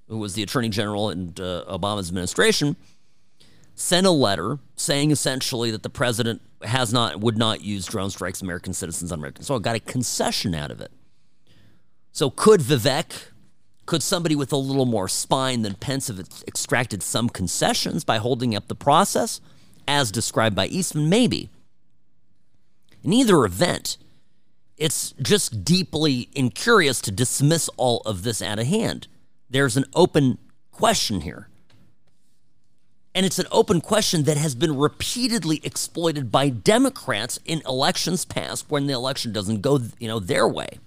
who 0.08 0.18
was 0.18 0.34
the 0.34 0.42
attorney 0.42 0.68
general 0.68 1.10
in 1.10 1.34
uh, 1.38 1.64
Obama's 1.68 2.08
administration, 2.08 2.76
sent 3.74 4.06
a 4.06 4.10
letter 4.10 4.58
saying 4.74 5.10
essentially 5.12 5.70
that 5.70 5.84
the 5.84 5.90
president 5.90 6.42
has 6.62 6.92
not 6.92 7.20
would 7.20 7.38
not 7.38 7.60
use 7.60 7.86
drone 7.86 8.10
strikes 8.10 8.42
American 8.42 8.72
citizens 8.72 9.12
on 9.12 9.20
American 9.20 9.44
soil. 9.44 9.60
Got 9.60 9.76
a 9.76 9.80
concession 9.80 10.54
out 10.54 10.72
of 10.72 10.80
it. 10.80 10.90
So 12.10 12.30
could 12.30 12.60
Vivek 12.60 13.30
could 13.88 14.02
somebody 14.02 14.36
with 14.36 14.52
a 14.52 14.56
little 14.56 14.84
more 14.84 15.08
spine 15.08 15.62
than 15.62 15.74
Pence 15.74 16.08
have 16.08 16.20
extracted 16.46 17.02
some 17.02 17.26
concessions 17.30 18.04
by 18.04 18.18
holding 18.18 18.54
up 18.54 18.68
the 18.68 18.74
process, 18.74 19.40
as 19.88 20.12
described 20.12 20.54
by 20.54 20.66
Eastman? 20.66 21.08
Maybe. 21.08 21.48
In 23.02 23.14
either 23.14 23.46
event, 23.46 23.96
it's 24.76 25.12
just 25.12 25.64
deeply 25.64 26.28
incurious 26.34 27.00
to 27.00 27.10
dismiss 27.10 27.70
all 27.78 28.02
of 28.04 28.24
this 28.24 28.42
out 28.42 28.58
of 28.58 28.66
hand. 28.66 29.08
There's 29.48 29.78
an 29.78 29.86
open 29.94 30.36
question 30.70 31.22
here. 31.22 31.48
And 33.14 33.24
it's 33.24 33.38
an 33.38 33.46
open 33.50 33.80
question 33.80 34.24
that 34.24 34.36
has 34.36 34.54
been 34.54 34.76
repeatedly 34.76 35.62
exploited 35.64 36.30
by 36.30 36.50
Democrats 36.50 37.40
in 37.46 37.62
elections 37.66 38.26
past 38.26 38.66
when 38.68 38.86
the 38.86 38.92
election 38.92 39.32
doesn't 39.32 39.62
go, 39.62 39.80
you 39.98 40.08
know, 40.08 40.18
their 40.18 40.46
way 40.46 40.78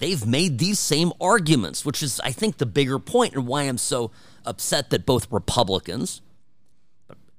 they've 0.00 0.26
made 0.26 0.58
these 0.58 0.78
same 0.78 1.12
arguments, 1.20 1.84
which 1.84 2.02
is, 2.02 2.20
I 2.20 2.32
think, 2.32 2.58
the 2.58 2.66
bigger 2.66 2.98
point 2.98 3.34
and 3.34 3.46
why 3.46 3.62
I'm 3.62 3.78
so 3.78 4.10
upset 4.44 4.90
that 4.90 5.06
both 5.06 5.30
Republicans, 5.30 6.20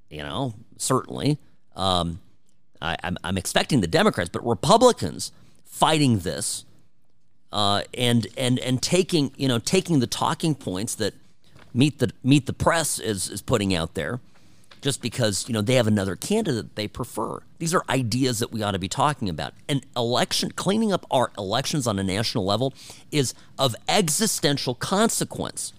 you 0.10 0.24
know, 0.24 0.54
certainly, 0.78 1.38
um, 1.76 2.22
I, 2.82 2.96
am 3.04 3.18
I'm 3.24 3.38
expecting 3.38 3.82
the 3.82 3.88
Democrats, 3.88 4.30
but 4.30 4.46
Republicans 4.46 5.32
fighting 5.66 6.20
this 6.20 6.66
uh, 7.52 7.84
and 7.94 8.28
and 8.38 8.60
and 8.60 8.82
taking 8.82 9.32
you 9.36 9.48
know 9.48 9.60
taking 9.60 10.00
the 10.00 10.08
talking 10.08 10.56
points 10.56 10.96
that 10.96 11.14
meet 11.74 12.00
the 12.00 12.12
meet 12.24 12.46
the 12.46 12.54
press 12.54 13.00
is 13.00 13.30
is 13.30 13.42
putting 13.42 13.76
out 13.76 13.94
there 13.94 14.20
just 14.82 15.02
because 15.02 15.48
you 15.48 15.54
know 15.54 15.62
they 15.62 15.76
have 15.76 15.88
another 15.88 16.16
candidate 16.16 16.76
they 16.76 16.88
prefer. 16.88 17.42
These 17.60 17.74
are 17.74 17.84
ideas 17.90 18.40
that 18.40 18.52
we 18.52 18.64
ought 18.64 18.72
to 18.72 18.80
be 18.80 18.90
talking 18.90 19.30
about. 19.30 19.54
And 19.70 19.86
election 19.96 20.52
cleaning 20.52 20.92
up 20.92 21.06
our 21.12 21.32
elections 21.38 21.88
on 21.88 22.00
a 22.00 22.04
national 22.04 22.46
level 22.46 22.74
is 23.12 23.34
of 23.58 23.76
existential 23.88 24.76
consequence 24.76 25.74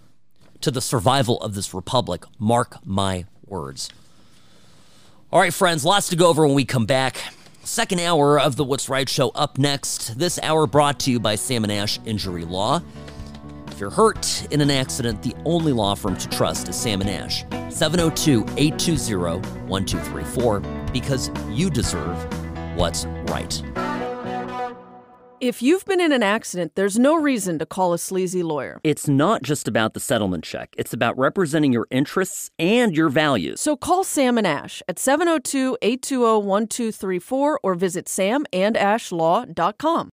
to 0.60 0.70
the 0.70 0.80
survival 0.80 1.40
of 1.40 1.54
this 1.54 1.74
republic. 1.74 2.24
Mark 2.38 2.76
my 2.86 3.26
words. 3.46 3.90
All 5.32 5.40
right, 5.40 5.52
friends, 5.52 5.84
lots 5.84 6.08
to 6.10 6.16
go 6.16 6.28
over 6.28 6.46
when 6.46 6.54
we 6.54 6.64
come 6.64 6.86
back. 6.86 7.16
Second 7.64 8.00
hour 8.00 8.38
of 8.38 8.56
the 8.56 8.64
What's 8.64 8.88
Right 8.88 9.08
show 9.08 9.30
up 9.30 9.56
next. 9.56 10.18
This 10.18 10.38
hour 10.40 10.66
brought 10.66 11.00
to 11.00 11.10
you 11.10 11.20
by 11.20 11.36
Sam 11.36 11.64
and 11.64 11.72
Ash 11.72 11.98
Injury 12.04 12.44
Law. 12.44 12.82
If 13.72 13.80
you're 13.80 13.90
hurt 13.90 14.46
in 14.50 14.60
an 14.60 14.70
accident, 14.70 15.22
the 15.22 15.34
only 15.46 15.72
law 15.72 15.94
firm 15.94 16.14
to 16.18 16.28
trust 16.28 16.68
is 16.68 16.76
Sam 16.76 17.00
and 17.00 17.08
Ash. 17.08 17.42
702 17.70 18.44
820 18.58 19.40
1234 19.66 20.60
because 20.92 21.30
you 21.48 21.70
deserve 21.70 22.18
what's 22.76 23.06
right. 23.28 23.62
If 25.40 25.62
you've 25.62 25.86
been 25.86 26.02
in 26.02 26.12
an 26.12 26.22
accident, 26.22 26.72
there's 26.74 26.98
no 26.98 27.16
reason 27.16 27.58
to 27.60 27.66
call 27.66 27.94
a 27.94 27.98
sleazy 27.98 28.42
lawyer. 28.42 28.78
It's 28.84 29.08
not 29.08 29.42
just 29.42 29.66
about 29.66 29.94
the 29.94 30.00
settlement 30.00 30.44
check, 30.44 30.74
it's 30.76 30.92
about 30.92 31.16
representing 31.16 31.72
your 31.72 31.86
interests 31.90 32.50
and 32.58 32.94
your 32.94 33.08
values. 33.08 33.62
So 33.62 33.74
call 33.74 34.04
Sam 34.04 34.36
and 34.36 34.46
Ash 34.46 34.82
at 34.86 34.98
702 34.98 35.78
820 35.80 36.46
1234 36.46 37.60
or 37.62 37.74
visit 37.74 38.04
samandashlaw.com. 38.04 40.10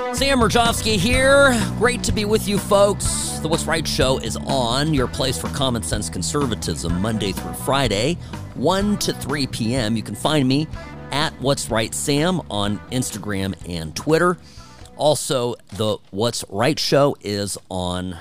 Sam 0.00 0.40
Mirejovsky 0.40 0.96
here. 0.96 1.52
Great 1.78 2.02
to 2.04 2.12
be 2.12 2.24
with 2.24 2.48
you, 2.48 2.58
folks. 2.58 3.38
The 3.40 3.48
What's 3.48 3.64
Right 3.64 3.86
show 3.86 4.18
is 4.18 4.36
on, 4.36 4.94
your 4.94 5.06
place 5.06 5.38
for 5.38 5.48
common 5.48 5.82
sense 5.82 6.08
conservatism, 6.10 7.00
Monday 7.00 7.32
through 7.32 7.52
Friday, 7.52 8.14
1 8.54 8.98
to 8.98 9.12
3 9.12 9.46
p.m. 9.48 9.96
You 9.96 10.02
can 10.02 10.14
find 10.14 10.48
me 10.48 10.66
at 11.12 11.32
What's 11.40 11.70
Right 11.70 11.94
Sam 11.94 12.40
on 12.50 12.78
Instagram 12.90 13.54
and 13.68 13.94
Twitter. 13.94 14.38
Also, 14.96 15.54
the 15.72 15.98
What's 16.10 16.44
Right 16.48 16.78
show 16.78 17.16
is 17.20 17.56
on 17.70 18.16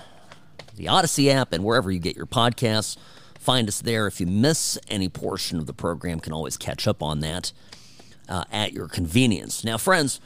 the 0.75 0.87
Odyssey 0.89 1.31
app 1.31 1.53
and 1.53 1.63
wherever 1.63 1.89
you 1.91 1.99
get 1.99 2.15
your 2.15 2.25
podcasts. 2.27 2.97
Find 3.39 3.67
us 3.67 3.81
there. 3.81 4.05
If 4.05 4.19
you 4.19 4.27
miss 4.27 4.77
any 4.89 5.09
portion 5.09 5.57
of 5.57 5.65
the 5.65 5.73
program, 5.73 6.19
can 6.19 6.33
always 6.33 6.57
catch 6.57 6.87
up 6.87 7.01
on 7.01 7.21
that 7.21 7.51
uh, 8.27 8.43
at 8.51 8.73
your 8.73 8.87
convenience. 8.87 9.63
Now, 9.63 9.77
friends, 9.77 10.19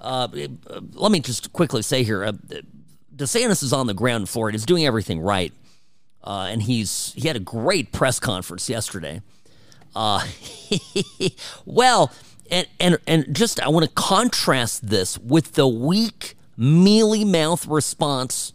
uh, 0.00 0.28
let 0.92 1.12
me 1.12 1.20
just 1.20 1.52
quickly 1.52 1.82
say 1.82 2.02
here, 2.02 2.24
uh, 2.24 2.32
DeSantis 3.14 3.62
is 3.62 3.72
on 3.72 3.86
the 3.86 3.94
ground 3.94 4.22
in 4.22 4.26
Florida. 4.26 4.56
He's 4.56 4.66
doing 4.66 4.86
everything 4.86 5.20
right, 5.20 5.52
uh, 6.24 6.48
and 6.50 6.62
he's 6.62 7.12
he 7.14 7.28
had 7.28 7.36
a 7.36 7.40
great 7.40 7.92
press 7.92 8.18
conference 8.18 8.68
yesterday. 8.68 9.22
Uh, 9.94 10.26
well, 11.64 12.12
and 12.50 12.66
and 12.78 12.98
and 13.06 13.34
just 13.34 13.60
I 13.60 13.68
want 13.68 13.86
to 13.86 13.92
contrast 13.94 14.88
this 14.88 15.18
with 15.18 15.52
the 15.52 15.68
weak, 15.68 16.36
mealy 16.56 17.24
mouth 17.24 17.66
response 17.66 18.52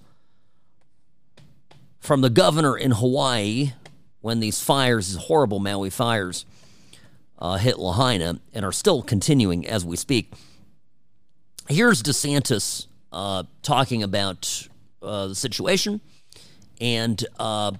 from 2.00 2.22
the 2.22 2.30
governor 2.30 2.78
in 2.78 2.92
Hawaii 2.92 3.74
when 4.22 4.40
these 4.40 4.62
fires, 4.62 5.10
these 5.10 5.24
horrible 5.26 5.60
Maui 5.60 5.90
fires, 5.90 6.46
uh, 7.40 7.58
hit 7.58 7.78
Lahaina 7.78 8.40
and 8.54 8.66
are 8.66 8.72
still 8.72 9.02
continuing 9.02 9.68
as 9.68 9.86
we 9.86 9.96
speak. 9.96 10.32
Here's 11.68 12.04
DeSantis 12.04 12.86
uh, 13.12 13.44
talking 13.64 14.04
about 14.04 14.68
uh, 15.02 15.28
the 15.28 15.36
situation 15.36 16.00
and 16.80 17.24
uh, 17.40 17.72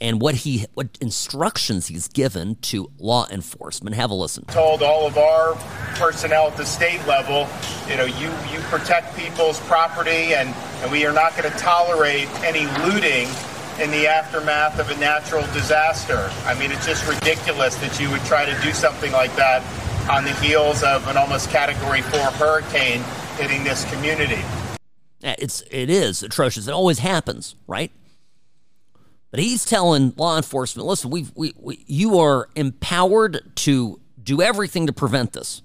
and 0.00 0.20
what 0.20 0.34
he 0.34 0.66
what 0.74 0.98
instructions 1.00 1.86
he's 1.86 2.08
given 2.08 2.56
to 2.56 2.90
law 2.98 3.28
enforcement. 3.30 3.94
Have 3.94 4.10
a 4.10 4.14
listen. 4.14 4.44
Told 4.46 4.82
all 4.82 5.06
of 5.06 5.16
our 5.16 5.54
personnel 5.94 6.48
at 6.48 6.56
the 6.56 6.64
state 6.64 7.04
level, 7.06 7.46
you 7.88 7.96
know, 7.96 8.06
you 8.06 8.28
you 8.52 8.58
protect 8.70 9.16
people's 9.16 9.60
property, 9.60 10.34
and 10.34 10.48
and 10.82 10.90
we 10.90 11.06
are 11.06 11.12
not 11.12 11.36
going 11.36 11.50
to 11.50 11.58
tolerate 11.58 12.28
any 12.42 12.66
looting 12.84 13.28
in 13.80 13.92
the 13.92 14.08
aftermath 14.08 14.80
of 14.80 14.90
a 14.90 14.98
natural 14.98 15.46
disaster. 15.52 16.28
I 16.44 16.58
mean, 16.58 16.72
it's 16.72 16.86
just 16.86 17.06
ridiculous 17.08 17.76
that 17.76 18.00
you 18.00 18.10
would 18.10 18.24
try 18.24 18.44
to 18.44 18.60
do 18.62 18.72
something 18.72 19.12
like 19.12 19.34
that 19.36 19.62
on 20.10 20.24
the 20.24 20.32
heels 20.36 20.82
of 20.82 21.06
an 21.06 21.16
almost 21.16 21.50
Category 21.50 22.02
Four 22.02 22.30
hurricane 22.32 23.04
hitting 23.38 23.64
this 23.64 23.90
community. 23.90 24.40
It's 25.22 25.62
it 25.70 25.90
is 25.90 26.22
atrocious. 26.22 26.68
It 26.68 26.72
always 26.72 26.98
happens, 26.98 27.54
right? 27.66 27.90
But 29.30 29.40
he's 29.40 29.64
telling 29.64 30.12
law 30.16 30.36
enforcement, 30.36 30.86
listen, 30.86 31.10
we, 31.10 31.26
we 31.34 31.84
you 31.86 32.18
are 32.18 32.48
empowered 32.54 33.52
to 33.56 34.00
do 34.22 34.42
everything 34.42 34.86
to 34.86 34.92
prevent 34.92 35.32
this. 35.32 35.62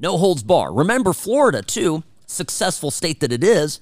No 0.00 0.16
holds 0.16 0.42
bar. 0.42 0.72
Remember, 0.72 1.12
Florida 1.12 1.62
too, 1.62 2.02
successful 2.26 2.90
state 2.90 3.20
that 3.20 3.32
it 3.32 3.42
is, 3.42 3.80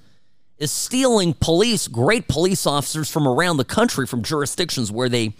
is 0.58 0.72
stealing 0.72 1.34
police, 1.34 1.86
great 1.88 2.28
police 2.28 2.66
officers 2.66 3.10
from 3.10 3.28
around 3.28 3.58
the 3.58 3.64
country 3.64 4.06
from 4.06 4.22
jurisdictions 4.22 4.90
where 4.90 5.08
they 5.08 5.34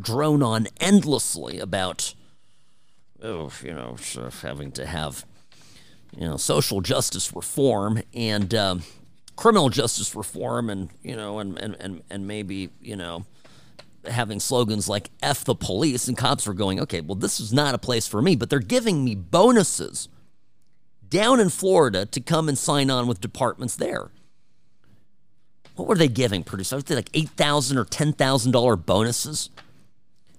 drone 0.00 0.42
on 0.42 0.66
endlessly 0.80 1.58
about, 1.58 2.14
oh, 3.22 3.52
you 3.62 3.74
know, 3.74 3.96
having 4.40 4.72
to 4.72 4.86
have, 4.86 5.26
you 6.16 6.28
know, 6.28 6.36
social 6.36 6.80
justice 6.80 7.34
reform 7.34 8.02
and 8.14 8.54
um, 8.54 8.82
criminal 9.36 9.68
justice 9.68 10.14
reform, 10.14 10.70
and 10.70 10.90
you 11.02 11.16
know, 11.16 11.38
and 11.38 11.58
and 11.58 11.76
and 11.80 12.02
and 12.10 12.26
maybe 12.26 12.70
you 12.80 12.96
know. 12.96 13.24
Having 14.04 14.40
slogans 14.40 14.88
like 14.88 15.10
F 15.22 15.44
the 15.44 15.54
police, 15.54 16.08
and 16.08 16.18
cops 16.18 16.48
were 16.48 16.54
going, 16.54 16.80
okay, 16.80 17.00
well, 17.00 17.14
this 17.14 17.38
is 17.38 17.52
not 17.52 17.72
a 17.72 17.78
place 17.78 18.08
for 18.08 18.20
me, 18.20 18.34
but 18.34 18.50
they're 18.50 18.58
giving 18.58 19.04
me 19.04 19.14
bonuses 19.14 20.08
down 21.08 21.38
in 21.38 21.50
Florida 21.50 22.04
to 22.06 22.20
come 22.20 22.48
and 22.48 22.58
sign 22.58 22.90
on 22.90 23.06
with 23.06 23.20
departments 23.20 23.76
there 23.76 24.10
what 25.76 25.88
were 25.88 25.94
they 25.96 26.08
giving 26.08 26.44
producers? 26.44 26.88
Like 26.88 27.10
eight 27.14 27.30
thousand 27.30 27.78
or 27.78 27.84
ten 27.84 28.12
thousand 28.12 28.52
dollar 28.52 28.76
bonuses 28.76 29.50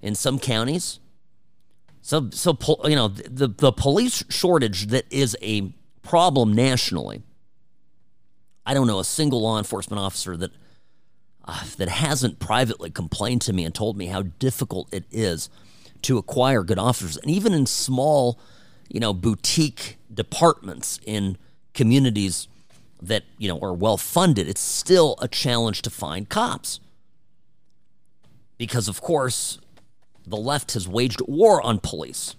in 0.02 0.16
some 0.16 0.40
counties. 0.40 1.00
So, 2.06 2.30
so 2.32 2.58
you 2.84 2.98
know 2.98 3.08
the 3.08 3.48
the 3.48 3.72
police 3.72 4.26
shortage 4.28 4.88
that 4.88 5.06
is 5.10 5.38
a 5.42 5.74
problem 6.02 6.54
nationally. 6.54 7.24
I 8.66 8.74
don't 8.74 8.88
know 8.88 9.00
a 9.00 9.06
single 9.06 9.42
law 9.42 9.58
enforcement 9.58 10.02
officer 10.02 10.36
that 10.36 10.52
uh, 11.46 11.64
that 11.78 11.88
hasn't 11.88 12.40
privately 12.40 12.90
complained 12.90 13.42
to 13.44 13.54
me 13.54 13.64
and 13.64 13.74
told 13.74 13.98
me 13.98 14.08
how 14.08 14.24
difficult 14.24 14.94
it 14.94 15.06
is 15.12 15.50
to 16.02 16.18
acquire 16.18 16.62
good 16.64 16.78
officers, 16.78 17.16
and 17.16 17.32
even 17.32 17.54
in 17.54 17.66
small, 17.66 18.38
you 18.90 19.00
know, 19.00 19.14
boutique 19.14 19.98
departments 20.14 21.00
in 21.06 21.38
communities 21.74 22.50
that 23.02 23.24
you 23.38 23.48
know 23.48 23.60
are 23.62 23.74
well 23.74 23.96
funded, 23.96 24.50
it's 24.50 24.60
still 24.60 25.16
a 25.22 25.30
challenge 25.30 25.82
to 25.84 25.90
find 25.90 26.28
cops. 26.28 26.82
Because 28.58 28.90
of 28.90 29.00
course, 29.00 29.58
the 30.26 30.38
left 30.38 30.74
has 30.74 30.88
waged 30.88 31.22
war 31.28 31.62
on 31.62 31.80
police. 31.80 32.36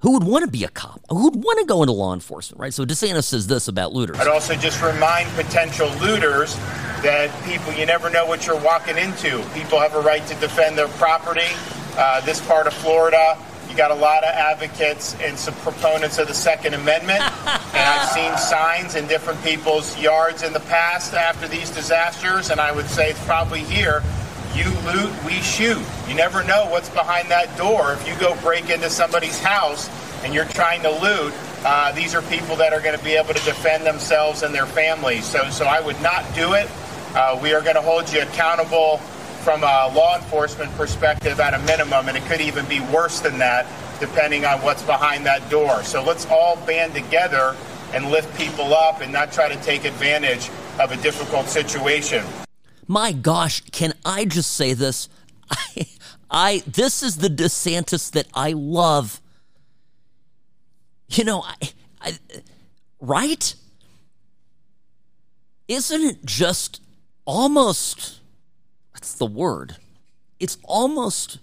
Who 0.00 0.12
would 0.12 0.24
want 0.24 0.44
to 0.44 0.50
be 0.50 0.62
a 0.64 0.68
cop? 0.68 1.00
Who 1.08 1.24
would 1.24 1.36
want 1.36 1.58
to 1.60 1.66
go 1.66 1.82
into 1.82 1.92
law 1.92 2.12
enforcement, 2.12 2.60
right? 2.60 2.72
So 2.72 2.84
DeSantis 2.84 3.24
says 3.24 3.46
this 3.46 3.66
about 3.66 3.92
looters. 3.92 4.18
I'd 4.18 4.28
also 4.28 4.54
just 4.54 4.82
remind 4.82 5.28
potential 5.30 5.88
looters 6.00 6.54
that 7.02 7.30
people, 7.44 7.72
you 7.72 7.86
never 7.86 8.10
know 8.10 8.26
what 8.26 8.46
you're 8.46 8.60
walking 8.60 8.98
into. 8.98 9.42
People 9.54 9.80
have 9.80 9.94
a 9.94 10.00
right 10.00 10.24
to 10.26 10.34
defend 10.36 10.76
their 10.76 10.88
property. 10.88 11.48
Uh, 11.96 12.20
this 12.20 12.46
part 12.46 12.66
of 12.66 12.74
Florida, 12.74 13.38
you 13.70 13.76
got 13.76 13.90
a 13.90 13.94
lot 13.94 14.22
of 14.22 14.30
advocates 14.30 15.16
and 15.20 15.38
some 15.38 15.54
proponents 15.56 16.18
of 16.18 16.28
the 16.28 16.34
Second 16.34 16.74
Amendment. 16.74 17.20
and 17.46 17.74
I've 17.74 18.08
seen 18.10 18.36
signs 18.36 18.96
in 18.96 19.06
different 19.06 19.42
people's 19.42 19.98
yards 19.98 20.42
in 20.42 20.52
the 20.52 20.60
past 20.60 21.14
after 21.14 21.48
these 21.48 21.70
disasters, 21.70 22.50
and 22.50 22.60
I 22.60 22.70
would 22.70 22.86
say 22.86 23.10
it's 23.10 23.24
probably 23.24 23.60
here. 23.60 24.02
You 24.56 24.70
loot, 24.90 25.12
we 25.26 25.34
shoot. 25.42 25.84
You 26.08 26.14
never 26.14 26.42
know 26.42 26.66
what's 26.70 26.88
behind 26.88 27.30
that 27.30 27.54
door. 27.58 27.92
If 27.92 28.08
you 28.08 28.18
go 28.18 28.34
break 28.40 28.70
into 28.70 28.88
somebody's 28.88 29.38
house 29.38 29.90
and 30.24 30.32
you're 30.32 30.46
trying 30.46 30.80
to 30.82 30.90
loot, 30.90 31.34
uh, 31.62 31.92
these 31.92 32.14
are 32.14 32.22
people 32.22 32.56
that 32.56 32.72
are 32.72 32.80
going 32.80 32.96
to 32.96 33.04
be 33.04 33.16
able 33.16 33.34
to 33.34 33.44
defend 33.44 33.84
themselves 33.84 34.42
and 34.42 34.54
their 34.54 34.64
families. 34.64 35.26
So, 35.26 35.50
so 35.50 35.66
I 35.66 35.80
would 35.80 36.00
not 36.00 36.24
do 36.34 36.54
it. 36.54 36.70
Uh, 37.14 37.38
we 37.42 37.52
are 37.52 37.60
going 37.60 37.74
to 37.74 37.82
hold 37.82 38.10
you 38.10 38.22
accountable 38.22 38.96
from 39.44 39.62
a 39.62 39.92
law 39.94 40.16
enforcement 40.16 40.72
perspective 40.72 41.38
at 41.38 41.52
a 41.52 41.58
minimum, 41.66 42.08
and 42.08 42.16
it 42.16 42.24
could 42.24 42.40
even 42.40 42.64
be 42.64 42.80
worse 42.80 43.20
than 43.20 43.36
that 43.38 43.66
depending 44.00 44.46
on 44.46 44.62
what's 44.62 44.82
behind 44.84 45.26
that 45.26 45.50
door. 45.50 45.82
So 45.82 46.02
let's 46.02 46.24
all 46.26 46.56
band 46.64 46.94
together 46.94 47.54
and 47.92 48.10
lift 48.10 48.36
people 48.38 48.72
up 48.72 49.02
and 49.02 49.12
not 49.12 49.32
try 49.32 49.48
to 49.48 49.62
take 49.62 49.84
advantage 49.84 50.48
of 50.80 50.92
a 50.92 50.96
difficult 50.96 51.46
situation. 51.46 52.24
My 52.86 53.12
gosh, 53.12 53.60
can 53.72 53.94
I 54.04 54.24
just 54.24 54.52
say 54.54 54.72
this? 54.72 55.08
I, 55.50 55.86
I 56.30 56.62
this 56.66 57.02
is 57.02 57.16
the 57.16 57.28
DeSantis 57.28 58.10
that 58.12 58.26
I 58.34 58.52
love. 58.52 59.20
You 61.08 61.24
know, 61.24 61.42
I, 61.42 61.56
I 62.00 62.18
right? 63.00 63.54
Isn't 65.68 66.02
it 66.02 66.24
just 66.24 66.80
almost 67.24 68.20
That's 68.94 69.14
the 69.14 69.26
word. 69.26 69.76
It's 70.38 70.58
almost 70.64 71.38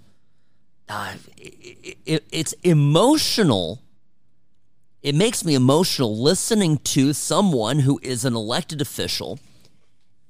uh, 0.90 1.14
it, 1.38 1.98
it, 2.06 2.24
it's 2.32 2.54
emotional. 2.64 3.82
It 5.02 5.16
makes 5.16 5.44
me 5.44 5.56
emotional 5.56 6.18
listening 6.18 6.78
to 6.80 7.14
someone 7.14 7.80
who 7.80 8.00
is 8.04 8.24
an 8.26 8.36
elected 8.36 8.82
official 8.82 9.40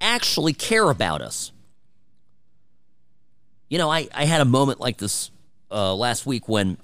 actually 0.04 0.54
care 0.54 0.90
about 0.90 1.22
us. 1.22 1.52
You 3.70 3.80
know, 3.80 3.90
I, 3.90 4.08
I 4.14 4.26
had 4.26 4.42
a 4.42 4.46
moment 4.46 4.80
like 4.80 4.98
this 4.98 5.32
uh, 5.72 5.96
last 5.96 6.28
week 6.28 6.48
when 6.48 6.78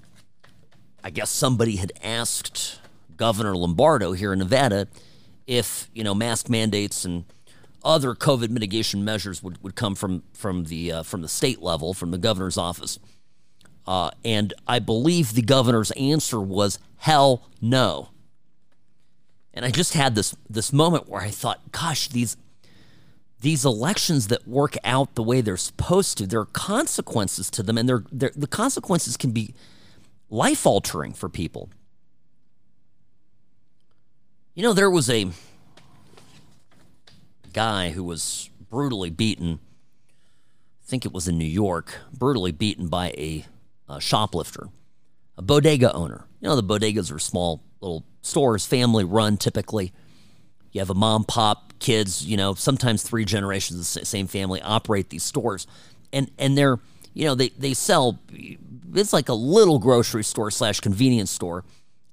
I 1.04 1.12
guess 1.12 1.30
somebody 1.30 1.76
had 1.76 1.92
asked 2.04 2.80
Governor 3.18 3.56
Lombardo 3.56 4.14
here 4.14 4.34
in 4.34 4.40
Nevada 4.40 4.88
if, 5.46 5.90
you 5.94 6.04
know, 6.04 6.16
mask 6.16 6.50
mandates 6.50 7.06
and 7.06 7.26
other 7.84 8.16
COVID 8.16 8.50
mitigation 8.50 9.04
measures 9.06 9.44
would, 9.44 9.62
would 9.64 9.76
come 9.76 9.96
from 9.96 10.24
from 10.34 10.66
the 10.66 10.92
uh, 10.92 11.04
from 11.04 11.22
the 11.22 11.28
state 11.28 11.62
level, 11.62 11.94
from 11.94 12.12
the 12.12 12.18
governor's 12.18 12.58
office. 12.58 13.00
Uh, 13.86 14.12
and 14.24 14.54
I 14.68 14.80
believe 14.80 15.34
the 15.34 15.42
governor's 15.42 15.92
answer 15.92 16.40
was 16.40 16.80
hell 16.98 17.44
no. 17.62 18.10
And 19.54 19.66
I 19.66 19.72
just 19.72 19.94
had 19.94 20.16
this 20.16 20.36
this 20.50 20.74
moment 20.74 21.08
where 21.08 21.22
I 21.22 21.30
thought, 21.30 21.72
gosh, 21.72 22.08
these 22.10 22.38
these 23.42 23.64
elections 23.64 24.28
that 24.28 24.48
work 24.48 24.76
out 24.84 25.16
the 25.16 25.24
way 25.24 25.42
they're 25.42 25.58
supposed 25.58 26.18
to, 26.18 26.28
there 26.28 26.42
are 26.42 26.46
consequences 26.46 27.50
to 27.52 27.64
them, 27.64 27.78
and 27.78 27.88
they're, 27.88 28.04
they're 28.12 28.32
the 28.36 28.48
consequences 28.48 29.16
can 29.16 29.32
be 29.32 29.54
life 30.30 30.66
altering 30.66 31.14
for 31.14 31.30
people. 31.30 31.70
You 34.56 34.64
know, 34.64 34.74
there 34.74 34.90
was 34.90 35.10
a 35.10 35.32
guy 37.54 37.92
who 37.92 38.04
was 38.04 38.50
brutally 38.70 39.10
beaten. 39.10 39.60
I 40.84 40.86
think 40.90 41.06
it 41.06 41.14
was 41.14 41.28
in 41.28 41.38
New 41.38 41.46
York, 41.46 41.98
brutally 42.12 42.52
beaten 42.52 42.88
by 42.88 43.10
a, 43.10 43.46
a 43.88 44.02
shoplifter, 44.02 44.68
a 45.38 45.42
bodega 45.42 45.94
owner. 45.94 46.26
You 46.42 46.50
know, 46.50 46.56
the 46.56 46.64
bodegas 46.64 47.14
are 47.14 47.20
small 47.20 47.64
little 47.80 48.04
stores, 48.22 48.66
family 48.66 49.06
run 49.06 49.38
typically. 49.38 49.94
You 50.72 50.82
have 50.82 50.90
a 50.90 50.96
mom, 50.96 51.24
pop, 51.24 51.74
kids, 51.80 52.26
you 52.26 52.38
know, 52.38 52.54
sometimes 52.54 53.04
three 53.04 53.26
generations 53.26 53.96
of 53.96 54.02
the 54.02 54.06
same 54.06 54.28
family 54.28 54.62
operate 54.62 55.10
these 55.10 55.24
stores. 55.24 55.68
And 56.14 56.30
and 56.38 56.58
they're, 56.58 56.80
you 57.14 57.26
know, 57.26 57.36
they, 57.36 57.50
they 57.50 57.74
sell 57.74 58.20
it's 58.94 59.14
like 59.14 59.30
a 59.30 59.34
little 59.34 59.80
grocery 59.80 60.24
store 60.24 60.52
slash 60.52 60.80
convenience 60.80 61.32
store. 61.32 61.64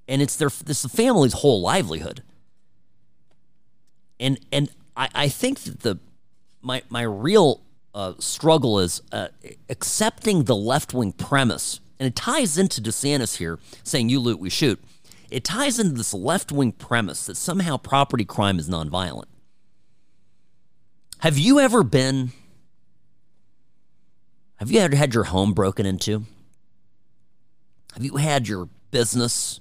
And 0.08 0.22
it's 0.22 0.36
their 0.36 0.50
this 0.64 0.82
the 0.82 0.88
family's 0.88 1.34
whole 1.34 1.60
livelihood. 1.60 2.22
And 4.18 4.38
and 4.52 4.70
I, 4.96 5.08
I 5.14 5.28
think 5.28 5.60
that 5.60 5.80
the 5.80 5.98
my 6.62 6.82
my 6.88 7.02
real 7.02 7.60
uh, 7.94 8.14
struggle 8.18 8.78
is 8.78 9.02
uh, 9.12 9.28
accepting 9.68 10.44
the 10.44 10.56
left 10.56 10.94
wing 10.94 11.12
premise, 11.12 11.80
and 11.98 12.06
it 12.06 12.14
ties 12.14 12.58
into 12.58 12.80
DeSantis 12.80 13.36
here 13.38 13.58
saying 13.82 14.08
"you 14.08 14.20
loot, 14.20 14.38
we 14.38 14.50
shoot." 14.50 14.80
It 15.30 15.44
ties 15.44 15.78
into 15.78 15.94
this 15.94 16.14
left 16.14 16.52
wing 16.52 16.72
premise 16.72 17.26
that 17.26 17.36
somehow 17.36 17.76
property 17.76 18.24
crime 18.24 18.58
is 18.58 18.68
nonviolent. 18.68 19.26
Have 21.20 21.38
you 21.38 21.58
ever 21.58 21.82
been? 21.82 22.32
Have 24.56 24.70
you 24.70 24.80
ever 24.80 24.96
had 24.96 25.14
your 25.14 25.24
home 25.24 25.52
broken 25.52 25.86
into? 25.86 26.24
Have 27.94 28.04
you 28.04 28.16
had 28.16 28.46
your 28.46 28.68
business 28.90 29.60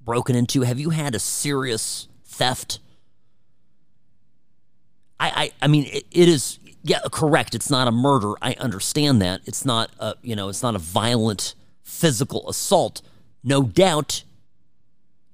broken 0.00 0.34
into? 0.34 0.62
Have 0.62 0.80
you 0.80 0.90
had 0.90 1.14
a 1.14 1.18
serious 1.18 2.08
theft? 2.24 2.78
I, 5.20 5.28
I, 5.28 5.50
I 5.62 5.66
mean, 5.68 5.86
it, 5.86 6.06
it 6.10 6.28
is 6.28 6.58
yeah 6.82 7.00
correct. 7.12 7.54
It's 7.54 7.70
not 7.70 7.88
a 7.88 7.92
murder. 7.92 8.32
I 8.40 8.54
understand 8.54 9.20
that. 9.22 9.42
It's 9.44 9.64
not 9.64 9.90
a 9.98 10.14
you 10.22 10.34
know 10.34 10.48
it's 10.48 10.62
not 10.62 10.74
a 10.74 10.78
violent 10.78 11.54
physical 11.82 12.48
assault. 12.48 13.02
No 13.44 13.62
doubt, 13.62 14.24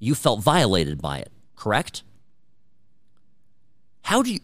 you 0.05 0.15
felt 0.15 0.43
violated 0.43 1.01
by 1.01 1.19
it. 1.19 1.33
Correct. 1.57 2.03
How 4.03 4.23
do 4.23 4.33
you 4.33 4.41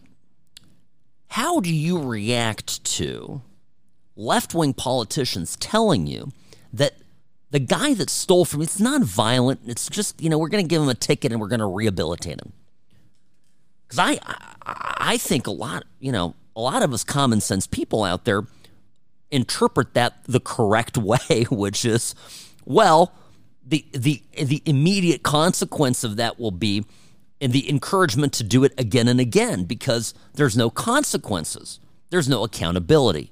how 1.27 1.59
do 1.61 1.73
you 1.73 1.97
react 2.01 2.83
to 2.83 3.41
left 4.15 4.53
wing 4.53 4.73
politicians 4.73 5.55
telling 5.55 6.07
you 6.07 6.31
that 6.73 6.93
the 7.51 7.59
guy 7.59 7.93
that 7.93 8.09
stole 8.09 8.43
from 8.43 8.61
you, 8.61 8.63
it's 8.63 8.79
not 8.79 9.01
violent. 9.03 9.61
It's 9.65 9.87
just, 9.89 10.21
you 10.21 10.29
know, 10.29 10.37
we're 10.37 10.49
going 10.49 10.63
to 10.63 10.67
give 10.67 10.81
him 10.81 10.89
a 10.89 10.93
ticket 10.93 11.31
and 11.31 11.39
we're 11.39 11.47
going 11.47 11.59
to 11.59 11.65
rehabilitate 11.65 12.41
him. 12.41 12.53
Because 13.87 13.99
I, 13.99 14.19
I, 14.65 14.95
I 15.13 15.17
think 15.17 15.47
a 15.47 15.51
lot, 15.51 15.83
you 15.99 16.11
know, 16.11 16.35
a 16.55 16.61
lot 16.61 16.81
of 16.81 16.93
us 16.93 17.03
common 17.03 17.39
sense 17.39 17.67
people 17.67 18.03
out 18.03 18.25
there 18.25 18.43
interpret 19.31 19.93
that 19.93 20.23
the 20.25 20.39
correct 20.39 20.97
way, 20.97 21.45
which 21.49 21.85
is, 21.85 22.15
well, 22.65 23.13
the 23.71 23.85
the 23.93 24.21
the 24.33 24.61
immediate 24.65 25.23
consequence 25.23 26.03
of 26.03 26.17
that 26.17 26.39
will 26.39 26.51
be 26.51 26.85
and 27.39 27.53
the 27.53 27.67
encouragement 27.69 28.33
to 28.33 28.43
do 28.43 28.63
it 28.63 28.73
again 28.77 29.07
and 29.07 29.19
again 29.19 29.63
because 29.63 30.13
there's 30.35 30.55
no 30.55 30.69
consequences. 30.69 31.79
There's 32.11 32.29
no 32.29 32.43
accountability. 32.43 33.31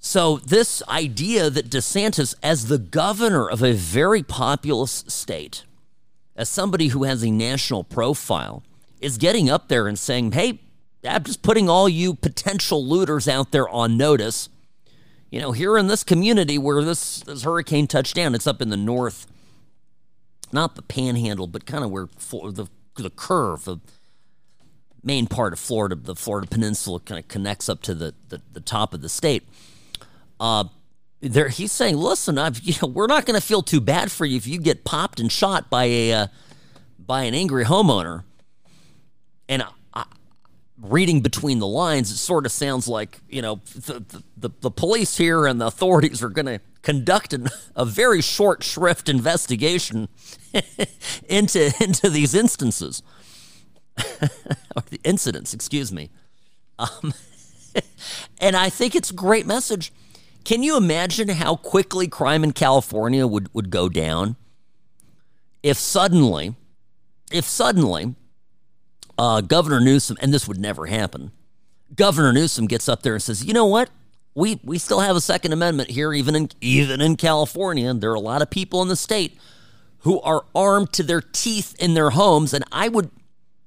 So, 0.00 0.38
this 0.38 0.82
idea 0.88 1.48
that 1.50 1.70
DeSantis, 1.70 2.34
as 2.42 2.66
the 2.66 2.78
governor 2.78 3.48
of 3.48 3.62
a 3.62 3.72
very 3.72 4.22
populous 4.22 5.04
state, 5.08 5.64
as 6.36 6.48
somebody 6.48 6.88
who 6.88 7.04
has 7.04 7.22
a 7.22 7.30
national 7.30 7.84
profile, 7.84 8.62
is 9.00 9.18
getting 9.18 9.48
up 9.48 9.68
there 9.68 9.86
and 9.86 9.98
saying, 9.98 10.32
hey, 10.32 10.58
I'm 11.08 11.24
just 11.24 11.42
putting 11.42 11.68
all 11.68 11.88
you 11.88 12.14
potential 12.14 12.84
looters 12.84 13.28
out 13.28 13.52
there 13.52 13.68
on 13.68 13.96
notice. 13.96 14.48
You 15.34 15.40
know, 15.40 15.50
here 15.50 15.76
in 15.76 15.88
this 15.88 16.04
community 16.04 16.58
where 16.58 16.84
this, 16.84 17.18
this 17.18 17.42
hurricane 17.42 17.88
touched 17.88 18.14
down, 18.14 18.36
it's 18.36 18.46
up 18.46 18.62
in 18.62 18.70
the 18.70 18.76
north, 18.76 19.26
not 20.52 20.76
the 20.76 20.82
panhandle, 20.82 21.48
but 21.48 21.66
kind 21.66 21.82
of 21.82 21.90
where 21.90 22.06
the, 22.30 22.68
the 22.94 23.10
curve, 23.10 23.64
the 23.64 23.78
main 25.02 25.26
part 25.26 25.52
of 25.52 25.58
Florida, 25.58 25.96
the 25.96 26.14
Florida 26.14 26.46
Peninsula 26.46 27.00
kind 27.00 27.18
of 27.18 27.26
connects 27.26 27.68
up 27.68 27.82
to 27.82 27.94
the, 27.94 28.14
the, 28.28 28.42
the 28.52 28.60
top 28.60 28.94
of 28.94 29.02
the 29.02 29.08
state 29.08 29.42
uh, 30.38 30.64
there, 31.20 31.48
he's 31.48 31.72
saying, 31.72 31.96
"Listen, 31.96 32.38
I've, 32.38 32.60
you 32.60 32.74
know, 32.82 32.88
we're 32.88 33.06
not 33.06 33.26
going 33.26 33.40
to 33.40 33.44
feel 33.44 33.62
too 33.62 33.80
bad 33.80 34.12
for 34.12 34.26
you 34.26 34.36
if 34.36 34.46
you 34.46 34.58
get 34.58 34.84
popped 34.84 35.18
and 35.18 35.32
shot 35.32 35.70
by 35.70 35.84
a 35.84 36.12
uh, 36.12 36.26
by 36.98 37.24
an 37.24 37.34
angry 37.34 37.64
homeowner." 37.64 38.24
And 39.48 39.64
reading 40.80 41.20
between 41.20 41.58
the 41.58 41.66
lines, 41.66 42.10
it 42.10 42.16
sort 42.16 42.46
of 42.46 42.52
sounds 42.52 42.88
like 42.88 43.18
you 43.28 43.42
know 43.42 43.60
the 43.74 44.22
the, 44.36 44.50
the 44.60 44.70
police 44.70 45.16
here 45.16 45.46
and 45.46 45.60
the 45.60 45.66
authorities 45.66 46.22
are 46.22 46.28
going 46.28 46.46
to 46.46 46.60
conduct 46.82 47.32
an, 47.32 47.48
a 47.76 47.84
very 47.84 48.20
short 48.20 48.62
shrift 48.62 49.08
investigation 49.08 50.08
into 51.28 51.72
into 51.80 52.10
these 52.10 52.34
instances 52.34 53.02
or 53.98 54.82
the 54.90 55.00
incidents. 55.04 55.54
Excuse 55.54 55.92
me. 55.92 56.10
Um, 56.78 57.14
and 58.40 58.56
I 58.56 58.68
think 58.68 58.94
it's 58.94 59.10
a 59.10 59.14
great 59.14 59.46
message 59.46 59.92
can 60.44 60.62
you 60.62 60.76
imagine 60.76 61.30
how 61.30 61.56
quickly 61.56 62.06
crime 62.06 62.44
in 62.44 62.52
California 62.52 63.26
would, 63.26 63.52
would 63.54 63.70
go 63.70 63.88
down 63.88 64.36
if 65.62 65.78
suddenly, 65.78 66.54
if 67.32 67.46
suddenly, 67.46 68.14
uh, 69.18 69.40
Governor 69.40 69.80
Newsom, 69.80 70.16
and 70.20 70.32
this 70.32 70.48
would 70.48 70.58
never 70.58 70.86
happen, 70.86 71.32
Governor 71.94 72.32
Newsom 72.32 72.66
gets 72.66 72.88
up 72.88 73.02
there 73.02 73.14
and 73.14 73.22
says, 73.22 73.44
you 73.44 73.52
know 73.52 73.66
what? 73.66 73.90
We, 74.34 74.60
we 74.64 74.78
still 74.78 75.00
have 75.00 75.14
a 75.14 75.20
Second 75.20 75.52
Amendment 75.52 75.90
here, 75.90 76.12
even 76.12 76.34
in, 76.34 76.48
even 76.60 77.00
in 77.00 77.16
California. 77.16 77.94
There 77.94 78.10
are 78.10 78.14
a 78.14 78.20
lot 78.20 78.42
of 78.42 78.50
people 78.50 78.82
in 78.82 78.88
the 78.88 78.96
state 78.96 79.38
who 80.00 80.20
are 80.22 80.44
armed 80.54 80.92
to 80.94 81.02
their 81.02 81.20
teeth 81.20 81.74
in 81.78 81.94
their 81.94 82.10
homes. 82.10 82.52
And 82.52 82.64
I 82.72 82.88
would, 82.88 83.10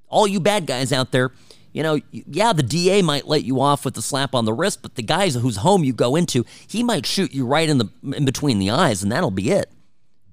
all 0.09 0.27
you 0.27 0.39
bad 0.39 0.65
guys 0.65 0.91
out 0.91 1.11
there, 1.11 1.31
you 1.71 1.83
know, 1.83 1.99
yeah, 2.11 2.53
the 2.53 2.63
DA 2.63 3.01
might 3.01 3.27
let 3.27 3.43
you 3.43 3.61
off 3.61 3.85
with 3.85 3.95
a 3.97 4.01
slap 4.01 4.33
on 4.33 4.45
the 4.45 4.53
wrist, 4.53 4.81
but 4.81 4.95
the 4.95 5.03
guys 5.03 5.35
whose 5.35 5.57
home 5.57 5.83
you 5.83 5.93
go 5.93 6.15
into, 6.15 6.43
he 6.67 6.81
might 6.81 7.05
shoot 7.05 7.33
you 7.33 7.45
right 7.45 7.69
in 7.69 7.77
the 7.77 7.87
in 8.15 8.25
between 8.25 8.57
the 8.57 8.71
eyes, 8.71 9.03
and 9.03 9.11
that'll 9.11 9.29
be 9.29 9.51
it. 9.51 9.71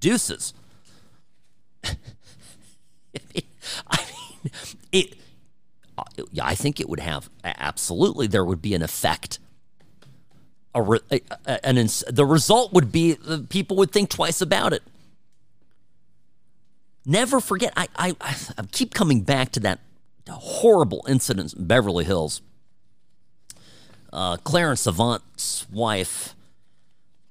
Deuces. 0.00 0.54
I 1.84 1.94
mean, 3.92 4.52
it. 4.94 5.16
I 6.42 6.54
think 6.54 6.80
it 6.80 6.88
would 6.88 7.00
have 7.00 7.30
absolutely. 7.44 8.26
There 8.26 8.44
would 8.44 8.62
be 8.62 8.74
an 8.74 8.82
effect. 8.82 9.38
A, 10.74 10.82
a, 10.82 11.20
a, 11.46 11.66
an 11.66 11.76
the 12.08 12.26
result 12.26 12.72
would 12.72 12.90
be 12.90 13.16
people 13.48 13.76
would 13.76 13.92
think 13.92 14.10
twice 14.10 14.40
about 14.40 14.72
it. 14.72 14.82
Never 17.06 17.40
forget. 17.40 17.72
I, 17.76 17.88
I 17.96 18.16
I 18.20 18.62
keep 18.72 18.94
coming 18.94 19.20
back 19.20 19.52
to 19.52 19.60
that 19.60 19.80
horrible 20.28 21.04
incident 21.08 21.52
in 21.54 21.66
Beverly 21.66 22.04
Hills. 22.04 22.40
Uh, 24.12 24.36
Clarence 24.38 24.86
Avant's 24.86 25.66
wife, 25.70 26.34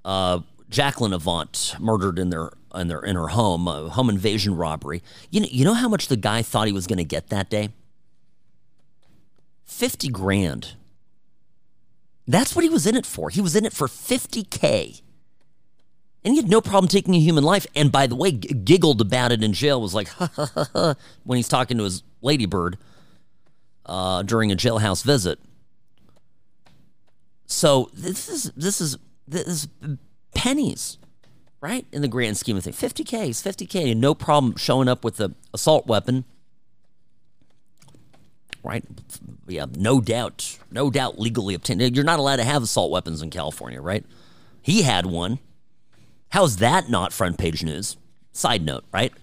uh, 0.06 0.40
Jacqueline 0.70 1.14
Avant, 1.14 1.76
murdered 1.80 2.20
in 2.20 2.30
their 2.30 2.52
in 2.74 2.88
their 2.88 3.00
in 3.00 3.16
her 3.16 3.30
home, 3.30 3.66
home 3.68 4.10
invasion 4.10 4.56
robbery. 4.56 5.02
You 5.30 5.42
know, 5.42 5.48
you 5.50 5.66
know 5.66 5.74
how 5.74 5.90
much 5.90 6.08
the 6.08 6.18
guy 6.18 6.42
thought 6.42 6.68
he 6.68 6.74
was 6.74 6.88
going 6.88 6.98
to 6.98 7.04
get 7.04 7.30
that 7.30 7.50
day. 7.50 7.70
50 9.66 10.10
grand. 10.10 10.74
That's 12.28 12.56
what 12.56 12.64
he 12.64 12.70
was 12.70 12.88
in 12.88 12.96
it 12.96 13.06
for. 13.06 13.30
He 13.30 13.42
was 13.42 13.56
in 13.56 13.66
it 13.66 13.74
for 13.74 13.88
50K. 13.88 15.02
And 16.24 16.34
he 16.34 16.38
had 16.38 16.50
no 16.50 16.62
problem 16.62 16.88
taking 16.88 17.16
a 17.16 17.20
human 17.20 17.44
life. 17.44 17.68
And 17.76 17.92
by 17.92 18.08
the 18.08 18.16
way, 18.16 18.32
g- 18.32 18.54
giggled 18.54 19.02
about 19.02 19.34
it 19.34 19.44
in 19.44 19.52
jail, 19.52 19.82
was 19.82 19.94
like, 19.94 20.08
ha 20.20 20.32
ha 20.34 20.46
ha 20.46 20.70
ha, 20.72 20.96
when 21.24 21.36
he's 21.36 21.50
talking 21.50 21.78
to 21.78 21.84
his 21.84 22.04
ladybird 22.22 22.78
uh, 23.86 24.24
during 24.24 24.52
a 24.52 24.56
jailhouse 24.56 25.04
visit. 25.04 25.40
So 27.46 27.90
this 27.94 28.30
is 28.30 28.52
this 28.56 28.80
is 28.80 28.98
this 29.28 29.48
is 29.48 29.68
pennies, 30.34 30.98
right? 31.64 31.86
In 31.94 32.02
the 32.02 32.10
grand 32.10 32.36
scheme 32.36 32.58
of 32.58 32.64
things, 32.66 32.76
50k 32.76 33.30
is 33.30 33.42
50k, 33.42 33.94
and 33.94 34.02
no 34.02 34.14
problem 34.14 34.58
showing 34.58 34.90
up 34.90 35.06
with 35.06 35.16
the 35.16 35.34
assault 35.54 35.88
weapon, 35.88 36.26
right? 38.64 38.84
Yeah, 39.48 39.68
no 39.74 40.02
doubt, 40.02 40.60
no 40.72 40.92
doubt, 40.92 41.20
legally 41.20 41.54
obtained. 41.54 41.96
You're 41.96 42.04
not 42.04 42.20
allowed 42.20 42.36
to 42.36 42.44
have 42.44 42.64
assault 42.64 42.92
weapons 42.92 43.22
in 43.22 43.30
California, 43.30 43.82
right? 43.82 44.04
He 44.62 44.82
had 44.82 45.06
one. 45.06 45.40
How's 46.32 46.58
that 46.58 46.90
not 46.90 47.14
front 47.14 47.38
page 47.38 47.64
news? 47.64 47.96
Side 48.34 48.66
note, 48.66 48.84
right? 48.92 49.14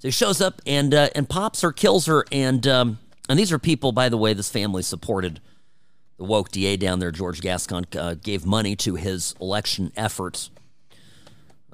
So 0.00 0.08
he 0.08 0.10
shows 0.10 0.40
up 0.40 0.60
and 0.66 0.92
uh, 0.92 1.10
and 1.14 1.28
pops 1.28 1.60
her, 1.60 1.70
kills 1.70 2.06
her, 2.06 2.24
and 2.32 2.66
um, 2.66 2.98
and 3.28 3.38
these 3.38 3.52
are 3.52 3.60
people, 3.60 3.92
by 3.92 4.08
the 4.08 4.16
way, 4.16 4.34
this 4.34 4.50
family 4.50 4.82
supported 4.82 5.40
the 6.16 6.24
woke 6.24 6.50
DA 6.50 6.76
down 6.76 6.98
there, 6.98 7.12
George 7.12 7.40
Gascon, 7.40 7.86
uh, 7.96 8.14
gave 8.14 8.44
money 8.44 8.74
to 8.76 8.96
his 8.96 9.36
election 9.40 9.92
efforts. 9.96 10.50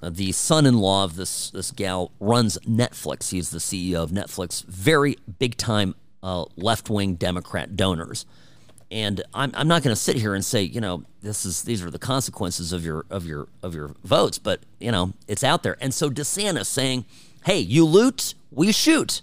Uh, 0.02 0.10
the 0.10 0.32
son-in-law 0.32 1.04
of 1.04 1.16
this 1.16 1.50
this 1.50 1.70
gal 1.70 2.12
runs 2.20 2.58
Netflix. 2.58 3.30
He's 3.30 3.50
the 3.50 3.58
CEO 3.58 4.02
of 4.02 4.10
Netflix. 4.10 4.64
Very 4.64 5.18
big 5.38 5.56
time 5.56 5.94
uh, 6.22 6.46
left-wing 6.56 7.14
Democrat 7.16 7.76
donors. 7.76 8.26
And 8.90 9.22
I'm, 9.32 9.52
I'm 9.54 9.68
not 9.68 9.82
going 9.82 9.94
to 9.94 10.00
sit 10.00 10.16
here 10.16 10.34
and 10.34 10.44
say, 10.44 10.62
you 10.62 10.80
know, 10.80 11.04
this 11.22 11.44
is 11.44 11.62
these 11.62 11.82
are 11.82 11.90
the 11.90 11.98
consequences 11.98 12.72
of 12.72 12.84
your 12.84 13.04
of 13.10 13.26
your 13.26 13.48
of 13.62 13.74
your 13.74 13.94
votes, 14.04 14.38
but 14.38 14.60
you 14.78 14.90
know, 14.90 15.12
it's 15.28 15.44
out 15.44 15.62
there. 15.62 15.76
And 15.80 15.94
so 15.94 16.10
DeSantis 16.10 16.66
saying, 16.66 17.04
"Hey, 17.44 17.58
you 17.58 17.84
loot, 17.84 18.34
we 18.50 18.72
shoot," 18.72 19.22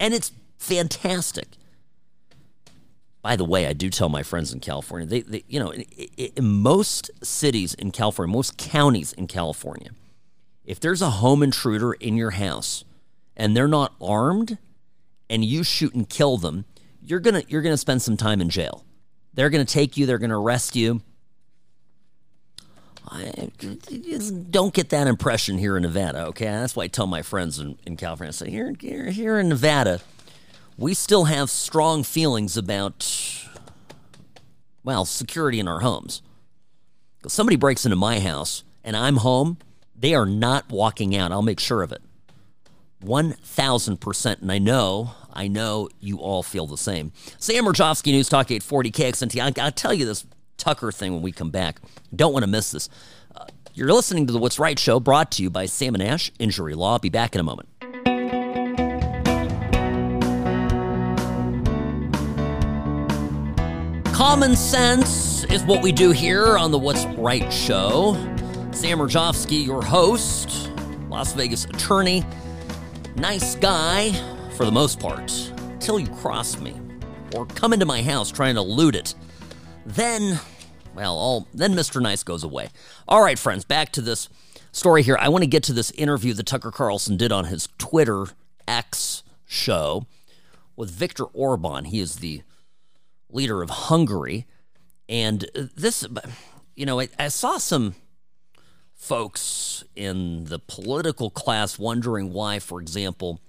and 0.00 0.12
it's 0.12 0.32
fantastic. 0.58 1.48
By 3.24 3.36
the 3.36 3.44
way, 3.46 3.66
I 3.66 3.72
do 3.72 3.88
tell 3.88 4.10
my 4.10 4.22
friends 4.22 4.52
in 4.52 4.60
California, 4.60 5.06
they, 5.06 5.22
they 5.22 5.44
you 5.48 5.58
know, 5.58 5.70
in, 5.70 5.80
in 5.80 6.44
most 6.44 7.10
cities 7.24 7.72
in 7.72 7.90
California, 7.90 8.30
most 8.30 8.58
counties 8.58 9.14
in 9.14 9.28
California, 9.28 9.92
if 10.66 10.78
there's 10.78 11.00
a 11.00 11.08
home 11.08 11.42
intruder 11.42 11.94
in 11.94 12.18
your 12.18 12.32
house 12.32 12.84
and 13.34 13.56
they're 13.56 13.66
not 13.66 13.94
armed 13.98 14.58
and 15.30 15.42
you 15.42 15.64
shoot 15.64 15.94
and 15.94 16.06
kill 16.06 16.36
them, 16.36 16.66
you're 17.00 17.18
going 17.18 17.40
to 17.40 17.50
you're 17.50 17.62
going 17.62 17.72
to 17.72 17.78
spend 17.78 18.02
some 18.02 18.18
time 18.18 18.42
in 18.42 18.50
jail. 18.50 18.84
They're 19.32 19.48
going 19.48 19.64
to 19.64 19.72
take 19.72 19.96
you, 19.96 20.04
they're 20.04 20.18
going 20.18 20.28
to 20.28 20.36
arrest 20.36 20.76
you. 20.76 21.00
I 23.08 23.50
don't 24.50 24.74
get 24.74 24.90
that 24.90 25.06
impression 25.06 25.56
here 25.56 25.78
in 25.78 25.82
Nevada, 25.84 26.26
okay? 26.26 26.44
That's 26.44 26.76
why 26.76 26.84
I 26.84 26.88
tell 26.88 27.06
my 27.06 27.22
friends 27.22 27.58
in, 27.58 27.78
in 27.86 27.96
California, 27.96 28.28
I 28.28 28.32
say, 28.32 28.50
here, 28.50 28.74
here, 28.78 29.10
here 29.10 29.38
in 29.38 29.48
Nevada, 29.48 30.02
we 30.76 30.94
still 30.94 31.24
have 31.24 31.50
strong 31.50 32.02
feelings 32.02 32.56
about, 32.56 33.46
well, 34.82 35.04
security 35.04 35.60
in 35.60 35.68
our 35.68 35.80
homes. 35.80 36.22
If 37.24 37.30
somebody 37.30 37.56
breaks 37.56 37.86
into 37.86 37.96
my 37.96 38.20
house 38.20 38.64
and 38.82 38.96
I'm 38.96 39.18
home, 39.18 39.58
they 39.94 40.14
are 40.14 40.26
not 40.26 40.68
walking 40.68 41.16
out. 41.16 41.32
I'll 41.32 41.42
make 41.42 41.60
sure 41.60 41.82
of 41.82 41.92
it. 41.92 42.02
1000%. 43.04 44.42
And 44.42 44.52
I 44.52 44.58
know, 44.58 45.12
I 45.32 45.48
know 45.48 45.88
you 46.00 46.18
all 46.18 46.42
feel 46.42 46.66
the 46.66 46.76
same. 46.76 47.12
Sam 47.38 47.64
Mirejovsky, 47.64 48.12
News 48.12 48.28
Talk 48.28 48.50
840 48.50 48.90
KXNT. 48.90 49.58
I'll 49.60 49.72
tell 49.72 49.94
you 49.94 50.04
this 50.04 50.26
Tucker 50.56 50.92
thing 50.92 51.12
when 51.12 51.22
we 51.22 51.32
come 51.32 51.50
back. 51.50 51.80
Don't 52.14 52.32
want 52.32 52.44
to 52.44 52.50
miss 52.50 52.70
this. 52.70 52.88
Uh, 53.34 53.46
you're 53.74 53.92
listening 53.92 54.26
to 54.26 54.32
the 54.32 54.38
What's 54.38 54.58
Right 54.58 54.78
show 54.78 55.00
brought 55.00 55.32
to 55.32 55.42
you 55.42 55.50
by 55.50 55.66
Sam 55.66 55.94
and 55.94 56.02
Ash 56.02 56.30
Injury 56.38 56.74
Law. 56.74 56.92
I'll 56.92 56.98
be 56.98 57.08
back 57.08 57.34
in 57.34 57.40
a 57.40 57.44
moment. 57.44 57.68
Common 64.14 64.54
sense 64.54 65.42
is 65.46 65.64
what 65.64 65.82
we 65.82 65.90
do 65.90 66.12
here 66.12 66.56
on 66.56 66.70
the 66.70 66.78
What's 66.78 67.04
Right 67.18 67.52
show. 67.52 68.14
Sam 68.70 68.98
Mirejovsky, 68.98 69.66
your 69.66 69.82
host, 69.82 70.70
Las 71.08 71.32
Vegas 71.32 71.64
attorney, 71.64 72.24
nice 73.16 73.56
guy 73.56 74.12
for 74.56 74.64
the 74.64 74.70
most 74.70 75.00
part, 75.00 75.32
till 75.80 75.98
you 75.98 76.06
cross 76.06 76.60
me 76.60 76.80
or 77.34 77.44
come 77.44 77.72
into 77.72 77.86
my 77.86 78.02
house 78.02 78.30
trying 78.30 78.54
to 78.54 78.60
loot 78.60 78.94
it. 78.94 79.16
Then, 79.84 80.38
well, 80.94 81.16
all 81.16 81.48
then 81.52 81.74
Mr. 81.74 82.00
Nice 82.00 82.22
goes 82.22 82.44
away. 82.44 82.68
All 83.08 83.20
right, 83.20 83.36
friends, 83.36 83.64
back 83.64 83.90
to 83.90 84.00
this 84.00 84.28
story 84.70 85.02
here. 85.02 85.16
I 85.18 85.28
want 85.28 85.42
to 85.42 85.50
get 85.50 85.64
to 85.64 85.72
this 85.72 85.90
interview 85.90 86.34
that 86.34 86.46
Tucker 86.46 86.70
Carlson 86.70 87.16
did 87.16 87.32
on 87.32 87.46
his 87.46 87.68
Twitter 87.78 88.26
X 88.68 89.24
show 89.44 90.06
with 90.76 90.92
Viktor 90.92 91.24
Orban. 91.24 91.86
He 91.86 91.98
is 91.98 92.18
the 92.18 92.42
leader 93.30 93.62
of 93.62 93.70
Hungary. 93.70 94.46
And 95.08 95.48
this, 95.54 96.06
you 96.74 96.86
know, 96.86 97.00
I, 97.00 97.08
I, 97.18 97.28
saw 97.28 97.58
some 97.58 97.94
folks 98.94 99.84
in 99.94 100.44
the 100.44 100.58
political 100.58 101.30
class 101.30 101.78
wondering 101.78 102.32
why, 102.32 102.58
for 102.58 102.80
example, 102.80 103.40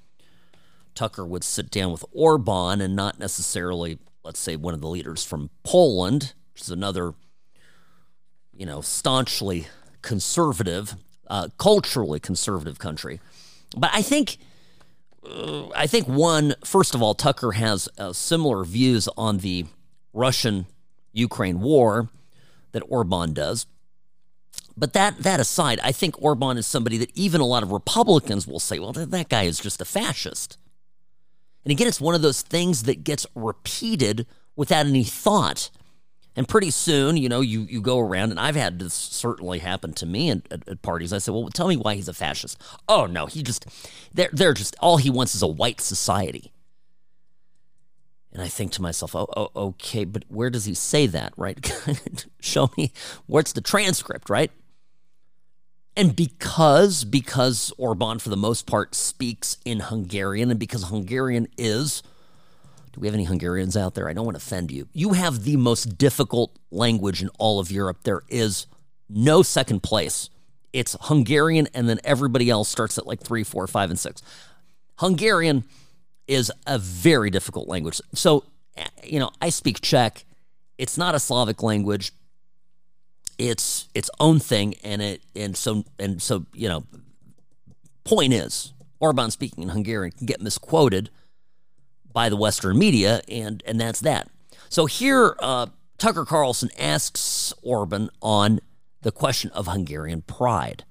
Tucker 0.96 1.26
would 1.26 1.44
sit 1.44 1.70
down 1.72 1.92
with 1.92 2.04
Orban 2.12 2.82
and 2.82 2.96
not 2.96 3.20
necessarily, 3.20 4.00
let's 4.24 4.40
say, 4.40 4.56
one 4.56 4.74
of 4.74 4.82
the 4.82 4.88
leaders 4.88 5.24
from 5.24 5.50
Poland, 5.64 6.34
which 6.54 6.64
is 6.64 6.70
another, 6.70 7.14
you 8.54 8.66
know, 8.66 8.82
staunchly 8.82 9.68
conservative, 10.02 10.96
uh, 11.28 11.50
culturally 11.58 12.20
conservative 12.20 12.80
country. 12.80 13.20
But 13.78 13.92
I 13.94 14.02
think 14.02 14.38
I 15.76 15.88
think 15.88 16.08
one, 16.08 16.56
first 16.64 16.96
of 16.96 17.02
all, 17.02 17.14
Tucker 17.14 17.54
has 17.54 17.90
uh, 17.98 18.14
similar 18.14 18.64
views 18.64 19.08
on 19.18 19.40
the 19.40 19.66
Russian 20.14 20.66
Ukraine 21.14 21.62
war 21.62 22.10
that 22.72 22.84
Orban 22.90 23.34
does. 23.34 23.66
But 24.78 24.94
that 24.94 25.20
that 25.20 25.40
aside, 25.40 25.80
I 25.84 25.92
think 25.92 26.22
Orban 26.22 26.58
is 26.58 26.68
somebody 26.68 26.98
that 26.98 27.12
even 27.16 27.40
a 27.42 27.46
lot 27.46 27.64
of 27.64 27.72
Republicans 27.72 28.46
will 28.46 28.60
say, 28.60 28.80
well, 28.80 28.92
that 28.92 29.30
guy 29.30 29.44
is 29.44 29.60
just 29.60 29.82
a 29.82 29.86
fascist. 29.86 30.58
And 31.64 31.72
again, 31.72 31.88
it's 31.88 32.02
one 32.02 32.16
of 32.16 32.22
those 32.22 32.42
things 32.42 32.84
that 32.84 33.04
gets 33.04 33.26
repeated 33.34 34.28
without 34.56 34.86
any 34.86 35.04
thought. 35.04 35.70
And 36.36 36.48
pretty 36.48 36.72
soon, 36.72 37.16
you 37.16 37.30
know, 37.30 37.40
you, 37.42 37.62
you 37.62 37.82
go 37.82 38.00
around, 38.00 38.32
and 38.32 38.40
I've 38.40 38.56
had 38.56 38.80
this 38.80 38.94
certainly 38.94 39.60
happen 39.60 39.94
to 39.94 40.06
me 40.06 40.32
at, 40.32 40.42
at, 40.52 40.68
at, 40.68 40.82
parties. 40.82 41.14
I 41.14 41.20
said, 41.20 41.34
well, 41.34 41.48
tell 41.50 41.68
me 41.68 41.78
why 41.78 41.96
he's 41.96 42.10
a 42.10 42.14
fascist. 42.14 42.62
Oh, 42.90 43.06
no, 43.06 43.26
he 43.26 43.42
just, 43.42 43.66
they're, 44.14 44.30
they're 44.34 44.54
just, 44.54 44.76
all 44.82 44.98
he 44.98 45.10
wants 45.10 45.34
is 45.34 45.42
a 45.42 45.48
white 45.48 45.80
society. 45.80 46.52
And 48.34 48.42
I 48.44 48.50
think 48.50 48.74
to 48.74 48.82
myself, 48.82 49.16
oh, 49.16 49.30
oh 49.34 49.50
okay, 49.56 50.04
but 50.04 50.26
where 50.28 50.50
does 50.50 50.66
he 50.66 50.74
say 50.74 51.08
that, 51.08 51.32
right? 51.38 51.58
Show 52.42 52.70
me, 52.78 52.92
where's 53.28 53.54
the 53.54 53.62
transcript, 53.62 54.30
right? 54.30 54.52
And 55.96 56.14
because, 56.14 57.06
because 57.06 57.72
Orban, 57.78 58.20
for 58.20 58.28
the 58.28 58.36
most 58.36 58.68
part, 58.68 58.94
speaks 58.94 59.58
in 59.64 59.80
Hungarian, 59.80 60.52
and 60.52 60.60
because 60.60 60.90
Hungarian 60.90 61.48
is, 61.58 62.04
do 62.96 63.02
we 63.02 63.08
have 63.08 63.14
any 63.14 63.26
Hungarians 63.26 63.76
out 63.76 63.94
there? 63.94 64.08
I 64.08 64.14
don't 64.14 64.24
want 64.24 64.38
to 64.38 64.44
offend 64.44 64.72
you. 64.72 64.88
You 64.94 65.14
have 65.14 65.44
the 65.44 65.58
most 65.58 65.98
difficult 65.98 66.58
language 66.72 67.22
in 67.22 67.30
all 67.38 67.60
of 67.60 67.70
Europe. 67.70 68.04
There 68.04 68.22
is 68.30 68.68
no 69.10 69.44
second 69.44 69.84
place. 69.84 70.30
It's 70.72 70.96
Hungarian, 71.02 71.68
and 71.74 71.90
then 71.90 72.00
everybody 72.06 72.50
else 72.50 72.70
starts 72.70 72.98
at 72.98 73.06
like 73.06 73.20
three, 73.20 73.44
four, 73.44 73.68
five, 73.68 73.90
and 73.90 74.00
six. 74.00 74.22
Hungarian 75.00 75.66
is 76.26 76.54
a 76.66 76.80
very 76.80 77.30
difficult 77.30 77.68
language. 77.68 78.00
So, 78.14 78.46
eh, 78.78 78.86
you 79.04 79.20
know, 79.20 79.30
I 79.42 79.50
speak 79.50 79.82
Czech. 79.82 80.24
It's 80.78 80.98
not 80.98 81.16
a 81.16 81.20
Slavic 81.20 81.62
language. 81.62 82.14
It's 83.38 83.90
its 83.94 84.10
own 84.22 84.40
thing, 84.40 84.76
and 84.86 85.02
it 85.02 85.22
and 85.36 85.58
so 85.58 85.84
and 86.00 86.22
so 86.22 86.46
you 86.54 86.70
know. 86.70 86.86
Point 88.06 88.34
is, 88.34 88.72
Orban 89.02 89.32
speaking 89.32 89.64
in 89.64 89.70
Hungarian 89.70 90.12
can 90.12 90.28
get 90.28 90.40
misquoted 90.40 91.10
by 92.16 92.30
the 92.30 92.38
Western 92.38 92.80
media, 92.80 93.22
and 93.28 93.62
and 93.68 93.80
that's 93.80 94.00
that. 94.00 94.30
So 94.70 94.88
here, 94.88 95.36
uh, 95.40 95.68
Tucker 95.98 96.26
Carlson 96.26 96.70
asks 96.80 97.54
Orban 97.62 98.10
on 98.22 98.62
the 99.02 99.12
question 99.12 99.52
of 99.52 99.68
Hungarian 99.68 100.22
pride. 100.22 100.86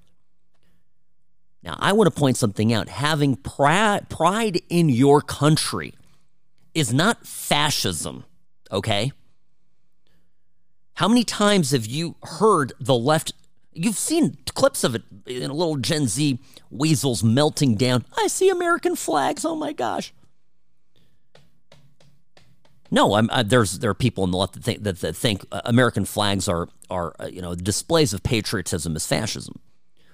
Now, 1.63 1.77
I 1.79 1.93
want 1.93 2.13
to 2.13 2.17
point 2.17 2.37
something 2.37 2.71
out. 2.71 2.89
Having 2.89 3.37
pride, 3.37 4.07
pride 4.07 4.61
in 4.69 4.87
your 4.87 5.19
country 5.19 5.95
is 6.75 6.93
not 6.93 7.25
fascism, 7.25 8.23
okay? 8.71 9.11
How 10.93 11.07
many 11.07 11.23
times 11.23 11.71
have 11.71 11.87
you 11.87 12.15
heard 12.21 12.71
the 12.79 12.95
left? 12.95 13.33
You've 13.73 13.97
seen 13.97 14.37
clips 14.53 14.83
of 14.83 14.93
it 14.93 15.01
in 15.25 15.49
a 15.49 15.53
little 15.53 15.77
Gen 15.77 16.07
Z 16.07 16.39
weasels 16.69 17.23
melting 17.23 17.75
down. 17.75 18.05
I 18.15 18.27
see 18.27 18.49
American 18.49 18.95
flags. 18.95 19.43
Oh 19.43 19.55
my 19.55 19.73
gosh. 19.73 20.13
No, 22.95 23.13
I, 23.13 23.43
there's 23.43 23.79
there 23.79 23.89
are 23.89 24.01
people 24.07 24.23
in 24.23 24.31
the 24.31 24.37
left 24.37 24.53
that 24.53 24.63
think 24.63 24.83
that, 24.83 25.01
that 25.01 25.17
think 25.17 25.45
uh, 25.51 25.59
American 25.65 26.05
flags 26.05 26.47
are 26.47 26.69
are 26.89 27.13
uh, 27.19 27.25
you 27.25 27.41
know 27.41 27.53
displays 27.53 28.13
of 28.13 28.23
patriotism 28.23 28.95
as 28.95 29.05
fascism. 29.05 29.59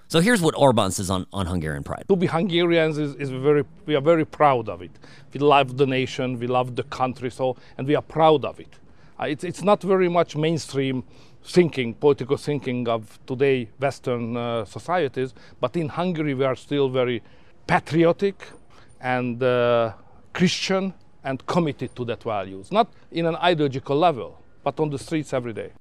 So 0.07 0.19
here's 0.19 0.41
what 0.41 0.55
Orban 0.57 0.91
says 0.91 1.09
on, 1.09 1.25
on 1.31 1.45
Hungarian 1.45 1.83
pride. 1.83 2.05
To 2.09 2.17
be 2.17 2.27
Hungarians 2.27 2.97
is, 2.97 3.15
is 3.15 3.29
very 3.29 3.63
we 3.85 3.93
are 3.95 4.01
very 4.01 4.25
proud 4.25 4.67
of 4.67 4.81
it. 4.81 4.91
We 5.31 5.39
love 5.39 5.77
the 5.77 5.85
nation, 5.85 6.39
we 6.39 6.47
love 6.47 6.75
the 6.75 6.83
country, 6.83 7.29
so 7.29 7.55
and 7.77 7.87
we 7.87 7.95
are 7.95 8.01
proud 8.01 8.43
of 8.45 8.59
it. 8.59 8.73
Uh, 9.19 9.25
it's 9.25 9.43
it's 9.43 9.61
not 9.61 9.83
very 9.83 10.09
much 10.09 10.35
mainstream 10.35 11.03
thinking, 11.43 11.93
political 11.93 12.37
thinking 12.37 12.87
of 12.87 13.19
today 13.27 13.69
Western 13.79 14.35
uh, 14.35 14.65
societies, 14.65 15.35
but 15.59 15.75
in 15.75 15.87
Hungary 15.89 16.33
we 16.33 16.45
are 16.45 16.55
still 16.55 16.89
very 16.89 17.21
patriotic 17.67 18.37
and 18.99 19.43
uh, 19.43 19.93
Christian 20.33 20.95
and 21.23 21.45
committed 21.45 21.95
to 21.95 22.05
that 22.05 22.23
values, 22.23 22.71
not 22.71 22.91
in 23.11 23.25
an 23.25 23.35
ideological 23.35 23.97
level, 23.97 24.41
but 24.63 24.79
on 24.79 24.89
the 24.89 24.97
streets 24.97 25.33
every 25.33 25.53
day. 25.53 25.71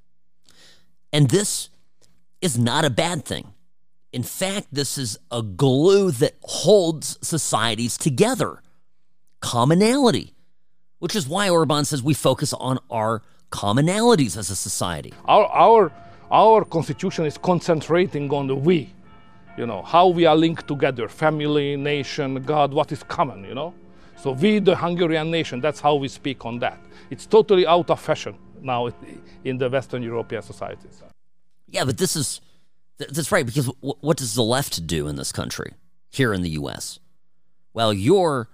And 1.12 1.28
this 1.30 1.70
is 2.41 2.59
not 2.59 2.84
a 2.84 2.91
bad 2.91 3.24
thing. 3.24 3.53
In 4.12 4.22
fact, 4.22 4.68
this 4.72 4.99
is 4.99 5.18
a 5.30 5.43
glue 5.43 6.11
that 6.12 6.34
holds 6.43 7.18
societies 7.22 7.97
together 7.97 8.62
commonality, 9.41 10.34
which 10.99 11.16
is 11.16 11.26
why 11.26 11.49
Orban 11.49 11.84
says 11.84 12.03
we 12.03 12.14
focus 12.14 12.53
on 12.53 12.78
our 12.91 13.22
commonalities 13.51 14.36
as 14.36 14.51
a 14.51 14.57
society. 14.57 15.12
Our, 15.24 15.47
our, 15.47 15.93
our 16.30 16.64
constitution 16.64 17.24
is 17.24 17.38
concentrating 17.38 18.30
on 18.32 18.47
the 18.47 18.55
we, 18.55 18.93
you 19.57 19.66
know, 19.66 19.82
how 19.82 20.09
we 20.09 20.26
are 20.26 20.36
linked 20.36 20.68
together 20.68 21.09
family, 21.09 21.76
nation, 21.76 22.43
God, 22.43 22.72
what 22.72 22.93
is 22.93 23.03
common, 23.03 23.45
you 23.45 23.55
know. 23.55 23.74
So 24.23 24.33
we, 24.33 24.59
the 24.59 24.77
Hungarian 24.77 25.31
nation, 25.31 25.61
that's 25.61 25.81
how 25.81 25.95
we 25.95 26.09
speak 26.09 26.45
on 26.45 26.59
that. 26.59 26.79
It's 27.09 27.25
totally 27.25 27.66
out 27.66 27.89
of 27.89 28.01
fashion 28.01 28.37
now 28.61 28.91
in 29.45 29.57
the 29.57 29.71
Western 29.71 30.03
European 30.03 30.43
societies. 30.43 31.03
Yeah, 31.66 31.85
but 31.85 31.97
this 31.97 32.16
is 32.16 32.41
that's 32.99 33.33
right 33.33 33.47
because 33.47 33.71
what 33.81 34.18
does 34.18 34.35
the 34.35 34.43
left 34.43 34.87
do 34.87 35.09
in 35.09 35.16
this 35.16 35.33
country 35.33 35.73
here 36.11 36.35
in 36.35 36.43
the 36.43 36.51
U.S.? 36.51 36.99
Well, 37.73 37.95
you're, 37.95 38.49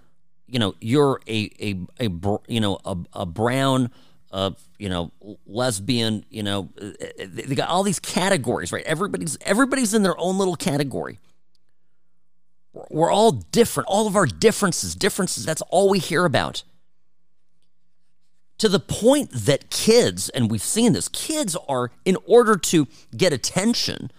you 0.46 0.60
know, 0.60 0.74
you're 0.80 1.20
a 1.26 1.50
a, 1.60 2.06
a 2.06 2.38
you 2.46 2.60
know 2.60 2.78
a, 2.84 2.96
a 3.12 3.26
brown, 3.26 3.90
uh, 4.30 4.52
you 4.78 4.88
know, 4.88 5.10
lesbian, 5.46 6.24
you 6.30 6.44
know, 6.44 6.68
they 7.18 7.56
got 7.56 7.68
all 7.68 7.82
these 7.82 7.98
categories, 7.98 8.70
right? 8.70 8.84
Everybody's 8.84 9.36
everybody's 9.40 9.94
in 9.94 10.04
their 10.04 10.18
own 10.18 10.38
little 10.38 10.56
category. 10.56 11.18
We're 12.90 13.10
all 13.10 13.32
different. 13.32 13.88
All 13.88 14.06
of 14.06 14.16
our 14.16 14.26
differences, 14.26 14.94
differences, 14.94 15.44
that's 15.44 15.62
all 15.68 15.88
we 15.88 15.98
hear 15.98 16.24
about. 16.24 16.62
To 18.58 18.68
the 18.68 18.80
point 18.80 19.30
that 19.32 19.70
kids, 19.70 20.28
and 20.30 20.50
we've 20.50 20.62
seen 20.62 20.92
this, 20.92 21.08
kids 21.08 21.56
are, 21.68 21.90
in 22.04 22.16
order 22.26 22.56
to 22.56 22.86
get 23.16 23.32
attention, 23.32 24.10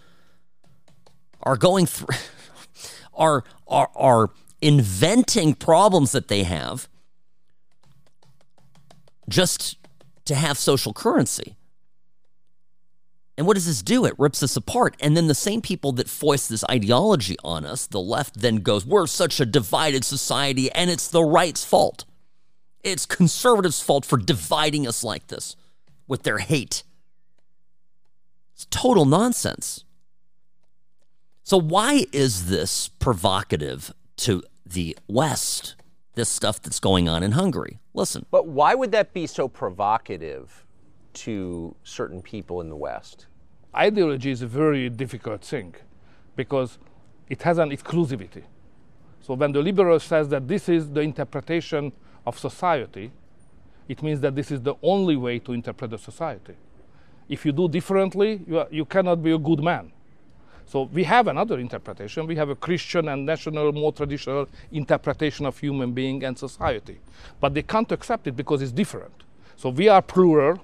are 1.42 1.58
going 1.58 1.86
through, 1.86 2.16
are, 3.14 3.44
are, 3.68 3.90
are 3.96 4.30
inventing 4.62 5.56
problems 5.56 6.12
that 6.12 6.28
they 6.28 6.44
have 6.44 6.88
just 9.30 9.78
to 10.26 10.36
have 10.36 10.58
social 10.58 10.94
currency. 10.94 11.57
And 13.38 13.46
what 13.46 13.54
does 13.54 13.68
this 13.68 13.84
do? 13.84 14.06
It 14.06 14.16
rips 14.18 14.42
us 14.42 14.58
apart. 14.58 14.98
And 15.00 15.16
then 15.16 15.28
the 15.28 15.36
same 15.36 15.62
people 15.62 15.92
that 15.94 16.10
foist 16.10 16.50
this 16.50 16.64
ideology 16.70 17.38
on 17.44 17.66
us, 17.66 17.86
the 17.86 18.02
left 18.02 18.40
then 18.40 18.58
goes, 18.58 18.86
We're 18.86 19.06
such 19.06 19.40
a 19.40 19.46
divided 19.46 20.04
society, 20.04 20.72
and 20.72 20.90
it's 20.90 21.08
the 21.08 21.24
right's 21.24 21.64
fault. 21.64 22.06
It's 22.84 23.06
conservatives' 23.06 23.82
fault 23.82 24.06
for 24.06 24.18
dividing 24.18 24.88
us 24.88 25.04
like 25.04 25.28
this 25.28 25.56
with 26.08 26.24
their 26.24 26.40
hate. 26.40 26.84
It's 28.54 28.66
total 28.72 29.06
nonsense. 29.06 29.84
So, 31.44 31.58
why 31.60 32.06
is 32.12 32.48
this 32.48 32.90
provocative 32.90 33.94
to 34.18 34.44
the 34.66 34.98
West, 35.08 35.76
this 36.16 36.28
stuff 36.28 36.62
that's 36.62 36.80
going 36.80 37.08
on 37.08 37.24
in 37.24 37.34
Hungary? 37.34 37.80
Listen. 37.94 38.26
But 38.32 38.48
why 38.48 38.74
would 38.76 38.92
that 38.92 39.14
be 39.14 39.28
so 39.28 39.48
provocative 39.48 40.67
to 41.24 41.76
certain 41.84 42.22
people 42.22 42.62
in 42.62 42.70
the 42.70 42.76
West? 42.76 43.28
Ideology 43.76 44.32
is 44.32 44.42
a 44.42 44.48
very 44.48 44.90
difficult 44.90 45.42
thing 45.42 45.76
because 46.36 46.78
it 47.30 47.42
has 47.44 47.58
an 47.58 47.70
exclusivity. 47.70 48.44
So 49.22 49.34
when 49.34 49.52
the 49.52 49.62
liberal 49.62 50.00
says 50.00 50.30
that 50.30 50.48
this 50.48 50.70
is 50.70 50.90
the 50.90 51.02
interpretation 51.02 51.92
of 52.26 52.40
society, 52.40 53.12
it 53.88 54.02
means 54.02 54.20
that 54.22 54.36
this 54.36 54.52
is 54.52 54.62
the 54.62 54.76
only 54.82 55.16
way 55.16 55.40
to 55.40 55.54
interpret 55.54 55.92
the 55.92 55.98
society. 55.98 56.56
If 57.28 57.46
you 57.46 57.52
do 57.52 57.68
differently, 57.68 58.42
you, 58.48 58.60
are, 58.60 58.68
you 58.72 58.86
cannot 58.86 59.22
be 59.22 59.32
a 59.32 59.38
good 59.38 59.62
man. 59.62 59.92
So 60.66 60.84
we 60.84 61.06
have 61.06 61.28
another 61.28 61.60
interpretation. 61.60 62.28
We 62.28 62.36
have 62.36 62.50
a 62.50 62.56
Christian 62.56 63.08
and 63.08 63.26
national, 63.26 63.72
more 63.72 63.94
traditional 63.94 64.48
interpretation 64.72 65.46
of 65.46 65.58
human 65.58 65.94
being 65.94 66.24
and 66.26 66.38
society. 66.38 67.00
But 67.40 67.54
they 67.54 67.64
can't 67.64 67.90
accept 67.92 68.28
it 68.28 68.36
because 68.36 68.62
it's 68.62 68.74
different. 68.74 69.24
So 69.56 69.70
we 69.70 69.88
are 69.88 70.02
plural, 70.02 70.62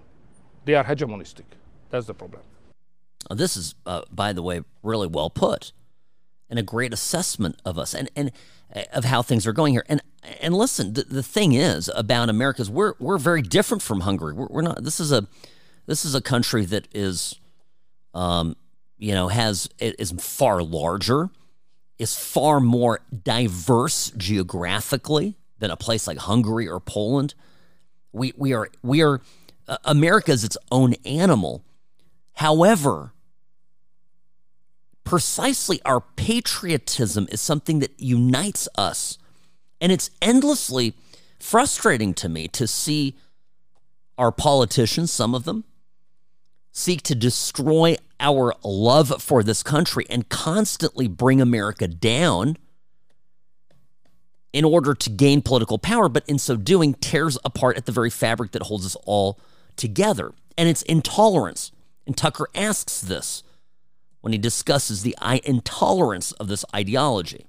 they 0.66 0.76
are 0.76 0.84
hegemonistic. 0.84 1.44
That's 1.90 2.08
the 2.08 2.14
problem. 2.14 2.42
This 3.30 3.56
is, 3.56 3.76
uh, 3.86 4.02
by 4.12 4.34
the 4.34 4.42
way, 4.42 4.62
really 4.82 5.08
well 5.08 5.30
put, 5.30 5.72
and 6.50 6.60
a 6.60 6.64
great 6.64 6.94
assessment 6.94 7.62
of 7.66 7.78
us 7.78 7.94
and 7.94 8.10
and 8.16 8.32
uh, 8.76 8.84
of 8.94 9.06
how 9.06 9.22
things 9.22 9.48
are 9.48 9.54
going 9.54 9.74
here. 9.74 9.86
And 9.88 10.02
and 10.42 10.54
listen, 10.54 10.94
the, 10.94 11.04
the 11.04 11.24
thing 11.24 11.54
is 11.54 11.90
about 11.96 12.30
America 12.30 12.62
is 12.62 12.70
we're 12.70 12.94
we're 13.00 13.18
very 13.18 13.42
different 13.42 13.82
from 13.82 14.02
Hungary. 14.02 14.34
We're, 14.34 14.48
we're 14.50 14.62
not. 14.62 14.84
This 14.84 15.00
is 15.00 15.12
a 15.12 15.28
this 15.86 16.06
is 16.06 16.16
a 16.16 16.22
country 16.22 16.66
that 16.66 16.88
is, 16.94 17.40
um, 18.14 18.56
you 18.98 19.14
know, 19.14 19.28
has 19.30 19.70
is 19.80 20.12
far 20.20 20.62
larger, 20.62 21.30
is 21.98 22.16
far 22.16 22.60
more 22.60 23.00
diverse 23.24 24.12
geographically 24.18 25.36
than 25.60 25.72
a 25.72 25.78
place 25.78 26.08
like 26.08 26.18
Hungary 26.18 26.68
or 26.68 26.80
Poland. 26.80 27.36
We 28.12 28.34
we 28.38 28.54
are 28.54 28.70
we 28.82 29.02
are 29.02 29.22
America 29.84 30.32
is 30.32 30.44
its 30.44 30.58
own 30.72 30.94
animal. 31.06 31.64
However, 32.34 33.14
precisely 35.04 35.82
our 35.86 36.02
patriotism 36.02 37.28
is 37.32 37.42
something 37.42 37.80
that 37.80 38.00
unites 38.00 38.68
us. 38.76 39.18
And 39.80 39.92
it's 39.92 40.12
endlessly 40.22 40.96
frustrating 41.40 42.14
to 42.16 42.30
me 42.30 42.48
to 42.50 42.68
see 42.68 43.16
our 44.18 44.32
politicians, 44.32 45.12
some 45.12 45.36
of 45.36 45.44
them, 45.44 45.66
seek 46.72 47.02
to 47.04 47.16
destroy 47.16 47.96
our 48.20 48.56
love 48.64 49.22
for 49.22 49.44
this 49.44 49.62
country 49.62 50.06
and 50.10 50.30
constantly 50.30 51.08
bring 51.08 51.42
America 51.42 51.88
down 51.88 52.58
in 54.54 54.64
order 54.64 54.94
to 54.94 55.10
gain 55.10 55.42
political 55.42 55.78
power, 55.78 56.08
but 56.08 56.24
in 56.30 56.38
so 56.38 56.56
doing, 56.56 56.94
tears 56.94 57.38
apart 57.44 57.76
at 57.76 57.86
the 57.86 57.92
very 57.92 58.10
fabric 58.10 58.52
that 58.52 58.64
holds 58.64 58.86
us 58.86 58.96
all 59.06 59.40
together. 59.76 60.34
And 60.58 60.70
it's 60.70 60.84
intolerance. 60.84 61.72
And 62.06 62.16
Tucker 62.16 62.48
asks 62.54 63.02
this 63.02 63.44
when 64.22 64.34
he 64.34 64.40
discusses 64.40 65.04
the 65.04 65.16
intolerance 65.44 66.32
of 66.34 66.48
this 66.48 66.64
ideology. 66.74 67.46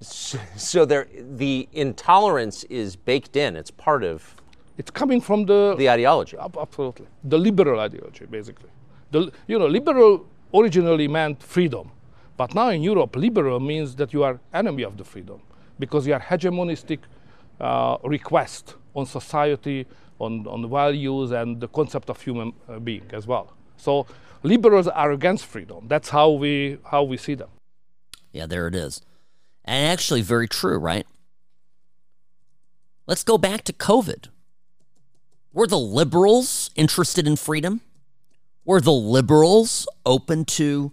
So 0.00 0.84
there, 0.84 1.06
the 1.14 1.68
intolerance 1.72 2.64
is 2.64 2.96
baked 2.96 3.36
in. 3.36 3.56
It's 3.56 3.70
part 3.70 4.04
of. 4.04 4.34
It's 4.76 4.90
coming 4.90 5.20
from 5.20 5.46
the 5.46 5.74
the 5.78 5.88
ideology. 5.88 6.36
Absolutely, 6.38 7.06
the 7.22 7.38
liberal 7.38 7.80
ideology, 7.80 8.26
basically. 8.26 8.70
The 9.12 9.32
you 9.46 9.58
know 9.58 9.66
liberal 9.66 10.26
originally 10.52 11.08
meant 11.08 11.42
freedom, 11.42 11.90
but 12.36 12.54
now 12.54 12.68
in 12.70 12.82
Europe, 12.82 13.16
liberal 13.16 13.60
means 13.60 13.94
that 13.96 14.12
you 14.12 14.24
are 14.24 14.40
enemy 14.52 14.82
of 14.82 14.96
the 14.96 15.04
freedom 15.04 15.40
because 15.78 16.06
you 16.06 16.14
are 16.14 16.20
hegemonistic 16.20 16.98
uh, 17.60 17.96
request 18.02 18.74
on 18.94 19.06
society, 19.06 19.86
on 20.18 20.46
on 20.46 20.68
values, 20.68 21.30
and 21.30 21.60
the 21.60 21.68
concept 21.68 22.10
of 22.10 22.20
human 22.20 22.52
uh, 22.68 22.78
being 22.78 23.06
as 23.12 23.26
well. 23.26 23.52
So 23.76 24.06
liberals 24.42 24.88
are 24.88 25.12
against 25.12 25.46
freedom. 25.46 25.88
That's 25.88 26.10
how 26.10 26.30
we 26.30 26.78
how 26.84 27.02
we 27.02 27.16
see 27.16 27.34
them. 27.34 27.50
Yeah, 28.32 28.46
there 28.46 28.66
it 28.66 28.74
is. 28.74 29.00
And 29.64 29.86
actually 29.92 30.22
very 30.22 30.48
true, 30.48 30.76
right? 30.76 31.06
Let's 33.06 33.24
go 33.24 33.38
back 33.38 33.64
to 33.64 33.72
COVID. 33.72 34.28
Were 35.52 35.66
the 35.66 35.78
liberals 35.78 36.70
interested 36.74 37.26
in 37.26 37.36
freedom? 37.36 37.80
Were 38.64 38.80
the 38.80 38.92
liberals 38.92 39.86
open 40.04 40.44
to 40.46 40.92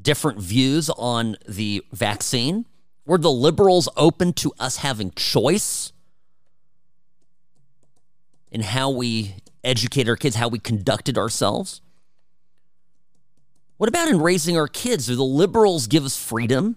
different 0.00 0.40
views 0.40 0.90
on 0.90 1.36
the 1.48 1.84
vaccine? 1.92 2.66
Were 3.06 3.18
the 3.18 3.30
liberals 3.30 3.88
open 3.96 4.32
to 4.34 4.52
us 4.58 4.78
having 4.78 5.12
choice 5.12 5.92
in 8.50 8.62
how 8.62 8.90
we 8.90 9.36
educate 9.62 10.08
our 10.08 10.16
kids, 10.16 10.36
how 10.36 10.48
we 10.48 10.58
conducted 10.58 11.16
ourselves? 11.16 11.80
What 13.76 13.88
about 13.88 14.08
in 14.08 14.20
raising 14.20 14.58
our 14.58 14.68
kids? 14.68 15.06
Do 15.06 15.16
the 15.16 15.22
liberals 15.22 15.86
give 15.86 16.04
us 16.04 16.16
freedom 16.16 16.76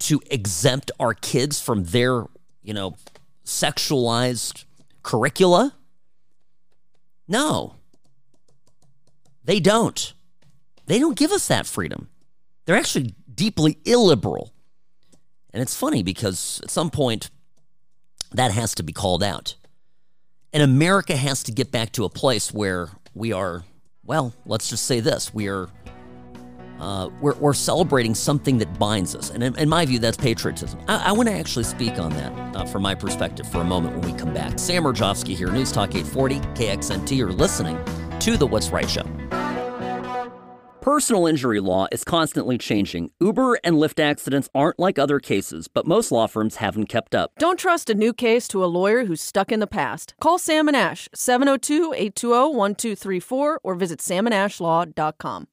to 0.00 0.20
exempt 0.30 0.90
our 1.00 1.14
kids 1.14 1.60
from 1.60 1.84
their, 1.84 2.24
you 2.62 2.74
know, 2.74 2.96
sexualized 3.44 4.64
curricula? 5.02 5.74
No. 7.26 7.74
They 9.44 9.60
don't. 9.60 10.12
They 10.86 10.98
don't 10.98 11.16
give 11.16 11.32
us 11.32 11.48
that 11.48 11.66
freedom. 11.66 12.08
They're 12.64 12.76
actually 12.76 13.14
deeply 13.32 13.78
illiberal. 13.84 14.52
And 15.52 15.62
it's 15.62 15.76
funny 15.76 16.02
because 16.02 16.60
at 16.62 16.70
some 16.70 16.90
point 16.90 17.30
that 18.32 18.50
has 18.52 18.74
to 18.74 18.82
be 18.82 18.92
called 18.92 19.22
out. 19.22 19.56
And 20.56 20.62
America 20.62 21.14
has 21.14 21.42
to 21.42 21.52
get 21.52 21.70
back 21.70 21.92
to 21.92 22.06
a 22.06 22.08
place 22.08 22.50
where 22.50 22.88
we 23.12 23.30
are, 23.30 23.62
well, 24.06 24.32
let's 24.46 24.70
just 24.70 24.86
say 24.86 25.00
this 25.00 25.34
we 25.34 25.48
are. 25.48 25.68
Uh, 26.80 27.10
we're, 27.20 27.34
we're 27.34 27.52
celebrating 27.52 28.14
something 28.14 28.56
that 28.56 28.78
binds 28.78 29.14
us. 29.14 29.28
And 29.28 29.42
in, 29.42 29.54
in 29.58 29.68
my 29.68 29.84
view, 29.84 29.98
that's 29.98 30.16
patriotism. 30.16 30.80
I, 30.88 31.08
I 31.08 31.12
want 31.12 31.28
to 31.28 31.34
actually 31.34 31.64
speak 31.64 31.98
on 31.98 32.10
that 32.12 32.56
uh, 32.56 32.64
from 32.64 32.80
my 32.80 32.94
perspective 32.94 33.46
for 33.46 33.58
a 33.58 33.64
moment 33.64 33.98
when 33.98 34.10
we 34.10 34.18
come 34.18 34.32
back. 34.32 34.58
Sam 34.58 34.84
Mirejovsky 34.84 35.36
here, 35.36 35.50
News 35.50 35.72
Talk 35.72 35.90
840, 35.90 36.40
KXNT. 36.54 37.18
You're 37.18 37.32
listening 37.32 37.78
to 38.20 38.38
The 38.38 38.46
What's 38.46 38.70
Right 38.70 38.88
Show. 38.88 39.04
Personal 40.86 41.26
injury 41.26 41.58
law 41.58 41.88
is 41.90 42.04
constantly 42.04 42.56
changing. 42.56 43.10
Uber 43.18 43.58
and 43.64 43.74
Lyft 43.74 43.98
accidents 43.98 44.48
aren't 44.54 44.78
like 44.78 45.00
other 45.00 45.18
cases, 45.18 45.66
but 45.66 45.84
most 45.84 46.12
law 46.12 46.28
firms 46.28 46.56
haven't 46.56 46.86
kept 46.86 47.12
up. 47.12 47.32
Don't 47.40 47.58
trust 47.58 47.90
a 47.90 47.94
new 47.96 48.12
case 48.12 48.46
to 48.46 48.62
a 48.62 48.70
lawyer 48.70 49.04
who's 49.04 49.20
stuck 49.20 49.50
in 49.50 49.58
the 49.58 49.66
past. 49.66 50.14
Call 50.20 50.38
Sam 50.38 50.68
and 50.68 50.76
Ash 50.76 51.08
702 51.12 51.92
820 51.92 52.54
1234 52.56 53.60
or 53.64 53.74
visit 53.74 53.98
samandashlaw.com. 53.98 55.48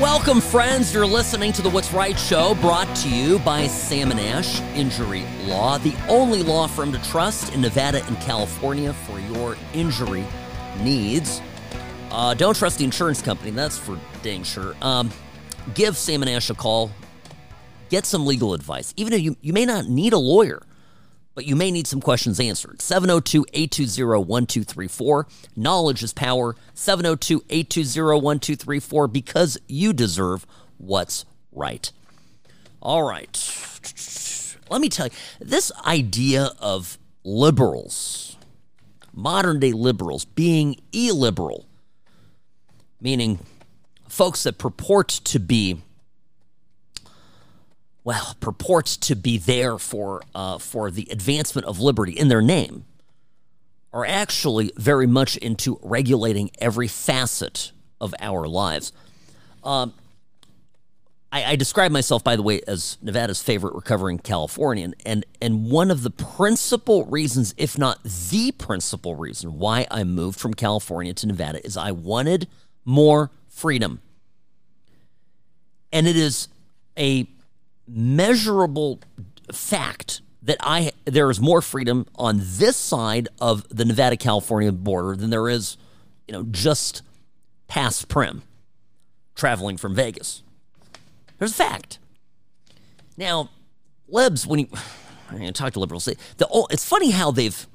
Welcome, 0.00 0.40
friends. 0.40 0.92
You're 0.92 1.06
listening 1.06 1.52
to 1.52 1.62
the 1.62 1.70
What's 1.70 1.92
Right 1.92 2.18
show 2.18 2.56
brought 2.56 2.92
to 2.96 3.08
you 3.08 3.38
by 3.38 3.68
Sam 3.68 4.10
and 4.10 4.18
Ash 4.18 4.60
Injury 4.74 5.24
Law, 5.44 5.78
the 5.78 5.94
only 6.08 6.42
law 6.42 6.66
firm 6.66 6.90
to 6.90 7.02
trust 7.04 7.54
in 7.54 7.60
Nevada 7.60 8.04
and 8.06 8.18
California 8.18 8.92
for 8.92 9.20
your 9.20 9.56
injury 9.72 10.24
needs. 10.80 11.40
Uh, 12.10 12.34
don't 12.34 12.56
trust 12.56 12.78
the 12.78 12.84
insurance 12.84 13.22
company, 13.22 13.52
that's 13.52 13.78
for 13.78 13.96
dang 14.24 14.42
sure. 14.42 14.74
Um, 14.82 15.12
give 15.74 15.96
Sam 15.96 16.22
and 16.22 16.30
Ash 16.30 16.50
a 16.50 16.54
call. 16.54 16.90
Get 17.88 18.04
some 18.04 18.26
legal 18.26 18.52
advice. 18.52 18.92
Even 18.96 19.12
though 19.12 19.16
you, 19.16 19.36
you 19.42 19.52
may 19.52 19.64
not 19.64 19.86
need 19.86 20.12
a 20.12 20.18
lawyer, 20.18 20.60
but 21.34 21.46
you 21.46 21.56
may 21.56 21.70
need 21.70 21.86
some 21.86 22.00
questions 22.00 22.38
answered. 22.38 22.80
702 22.80 23.46
820 23.52 24.24
1234. 24.24 25.26
Knowledge 25.56 26.02
is 26.02 26.12
power. 26.12 26.54
702 26.74 27.44
820 27.50 28.22
1234 28.22 29.08
because 29.08 29.58
you 29.66 29.92
deserve 29.92 30.46
what's 30.78 31.24
right. 31.52 31.90
All 32.80 33.02
right. 33.02 33.32
Let 34.70 34.80
me 34.80 34.88
tell 34.88 35.06
you 35.06 35.12
this 35.40 35.72
idea 35.86 36.50
of 36.58 36.98
liberals, 37.24 38.36
modern 39.12 39.60
day 39.60 39.72
liberals, 39.72 40.24
being 40.24 40.76
illiberal, 40.92 41.66
meaning 43.00 43.38
folks 44.08 44.44
that 44.44 44.58
purport 44.58 45.08
to 45.08 45.38
be 45.38 45.82
well, 48.04 48.36
purports 48.38 48.98
to 48.98 49.16
be 49.16 49.38
there 49.38 49.78
for 49.78 50.22
uh, 50.34 50.58
for 50.58 50.90
the 50.90 51.08
advancement 51.10 51.66
of 51.66 51.80
liberty 51.80 52.12
in 52.12 52.28
their 52.28 52.42
name, 52.42 52.84
are 53.92 54.04
actually 54.04 54.70
very 54.76 55.06
much 55.06 55.36
into 55.38 55.78
regulating 55.82 56.50
every 56.60 56.86
facet 56.86 57.72
of 58.00 58.14
our 58.20 58.46
lives. 58.46 58.92
Um, 59.62 59.94
I, 61.32 61.52
I 61.52 61.56
describe 61.56 61.90
myself, 61.90 62.22
by 62.22 62.36
the 62.36 62.42
way, 62.42 62.60
as 62.68 62.98
Nevada's 63.00 63.42
favorite 63.42 63.74
recovering 63.74 64.18
Californian, 64.18 64.94
and 65.06 65.24
and 65.40 65.70
one 65.70 65.90
of 65.90 66.02
the 66.02 66.10
principal 66.10 67.06
reasons, 67.06 67.54
if 67.56 67.78
not 67.78 68.04
the 68.04 68.52
principal 68.52 69.14
reason, 69.14 69.58
why 69.58 69.86
I 69.90 70.04
moved 70.04 70.38
from 70.38 70.52
California 70.52 71.14
to 71.14 71.26
Nevada 71.26 71.64
is 71.64 71.78
I 71.78 71.90
wanted 71.90 72.48
more 72.84 73.30
freedom, 73.48 74.02
and 75.90 76.06
it 76.06 76.16
is 76.16 76.48
a 76.98 77.26
measurable 77.86 79.00
fact 79.52 80.22
that 80.42 80.58
I 80.60 80.92
there 81.04 81.30
is 81.30 81.40
more 81.40 81.62
freedom 81.62 82.06
on 82.16 82.40
this 82.42 82.76
side 82.76 83.28
of 83.40 83.66
the 83.70 83.84
Nevada 83.84 84.16
California 84.16 84.72
border 84.72 85.16
than 85.16 85.30
there 85.30 85.48
is, 85.48 85.76
you 86.28 86.32
know, 86.32 86.44
just 86.44 87.02
past 87.66 88.08
Primm 88.08 88.42
traveling 89.34 89.76
from 89.76 89.94
Vegas. 89.94 90.42
There's 91.38 91.52
a 91.52 91.54
fact. 91.54 91.98
Now, 93.16 93.50
libs 94.08 94.46
when 94.46 94.60
you, 95.38 95.52
talk 95.52 95.72
to 95.72 95.80
liberals, 95.80 96.04
they, 96.04 96.16
the 96.36 96.66
it's 96.70 96.84
funny 96.84 97.10
how 97.10 97.30
they've 97.30 97.66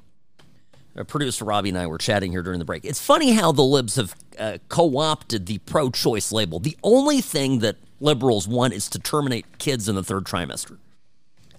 uh, 0.96 1.04
producer 1.04 1.44
Robbie 1.44 1.68
and 1.70 1.78
I 1.78 1.86
were 1.86 1.98
chatting 1.98 2.32
here 2.32 2.42
during 2.42 2.58
the 2.58 2.64
break. 2.64 2.84
It's 2.84 3.00
funny 3.00 3.32
how 3.32 3.52
the 3.52 3.62
libs 3.62 3.96
have 3.96 4.14
uh, 4.38 4.58
co-opted 4.68 5.46
the 5.46 5.58
pro-choice 5.58 6.32
label. 6.32 6.58
The 6.58 6.76
only 6.82 7.20
thing 7.20 7.60
that 7.60 7.76
liberals 8.00 8.48
want 8.48 8.74
is 8.74 8.88
to 8.90 8.98
terminate 8.98 9.58
kids 9.58 9.88
in 9.88 9.94
the 9.94 10.02
third 10.02 10.24
trimester. 10.24 10.78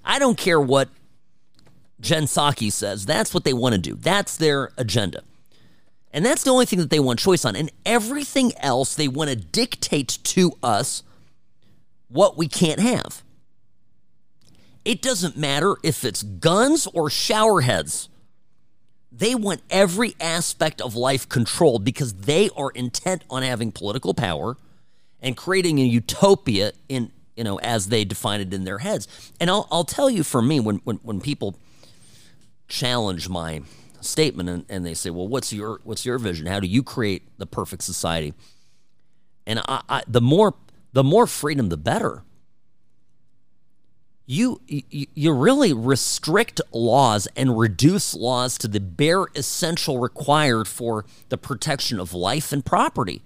I 0.03 0.19
don't 0.19 0.37
care 0.37 0.59
what 0.59 0.89
Jen 1.99 2.23
Psaki 2.23 2.71
says. 2.71 3.05
That's 3.05 3.33
what 3.33 3.43
they 3.43 3.53
want 3.53 3.75
to 3.75 3.81
do. 3.81 3.95
That's 3.95 4.35
their 4.37 4.71
agenda. 4.77 5.23
And 6.13 6.25
that's 6.25 6.43
the 6.43 6.51
only 6.51 6.65
thing 6.65 6.79
that 6.79 6.89
they 6.89 6.99
want 6.99 7.19
choice 7.19 7.45
on. 7.45 7.55
And 7.55 7.71
everything 7.85 8.51
else, 8.57 8.95
they 8.95 9.07
want 9.07 9.29
to 9.29 9.35
dictate 9.35 10.19
to 10.23 10.53
us 10.61 11.03
what 12.09 12.37
we 12.37 12.47
can't 12.47 12.79
have. 12.79 13.23
It 14.83 15.01
doesn't 15.01 15.37
matter 15.37 15.75
if 15.83 16.03
it's 16.03 16.23
guns 16.23 16.87
or 16.87 17.09
shower 17.09 17.61
heads. 17.61 18.09
They 19.11 19.35
want 19.35 19.61
every 19.69 20.15
aspect 20.19 20.81
of 20.81 20.95
life 20.95 21.29
controlled 21.29 21.85
because 21.85 22.13
they 22.13 22.49
are 22.57 22.71
intent 22.71 23.23
on 23.29 23.43
having 23.43 23.71
political 23.71 24.13
power 24.13 24.57
and 25.21 25.37
creating 25.37 25.79
a 25.79 25.83
utopia 25.83 26.73
in 26.89 27.11
you 27.35 27.43
know 27.43 27.59
as 27.59 27.87
they 27.87 28.03
define 28.03 28.41
it 28.41 28.53
in 28.53 28.63
their 28.63 28.79
heads. 28.79 29.31
And 29.39 29.49
I'll 29.49 29.67
I'll 29.71 29.83
tell 29.83 30.09
you 30.09 30.23
for 30.23 30.41
me 30.41 30.59
when 30.59 30.77
when 30.83 30.97
when 30.97 31.21
people 31.21 31.57
challenge 32.67 33.29
my 33.29 33.61
statement 33.99 34.49
and, 34.49 34.65
and 34.69 34.85
they 34.85 34.93
say, 34.93 35.09
well, 35.09 35.27
what's 35.27 35.53
your 35.53 35.79
what's 35.83 36.05
your 36.05 36.17
vision? 36.17 36.47
How 36.47 36.59
do 36.59 36.67
you 36.67 36.83
create 36.83 37.23
the 37.37 37.45
perfect 37.45 37.83
society? 37.83 38.33
And 39.45 39.59
I, 39.67 39.81
I 39.89 40.03
the 40.07 40.21
more 40.21 40.55
the 40.93 41.03
more 41.03 41.27
freedom, 41.27 41.69
the 41.69 41.77
better. 41.77 42.23
You, 44.27 44.61
you 44.67 45.07
you 45.13 45.33
really 45.33 45.73
restrict 45.73 46.61
laws 46.71 47.27
and 47.35 47.57
reduce 47.57 48.13
laws 48.13 48.57
to 48.59 48.67
the 48.67 48.79
bare 48.79 49.25
essential 49.35 49.99
required 49.99 50.67
for 50.69 51.05
the 51.27 51.37
protection 51.37 51.99
of 51.99 52.13
life 52.13 52.53
and 52.53 52.63
property 52.63 53.21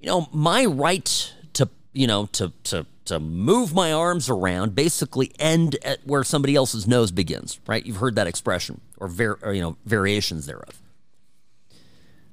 you 0.00 0.06
know, 0.06 0.28
my 0.32 0.64
right 0.64 1.32
to, 1.52 1.68
you 1.92 2.06
know, 2.06 2.26
to, 2.32 2.52
to, 2.64 2.86
to 3.04 3.20
move 3.20 3.74
my 3.74 3.92
arms 3.92 4.28
around 4.28 4.74
basically 4.74 5.32
end 5.38 5.76
at 5.84 6.06
where 6.06 6.24
somebody 6.24 6.56
else's 6.56 6.86
nose 6.86 7.10
begins, 7.10 7.60
right? 7.66 7.84
You've 7.84 7.96
heard 7.96 8.14
that 8.16 8.26
expression 8.26 8.80
or, 8.96 9.10
or 9.42 9.52
you 9.52 9.60
know, 9.60 9.76
variations 9.84 10.46
thereof. 10.46 10.80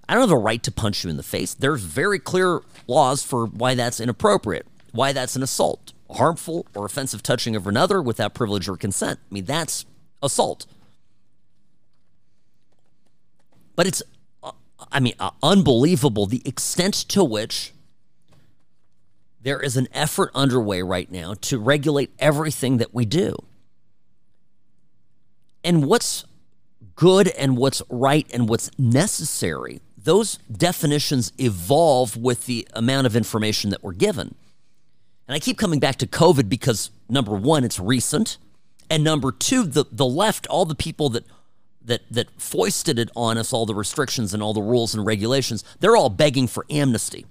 I 0.09 0.13
don't 0.13 0.21
have 0.21 0.31
a 0.31 0.37
right 0.37 0.63
to 0.63 0.71
punch 0.71 1.03
you 1.03 1.09
in 1.09 1.17
the 1.17 1.23
face. 1.23 1.53
There's 1.53 1.81
very 1.81 2.19
clear 2.19 2.61
laws 2.87 3.23
for 3.23 3.45
why 3.45 3.75
that's 3.75 3.99
inappropriate, 3.99 4.65
why 4.93 5.11
that's 5.11 5.35
an 5.35 5.43
assault, 5.43 5.91
harmful 6.09 6.65
or 6.73 6.85
offensive 6.85 7.21
touching 7.21 7.55
of 7.57 7.67
another 7.67 8.01
without 8.01 8.33
privilege 8.33 8.69
or 8.69 8.77
consent. 8.77 9.19
I 9.29 9.33
mean, 9.33 9.45
that's 9.45 9.85
assault. 10.23 10.65
But 13.75 13.85
it's 13.85 14.01
I 14.91 14.99
mean, 14.99 15.13
uh, 15.19 15.31
unbelievable 15.41 16.25
the 16.25 16.41
extent 16.45 16.93
to 17.09 17.23
which 17.23 17.73
there 19.41 19.61
is 19.61 19.77
an 19.77 19.87
effort 19.93 20.31
underway 20.35 20.81
right 20.81 21.11
now 21.11 21.33
to 21.35 21.57
regulate 21.57 22.11
everything 22.19 22.77
that 22.77 22.93
we 22.93 23.05
do. 23.05 23.35
And 25.63 25.85
what's 25.85 26.25
good 26.95 27.29
and 27.29 27.57
what's 27.57 27.81
right 27.89 28.27
and 28.33 28.49
what's 28.49 28.69
necessary, 28.77 29.79
those 29.97 30.37
definitions 30.51 31.31
evolve 31.37 32.17
with 32.17 32.45
the 32.45 32.67
amount 32.73 33.07
of 33.07 33.15
information 33.15 33.69
that 33.69 33.83
we're 33.83 33.93
given. 33.93 34.35
And 35.27 35.35
I 35.35 35.39
keep 35.39 35.57
coming 35.57 35.79
back 35.79 35.97
to 35.97 36.07
COVID 36.07 36.49
because 36.49 36.89
number 37.09 37.33
one, 37.33 37.63
it's 37.63 37.79
recent. 37.79 38.37
And 38.89 39.03
number 39.03 39.31
two, 39.31 39.63
the, 39.63 39.85
the 39.91 40.05
left, 40.05 40.47
all 40.47 40.65
the 40.65 40.75
people 40.75 41.09
that 41.09 41.25
that 41.87 42.01
that 42.11 42.29
foisted 42.39 42.99
it 42.99 43.09
on 43.15 43.37
us 43.37 43.51
all 43.51 43.65
the 43.65 43.75
restrictions 43.75 44.33
and 44.33 44.43
all 44.43 44.53
the 44.53 44.61
rules 44.61 44.93
and 44.93 45.05
regulations 45.05 45.63
they're 45.79 45.97
all 45.97 46.09
begging 46.09 46.47
for 46.47 46.65
amnesty. 46.69 47.25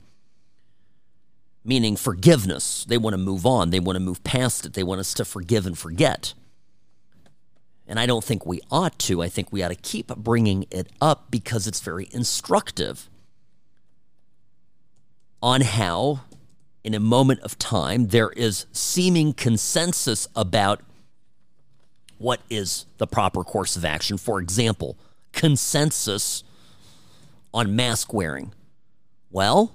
Meaning 1.65 1.97
forgiveness. 1.97 2.85
They 2.89 2.99
want 2.99 3.15
to 3.15 3.19
move 3.19 3.45
on. 3.45 3.71
They 3.71 3.81
want 3.81 3.97
to 3.97 4.01
move 4.01 4.23
past 4.23 4.67
it. 4.67 4.75
They 4.75 4.85
want 4.85 5.01
us 5.01 5.15
to 5.15 5.25
forgive 5.25 5.67
and 5.67 5.77
forget. 5.77 6.33
And 7.89 8.01
i 8.01 8.07
don't 8.07 8.25
think 8.25 8.45
we 8.45 8.61
ought 8.71 8.99
to. 9.01 9.23
I 9.23 9.29
think 9.29 9.53
we 9.53 9.63
ought 9.63 9.69
to 9.69 9.75
keep 9.77 10.09
bringing 10.09 10.67
it 10.71 10.89
up 11.01 11.31
because 11.31 11.67
it's 11.67 11.81
very 11.81 12.09
instructive 12.13 13.09
on 15.43 15.61
how 15.61 16.23
in 16.83 16.95
a 16.95 17.01
moment 17.01 17.41
of 17.41 17.59
time 17.59 18.09
there 18.09 18.31
is 18.31 18.67
seeming 18.73 19.33
consensus 19.33 20.29
about 20.35 20.83
what 22.19 22.41
is 22.51 22.87
the 22.99 23.07
proper 23.07 23.43
course 23.45 23.77
of 23.77 23.85
action. 23.85 24.17
For 24.17 24.41
example, 24.41 24.97
consensus 25.33 26.43
on 27.53 27.75
mask 27.77 28.13
wearing. 28.13 28.53
Well, 29.31 29.75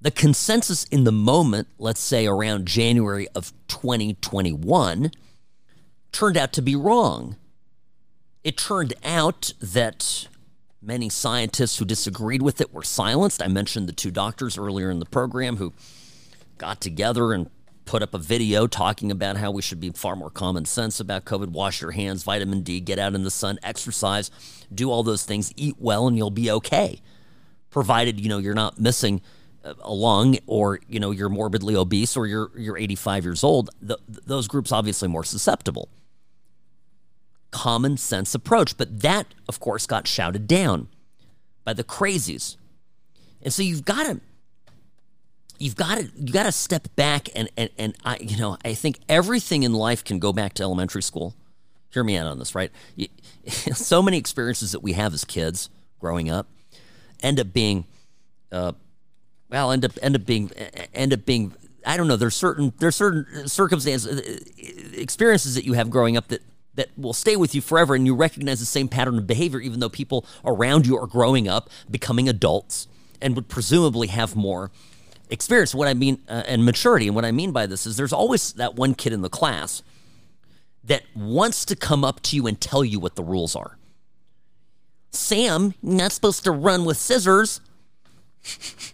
the 0.00 0.10
consensus 0.10 0.84
in 0.84 1.04
the 1.04 1.12
moment, 1.12 1.68
let's 1.78 2.00
say 2.00 2.26
around 2.26 2.66
January 2.66 3.28
of 3.34 3.52
2021, 3.68 5.10
turned 6.12 6.36
out 6.36 6.52
to 6.54 6.62
be 6.62 6.74
wrong. 6.74 7.36
It 8.42 8.56
turned 8.56 8.94
out 9.04 9.52
that 9.60 10.28
many 10.80 11.10
scientists 11.10 11.76
who 11.76 11.84
disagreed 11.84 12.40
with 12.40 12.60
it 12.60 12.72
were 12.72 12.82
silenced. 12.82 13.42
I 13.42 13.48
mentioned 13.48 13.88
the 13.88 13.92
two 13.92 14.10
doctors 14.10 14.56
earlier 14.56 14.90
in 14.90 14.98
the 14.98 15.06
program 15.06 15.58
who 15.58 15.74
got 16.56 16.80
together 16.80 17.32
and 17.34 17.50
put 17.90 18.04
up 18.04 18.14
a 18.14 18.18
video 18.18 18.68
talking 18.68 19.10
about 19.10 19.36
how 19.36 19.50
we 19.50 19.60
should 19.60 19.80
be 19.80 19.90
far 19.90 20.14
more 20.14 20.30
common 20.30 20.64
sense 20.64 21.00
about 21.00 21.24
COVID. 21.24 21.48
Wash 21.48 21.80
your 21.80 21.90
hands, 21.90 22.22
vitamin 22.22 22.60
D, 22.60 22.78
get 22.78 23.00
out 23.00 23.16
in 23.16 23.24
the 23.24 23.32
sun, 23.32 23.58
exercise, 23.64 24.30
do 24.72 24.92
all 24.92 25.02
those 25.02 25.24
things, 25.24 25.52
eat 25.56 25.74
well, 25.76 26.06
and 26.06 26.16
you'll 26.16 26.30
be 26.30 26.48
okay. 26.52 27.00
Provided, 27.68 28.20
you 28.20 28.28
know, 28.28 28.38
you're 28.38 28.54
not 28.54 28.78
missing 28.78 29.20
uh, 29.64 29.74
a 29.80 29.92
lung 29.92 30.38
or, 30.46 30.78
you 30.88 31.00
know, 31.00 31.10
you're 31.10 31.28
morbidly 31.28 31.74
obese 31.74 32.16
or 32.16 32.28
you're, 32.28 32.52
you're 32.56 32.78
85 32.78 33.24
years 33.24 33.42
old. 33.42 33.70
The, 33.82 33.98
those 34.06 34.46
groups 34.46 34.70
obviously 34.70 35.08
more 35.08 35.24
susceptible. 35.24 35.88
Common 37.50 37.96
sense 37.96 38.36
approach. 38.36 38.76
But 38.76 39.00
that, 39.00 39.26
of 39.48 39.58
course, 39.58 39.88
got 39.88 40.06
shouted 40.06 40.46
down 40.46 40.86
by 41.64 41.72
the 41.72 41.82
crazies. 41.82 42.56
And 43.42 43.52
so 43.52 43.64
you've 43.64 43.84
got 43.84 44.04
to 44.04 44.20
you've 45.60 45.76
got 45.76 45.98
to 45.98 46.10
you 46.16 46.32
got 46.32 46.44
to 46.44 46.52
step 46.52 46.88
back 46.96 47.28
and 47.36 47.48
and 47.56 47.70
and 47.78 47.96
I 48.04 48.18
you 48.20 48.36
know 48.36 48.56
I 48.64 48.74
think 48.74 48.98
everything 49.08 49.62
in 49.62 49.72
life 49.72 50.02
can 50.02 50.18
go 50.18 50.32
back 50.32 50.54
to 50.54 50.64
elementary 50.64 51.02
school. 51.02 51.36
Hear 51.92 52.02
me 52.02 52.16
out 52.16 52.26
on 52.26 52.38
this, 52.38 52.54
right? 52.54 52.70
so 53.46 54.02
many 54.02 54.16
experiences 54.16 54.72
that 54.72 54.80
we 54.80 54.94
have 54.94 55.12
as 55.12 55.24
kids 55.24 55.70
growing 55.98 56.30
up 56.30 56.48
end 57.22 57.38
up 57.38 57.52
being, 57.52 57.84
uh, 58.50 58.72
well, 59.50 59.70
end 59.72 59.84
up 59.84 59.92
end 60.02 60.16
up 60.16 60.26
being 60.26 60.50
end 60.94 61.12
up 61.12 61.24
being. 61.24 61.54
I 61.86 61.96
don't 61.96 62.08
know. 62.08 62.16
There's 62.16 62.36
certain 62.36 62.72
there's 62.78 62.96
certain 62.96 63.48
circumstances, 63.48 64.20
uh, 64.20 65.00
experiences 65.00 65.54
that 65.54 65.64
you 65.64 65.74
have 65.74 65.90
growing 65.90 66.16
up 66.16 66.28
that 66.28 66.42
that 66.74 66.88
will 66.96 67.12
stay 67.12 67.36
with 67.36 67.54
you 67.54 67.60
forever, 67.60 67.94
and 67.94 68.06
you 68.06 68.14
recognize 68.14 68.60
the 68.60 68.66
same 68.66 68.86
pattern 68.86 69.18
of 69.18 69.26
behavior, 69.26 69.60
even 69.60 69.80
though 69.80 69.88
people 69.88 70.24
around 70.44 70.86
you 70.86 70.96
are 70.98 71.06
growing 71.06 71.48
up, 71.48 71.68
becoming 71.90 72.28
adults, 72.28 72.86
and 73.20 73.34
would 73.34 73.48
presumably 73.48 74.08
have 74.08 74.36
more 74.36 74.70
experience. 75.30 75.74
What 75.74 75.88
I 75.88 75.94
mean, 75.94 76.20
uh, 76.28 76.42
and 76.46 76.64
maturity. 76.64 77.06
And 77.06 77.16
what 77.16 77.24
I 77.24 77.32
mean 77.32 77.52
by 77.52 77.66
this 77.66 77.86
is 77.86 77.96
there's 77.96 78.12
always 78.12 78.52
that 78.54 78.74
one 78.74 78.94
kid 78.94 79.12
in 79.12 79.22
the 79.22 79.30
class 79.30 79.82
that 80.84 81.02
wants 81.14 81.64
to 81.66 81.76
come 81.76 82.04
up 82.04 82.20
to 82.22 82.36
you 82.36 82.46
and 82.46 82.60
tell 82.60 82.84
you 82.84 82.98
what 83.00 83.16
the 83.16 83.22
rules 83.22 83.54
are. 83.54 83.76
Sam, 85.12 85.74
you're 85.82 85.94
not 85.94 86.12
supposed 86.12 86.44
to 86.44 86.50
run 86.50 86.84
with 86.84 86.96
scissors. 86.96 87.60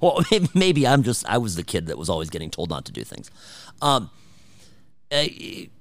well, 0.00 0.22
maybe 0.54 0.86
I'm 0.86 1.02
just, 1.02 1.26
I 1.26 1.38
was 1.38 1.56
the 1.56 1.62
kid 1.62 1.86
that 1.86 1.98
was 1.98 2.08
always 2.08 2.30
getting 2.30 2.50
told 2.50 2.70
not 2.70 2.84
to 2.86 2.92
do 2.92 3.04
things. 3.04 3.30
Um, 3.80 4.10
uh, 5.12 5.24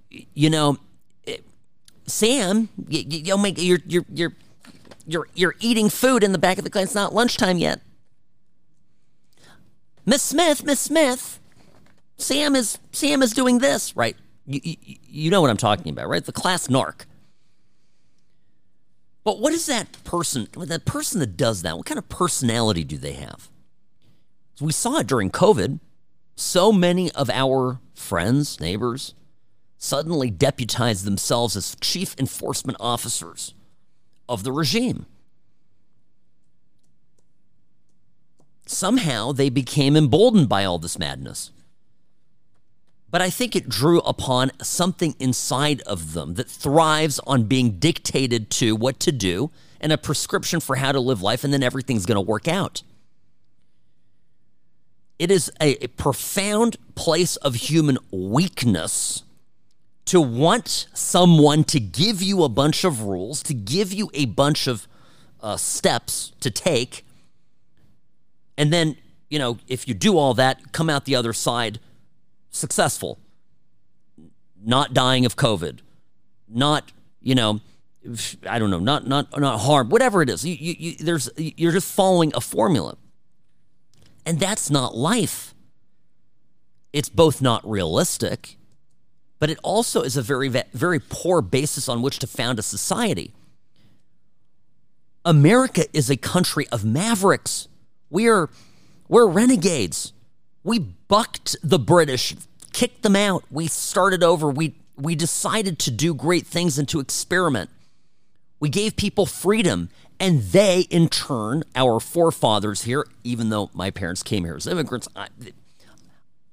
you 0.09 0.49
know, 0.49 0.77
eh, 1.27 1.37
Sam, 2.05 2.69
you, 2.87 3.03
you 3.07 3.53
you're 3.57 3.79
you're 3.85 4.05
you're 4.13 4.33
you're 5.05 5.27
you're 5.33 5.55
eating 5.59 5.89
food 5.89 6.23
in 6.23 6.31
the 6.31 6.37
back 6.37 6.57
of 6.57 6.63
the 6.63 6.69
class. 6.69 6.85
It's 6.85 6.95
not 6.95 7.13
lunchtime 7.13 7.57
yet. 7.57 7.81
Miss 10.05 10.21
Smith, 10.21 10.63
Miss 10.63 10.79
Smith, 10.79 11.39
Sam 12.17 12.55
is 12.55 12.77
Sam 12.91 13.21
is 13.21 13.31
doing 13.31 13.59
this, 13.59 13.95
right? 13.95 14.15
You, 14.45 14.59
you, 14.63 14.97
you 15.03 15.31
know 15.31 15.41
what 15.41 15.49
I'm 15.49 15.57
talking 15.57 15.91
about, 15.91 16.09
right? 16.09 16.23
The 16.23 16.31
class 16.31 16.67
narc. 16.67 17.05
But 19.23 19.39
what 19.39 19.53
is 19.53 19.65
that 19.67 20.03
person, 20.03 20.47
that 20.57 20.83
person 20.85 21.19
that 21.19 21.37
does 21.37 21.61
that, 21.61 21.77
what 21.77 21.85
kind 21.85 21.97
of 21.97 22.09
personality 22.09 22.83
do 22.83 22.97
they 22.97 23.13
have? 23.13 23.49
We 24.59 24.73
saw 24.73 24.97
it 24.97 25.07
during 25.07 25.31
COVID. 25.31 25.79
So 26.35 26.71
many 26.73 27.09
of 27.11 27.29
our 27.29 27.79
friends, 27.93 28.59
neighbors, 28.59 29.13
suddenly 29.77 30.29
deputized 30.29 31.05
themselves 31.05 31.55
as 31.55 31.75
chief 31.79 32.15
enforcement 32.19 32.77
officers 32.81 33.53
of 34.27 34.43
the 34.43 34.51
regime. 34.51 35.05
Somehow 38.65 39.31
they 39.31 39.49
became 39.49 39.95
emboldened 39.95 40.49
by 40.49 40.65
all 40.65 40.79
this 40.79 40.99
madness. 40.99 41.51
But 43.09 43.21
I 43.21 43.29
think 43.29 43.55
it 43.55 43.69
drew 43.69 43.99
upon 43.99 44.51
something 44.61 45.15
inside 45.19 45.81
of 45.81 46.13
them 46.13 46.33
that 46.33 46.49
thrives 46.49 47.19
on 47.27 47.43
being 47.43 47.77
dictated 47.77 48.49
to 48.51 48.75
what 48.75 48.99
to 49.01 49.11
do 49.11 49.51
and 49.79 49.91
a 49.91 49.97
prescription 49.97 50.59
for 50.59 50.77
how 50.77 50.91
to 50.91 50.99
live 50.99 51.21
life, 51.21 51.43
and 51.43 51.53
then 51.53 51.61
everything's 51.61 52.07
going 52.07 52.15
to 52.15 52.21
work 52.21 52.47
out. 52.47 52.81
It 55.19 55.29
is 55.29 55.51
a, 55.61 55.83
a, 55.83 55.87
profound 55.89 56.77
place 56.95 57.35
of 57.35 57.53
human 57.53 57.97
weakness 58.09 59.23
to 60.05 60.19
want 60.19 60.87
someone 60.93 61.63
to 61.65 61.79
give 61.79 62.23
you 62.23 62.43
a 62.43 62.49
bunch 62.49 62.83
of 62.83 63.03
rules, 63.03 63.43
to 63.43 63.53
give 63.53 63.93
you 63.93 64.09
a 64.13 64.25
bunch 64.25 64.67
of 64.67 64.87
uh, 65.39 65.57
steps 65.57 66.31
to 66.39 66.49
take 66.49 67.05
and 68.57 68.71
then, 68.71 68.97
you 69.29 69.39
know, 69.39 69.57
if 69.67 69.87
you 69.87 69.93
do 69.93 70.17
all 70.17 70.33
that, 70.35 70.71
come 70.71 70.89
out 70.89 71.05
the 71.05 71.15
other 71.15 71.33
side 71.33 71.79
successful, 72.49 73.19
not 74.63 74.93
dying 74.93 75.25
of 75.25 75.35
COVID, 75.35 75.79
not, 76.47 76.91
you 77.19 77.35
know, 77.35 77.61
I 78.49 78.59
don't 78.59 78.69
know, 78.69 78.79
not 78.79 79.07
not 79.07 79.39
not 79.39 79.61
harm, 79.61 79.89
whatever 79.89 80.21
it 80.21 80.29
is. 80.29 80.45
You, 80.45 80.55
you, 80.55 80.75
you, 80.77 80.95
there's 80.97 81.29
you're 81.37 81.71
just 81.71 81.91
following 81.93 82.31
a 82.35 82.41
formula, 82.41 82.97
and 84.25 84.39
that's 84.39 84.69
not 84.69 84.95
life. 84.95 85.53
It's 86.91 87.09
both 87.09 87.41
not 87.41 87.67
realistic, 87.67 88.57
but 89.39 89.49
it 89.49 89.57
also 89.63 90.01
is 90.01 90.17
a 90.17 90.21
very 90.21 90.49
very 90.49 90.99
poor 90.99 91.41
basis 91.41 91.87
on 91.87 92.01
which 92.01 92.19
to 92.19 92.27
found 92.27 92.59
a 92.59 92.61
society. 92.61 93.33
America 95.25 95.85
is 95.93 96.09
a 96.09 96.17
country 96.17 96.67
of 96.69 96.83
mavericks. 96.83 97.69
We're 98.13 98.51
we're 99.07 99.27
renegades. 99.27 100.13
We 100.63 100.77
bucked 100.77 101.55
the 101.63 101.79
British, 101.79 102.35
kicked 102.71 103.01
them 103.01 103.15
out. 103.15 103.43
We 103.49 103.65
started 103.65 104.21
over. 104.21 104.51
We 104.51 104.75
we 104.95 105.15
decided 105.15 105.79
to 105.79 105.91
do 105.91 106.13
great 106.13 106.45
things 106.45 106.77
and 106.77 106.87
to 106.89 106.99
experiment. 106.99 107.71
We 108.59 108.69
gave 108.69 108.95
people 108.95 109.25
freedom, 109.25 109.89
and 110.19 110.43
they, 110.43 110.81
in 110.91 111.09
turn, 111.09 111.63
our 111.75 111.99
forefathers 111.99 112.83
here, 112.83 113.07
even 113.23 113.49
though 113.49 113.71
my 113.73 113.89
parents 113.89 114.21
came 114.21 114.45
here 114.45 114.55
as 114.55 114.67
immigrants, 114.67 115.07
I, 115.15 115.29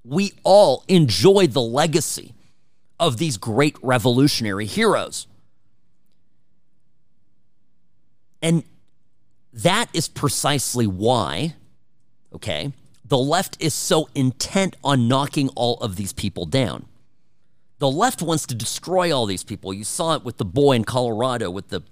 we 0.03 0.33
all 0.43 0.83
enjoyed 0.89 1.53
the 1.53 1.61
legacy 1.61 2.33
of 2.99 3.19
these 3.19 3.37
great 3.37 3.77
revolutionary 3.83 4.65
heroes. 4.65 5.27
And 8.41 8.65
that 9.63 9.89
is 9.93 10.09
precisely 10.09 10.87
why, 10.87 11.55
okay, 12.35 12.73
the 13.05 13.19
left 13.19 13.57
is 13.61 13.75
so 13.75 14.09
intent 14.15 14.77
on 14.85 15.09
knocking 15.09 15.49
all 15.51 15.77
of 15.79 15.97
these 15.97 16.13
people 16.13 16.47
down. 16.47 16.87
The 17.79 17.91
left 17.91 18.23
wants 18.23 18.47
to 18.47 18.55
destroy 18.55 19.15
all 19.15 19.27
these 19.27 19.43
people. 19.43 19.73
You 19.73 19.85
saw 19.85 20.15
it 20.15 20.25
with 20.25 20.37
the 20.37 20.45
boy 20.45 20.75
in 20.75 20.85
Colorado 20.85 21.51
with 21.51 21.69
the 21.69 21.83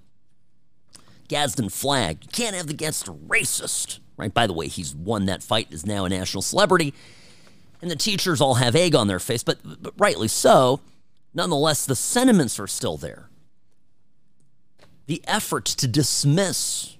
Gadsden 1.27 1.69
flag. 1.69 2.19
You 2.21 2.29
can't 2.31 2.55
have 2.55 2.67
the 2.67 2.73
Gadsden 2.73 3.27
racist, 3.27 3.99
right? 4.15 4.33
By 4.33 4.47
the 4.47 4.53
way, 4.53 4.67
he's 4.67 4.95
won 4.95 5.25
that 5.25 5.43
fight, 5.43 5.67
is 5.71 5.85
now 5.85 6.05
a 6.05 6.09
national 6.09 6.41
celebrity. 6.41 6.93
And 7.81 7.89
the 7.89 7.95
teachers 7.95 8.39
all 8.39 8.55
have 8.55 8.75
egg 8.75 8.95
on 8.95 9.07
their 9.07 9.19
face, 9.19 9.43
but, 9.43 9.59
but 9.81 9.93
rightly 9.97 10.27
so. 10.27 10.79
Nonetheless, 11.33 11.85
the 11.85 11.95
sentiments 11.95 12.59
are 12.59 12.67
still 12.67 12.97
there. 12.97 13.29
The 15.07 15.23
effort 15.27 15.65
to 15.65 15.87
dismiss 15.87 16.97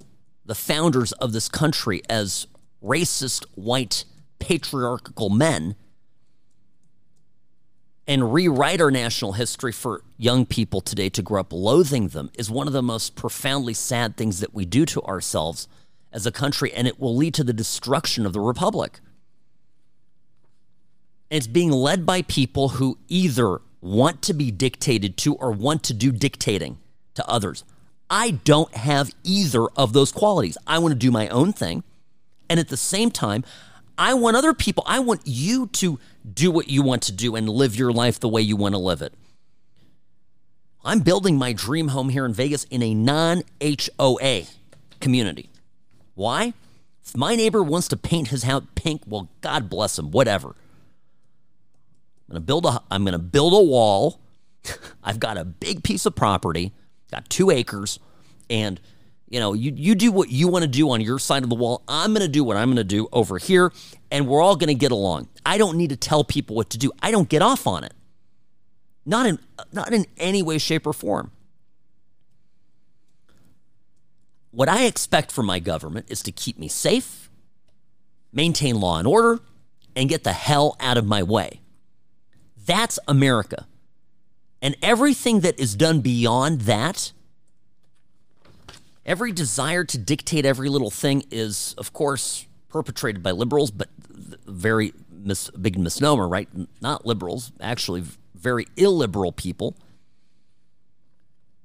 the 0.50 0.56
founders 0.56 1.12
of 1.12 1.32
this 1.32 1.48
country 1.48 2.02
as 2.10 2.48
racist, 2.84 3.46
white, 3.54 4.04
patriarchal 4.40 5.30
men 5.30 5.76
and 8.08 8.34
rewrite 8.34 8.82
our 8.82 8.90
national 8.90 9.34
history 9.34 9.72
for 9.72 10.02
young 10.18 10.48
people 10.48 10.82
today 10.82 11.08
to 11.08 11.22
grow 11.22 11.42
up 11.42 11.54
loathing 11.54 12.08
them 12.08 12.32
is 12.34 12.50
one 12.50 12.66
of 12.66 12.74
the 12.74 12.82
most 12.82 13.16
profoundly 13.16 13.76
sad 13.76 14.18
things 14.18 14.40
that 14.40 14.52
we 14.52 14.66
do 14.66 14.88
to 14.88 15.04
ourselves 15.04 15.68
as 16.12 16.26
a 16.26 16.32
country, 16.32 16.74
and 16.74 16.88
it 16.88 17.00
will 17.00 17.16
lead 17.16 17.36
to 17.36 17.44
the 17.44 17.54
destruction 17.54 18.26
of 18.26 18.34
the 18.34 18.40
republic. 18.40 19.02
it's 21.30 21.46
being 21.46 21.70
led 21.70 22.08
by 22.08 22.24
people 22.24 22.70
who 22.70 22.98
either 23.08 23.62
want 23.82 24.24
to 24.24 24.34
be 24.34 24.50
dictated 24.50 25.16
to 25.16 25.36
or 25.36 25.52
want 25.52 25.84
to 25.84 25.94
do 25.94 26.12
dictating 26.12 26.80
to 27.14 27.24
others. 27.30 27.64
I 28.10 28.32
don't 28.32 28.74
have 28.76 29.12
either 29.24 29.68
of 29.76 29.94
those 29.94 30.12
qualities. 30.12 30.58
I 30.66 30.80
want 30.80 30.94
to 30.94 30.98
do 30.98 31.12
my 31.12 31.28
own 31.30 31.54
thing. 31.54 31.84
And 32.50 32.60
at 32.60 32.70
the 32.70 32.78
same 32.78 33.12
time, 33.12 33.44
I 33.98 34.14
want 34.14 34.38
other 34.38 34.54
people, 34.54 34.84
I 34.88 35.00
want 35.00 35.22
you 35.26 35.68
to 35.68 36.00
do 36.34 36.52
what 36.52 36.70
you 36.70 36.82
want 36.82 37.04
to 37.04 37.12
do 37.12 37.36
and 37.36 37.48
live 37.50 37.76
your 37.76 37.92
life 37.92 38.20
the 38.20 38.30
way 38.30 38.42
you 38.42 38.56
want 38.56 38.74
to 38.74 38.80
live 38.80 39.02
it. 39.02 39.14
I'm 40.84 41.02
building 41.02 41.38
my 41.38 41.54
dream 41.54 41.90
home 41.90 42.10
here 42.10 42.26
in 42.26 42.34
Vegas 42.34 42.64
in 42.66 42.82
a 42.82 42.94
non 42.94 43.44
HOA 43.62 44.44
community. 45.02 45.50
Why? 46.16 46.54
If 47.04 47.18
my 47.18 47.36
neighbor 47.36 47.62
wants 47.62 47.88
to 47.90 47.98
paint 47.98 48.30
his 48.30 48.44
house 48.44 48.64
pink, 48.76 49.02
well, 49.06 49.30
God 49.42 49.70
bless 49.70 50.00
him, 50.00 50.12
whatever. 50.12 50.50
I'm 50.50 52.34
gonna 52.34 52.40
build 52.42 52.66
a 52.66 52.82
I'm 52.90 53.04
gonna 53.04 53.20
build 53.20 53.54
a 53.54 53.62
wall. 53.62 54.20
I've 55.04 55.20
got 55.20 55.38
a 55.38 55.44
big 55.44 55.84
piece 55.84 56.06
of 56.06 56.16
property, 56.16 56.72
got 57.12 57.30
two 57.30 57.50
acres, 57.50 58.00
and 58.50 58.80
you 59.30 59.40
know, 59.40 59.54
you 59.54 59.72
you 59.76 59.96
do 59.96 60.12
what 60.12 60.30
you 60.30 60.48
want 60.48 60.64
to 60.64 60.68
do 60.68 60.90
on 60.90 61.02
your 61.02 61.20
side 61.20 61.44
of 61.44 61.50
the 61.50 61.56
wall. 61.56 61.84
I'm 61.88 62.12
going 62.14 62.22
to 62.22 62.28
do 62.28 62.44
what 62.44 62.58
I'm 62.58 62.70
going 62.70 62.78
to 62.78 62.84
do 62.84 63.08
over 63.12 63.38
here, 63.38 63.72
and 64.12 64.28
we're 64.28 64.42
all 64.42 64.56
going 64.56 64.70
to 64.70 64.76
get 64.76 64.92
along. 64.92 65.28
I 65.46 65.58
don't 65.58 65.78
need 65.78 65.92
to 65.92 65.96
tell 65.96 66.24
people 66.24 66.56
what 66.56 66.70
to 66.72 66.78
do. 66.78 66.92
I 67.02 67.12
don't 67.12 67.30
get 67.30 67.42
off 67.42 67.68
on 67.68 67.84
it. 67.84 67.94
Not 69.06 69.26
in 69.28 69.40
not 69.72 69.94
in 69.94 70.06
any 70.18 70.42
way, 70.42 70.58
shape, 70.58 70.88
or 70.88 70.94
form. 70.94 71.32
What 74.52 74.68
I 74.68 74.86
expect 74.86 75.32
from 75.32 75.46
my 75.46 75.60
government 75.60 76.08
is 76.10 76.24
to 76.24 76.32
keep 76.32 76.58
me 76.58 76.68
safe, 76.68 77.30
maintain 78.34 78.80
law 78.80 78.98
and 78.98 79.08
order, 79.08 79.40
and 79.96 80.10
get 80.10 80.24
the 80.24 80.34
hell 80.34 80.76
out 80.80 80.98
of 80.98 81.06
my 81.06 81.22
way. 81.22 81.62
That's 82.66 83.00
America. 83.08 83.68
And 84.62 84.76
everything 84.82 85.40
that 85.42 85.60
is 85.60 85.76
done 85.76 86.02
beyond 86.02 86.62
that 86.62 87.14
Every 89.10 89.32
desire 89.32 89.84
to 89.86 89.98
dictate 89.98 90.46
every 90.46 90.70
little 90.70 90.92
thing 90.92 91.24
is, 91.32 91.74
of 91.80 91.94
course, 91.94 92.46
perpetrated 92.68 93.24
by 93.24 93.32
liberals, 93.32 93.72
but 93.72 93.90
very 94.46 94.94
mis- 95.12 95.50
big 95.50 95.80
misnomer, 95.80 96.28
right? 96.28 96.48
Not 96.80 97.08
liberals, 97.08 97.52
actually, 97.60 98.04
very 98.36 98.68
illiberal 98.78 99.32
people 99.32 99.76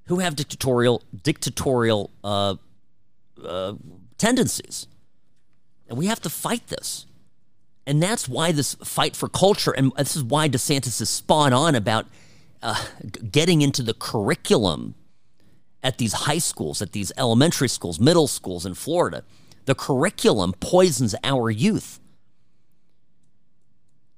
who 0.07 0.21
have 0.21 0.37
dictatorial 0.37 1.03
dictatorial 1.23 2.11
uh, 2.25 2.55
uh, 3.45 3.75
tendencies, 4.17 4.87
and 5.87 5.99
we 5.99 6.07
have 6.07 6.21
to 6.21 6.31
fight 6.31 6.69
this. 6.69 7.05
And 7.87 8.03
that's 8.03 8.27
why 8.27 8.53
this 8.53 8.73
fight 8.77 9.15
for 9.15 9.29
culture, 9.29 9.73
and 9.73 9.93
this 9.99 10.17
is 10.17 10.25
why 10.25 10.49
DeSantis 10.49 10.99
is 11.03 11.11
spawn 11.11 11.53
on 11.53 11.75
about 11.75 12.07
uh, 12.65 12.83
getting 13.31 13.63
into 13.63 13.83
the 13.83 13.95
curriculum 13.95 14.95
at 15.83 15.99
these 15.99 16.15
high 16.15 16.39
schools, 16.39 16.81
at 16.81 16.93
these 16.93 17.13
elementary 17.19 17.69
schools, 17.69 18.01
middle 18.01 18.27
schools 18.27 18.65
in 18.65 18.75
Florida. 18.75 19.23
The 19.67 19.75
curriculum 19.75 20.55
poisons 20.59 21.15
our 21.23 21.51
youth. 21.51 22.01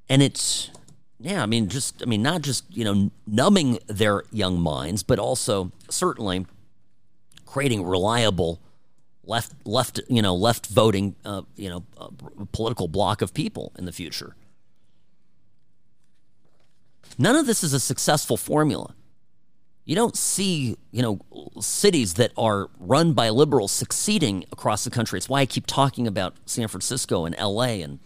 And 0.08 0.22
it's, 0.22 0.70
yeah, 1.18 1.42
I 1.42 1.46
mean, 1.46 1.68
just, 1.68 2.02
I 2.02 2.06
mean, 2.06 2.22
not 2.22 2.42
just, 2.42 2.64
you 2.74 2.84
know, 2.84 3.10
numbing 3.26 3.80
their 3.88 4.22
young 4.30 4.60
minds, 4.60 5.02
but 5.02 5.18
also 5.18 5.72
certainly 5.90 6.46
creating 7.44 7.84
reliable 7.84 8.60
left, 9.24 9.52
left, 9.66 10.00
you 10.08 10.22
know, 10.22 10.36
left 10.36 10.66
voting, 10.66 11.16
uh, 11.24 11.42
you 11.56 11.68
know, 11.68 11.84
uh, 11.98 12.08
political 12.52 12.86
block 12.86 13.22
of 13.22 13.34
people 13.34 13.72
in 13.76 13.86
the 13.86 13.92
future. 13.92 14.36
None 17.18 17.36
of 17.36 17.46
this 17.46 17.64
is 17.64 17.72
a 17.72 17.80
successful 17.80 18.36
formula. 18.36 18.94
You 19.84 19.94
don't 19.94 20.16
see, 20.16 20.76
you 20.90 21.00
know, 21.00 21.20
cities 21.60 22.14
that 22.14 22.32
are 22.36 22.68
run 22.78 23.12
by 23.12 23.30
liberals 23.30 23.70
succeeding 23.70 24.44
across 24.50 24.82
the 24.82 24.90
country. 24.90 25.18
It's 25.18 25.28
why 25.28 25.42
I 25.42 25.46
keep 25.46 25.66
talking 25.66 26.08
about 26.08 26.34
San 26.44 26.66
Francisco 26.66 27.24
and 27.24 27.36
LA 27.38 27.82
and 27.84 28.00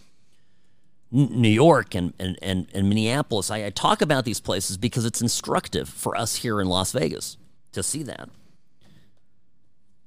New 1.10 1.48
York 1.48 1.94
and, 1.94 2.12
and, 2.18 2.38
and, 2.42 2.66
and 2.74 2.88
Minneapolis. 2.88 3.50
I, 3.50 3.64
I 3.64 3.70
talk 3.70 4.02
about 4.02 4.26
these 4.26 4.40
places 4.40 4.76
because 4.76 5.06
it's 5.06 5.22
instructive 5.22 5.88
for 5.88 6.16
us 6.16 6.36
here 6.36 6.60
in 6.60 6.68
Las 6.68 6.92
Vegas 6.92 7.38
to 7.72 7.82
see 7.82 8.02
that. 8.04 8.28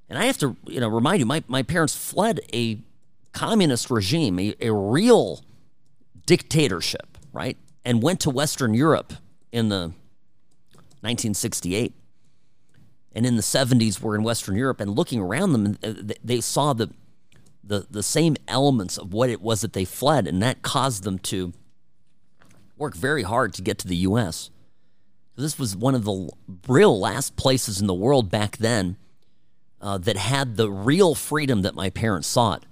And 0.09 0.19
I 0.19 0.25
have 0.25 0.37
to, 0.37 0.55
you 0.67 0.79
know, 0.79 0.89
remind 0.89 1.19
you, 1.19 1.25
my, 1.25 1.43
my 1.47 1.63
parents 1.63 1.95
fled 1.95 2.41
a 2.53 2.77
communist 3.31 3.89
regime, 3.89 4.37
a, 4.39 4.53
a 4.61 4.71
real 4.71 5.41
dictatorship, 6.27 7.17
right? 7.33 7.57
And 7.85 8.01
went 8.01 8.19
to 8.21 8.29
Western 8.29 8.73
Europe 8.73 9.13
in 9.51 9.69
the 9.69 9.93
1968. 11.01 11.93
And 13.15 13.25
in 13.25 13.35
the 13.35 13.41
70s, 13.41 13.99
we're 13.99 14.15
in 14.15 14.23
Western 14.23 14.55
Europe, 14.55 14.79
and 14.79 14.95
looking 14.95 15.19
around 15.19 15.53
them, 15.53 15.77
uh, 15.83 16.13
they 16.23 16.41
saw 16.41 16.73
the, 16.73 16.89
the, 17.63 17.85
the 17.91 18.01
same 18.01 18.35
elements 18.47 18.97
of 18.97 19.13
what 19.13 19.29
it 19.29 19.41
was 19.41 19.61
that 19.61 19.73
they 19.73 19.85
fled, 19.85 20.27
and 20.27 20.41
that 20.41 20.63
caused 20.63 21.03
them 21.03 21.19
to 21.19 21.53
work 22.75 22.95
very 22.95 23.23
hard 23.23 23.53
to 23.53 23.61
get 23.61 23.77
to 23.79 23.87
the 23.87 23.97
U.S. 23.97 24.49
This 25.35 25.59
was 25.59 25.75
one 25.75 25.93
of 25.93 26.05
the 26.05 26.29
real 26.67 26.99
last 26.99 27.35
places 27.35 27.79
in 27.79 27.87
the 27.87 27.93
world 27.93 28.31
back 28.31 28.57
then 28.57 28.97
uh, 29.79 29.97
that 29.99 30.17
had 30.17 30.55
the 30.55 30.71
real 30.71 31.13
freedom 31.13 31.61
that 31.61 31.75
my 31.75 31.89
parents 31.89 32.27
sought. 32.27 32.65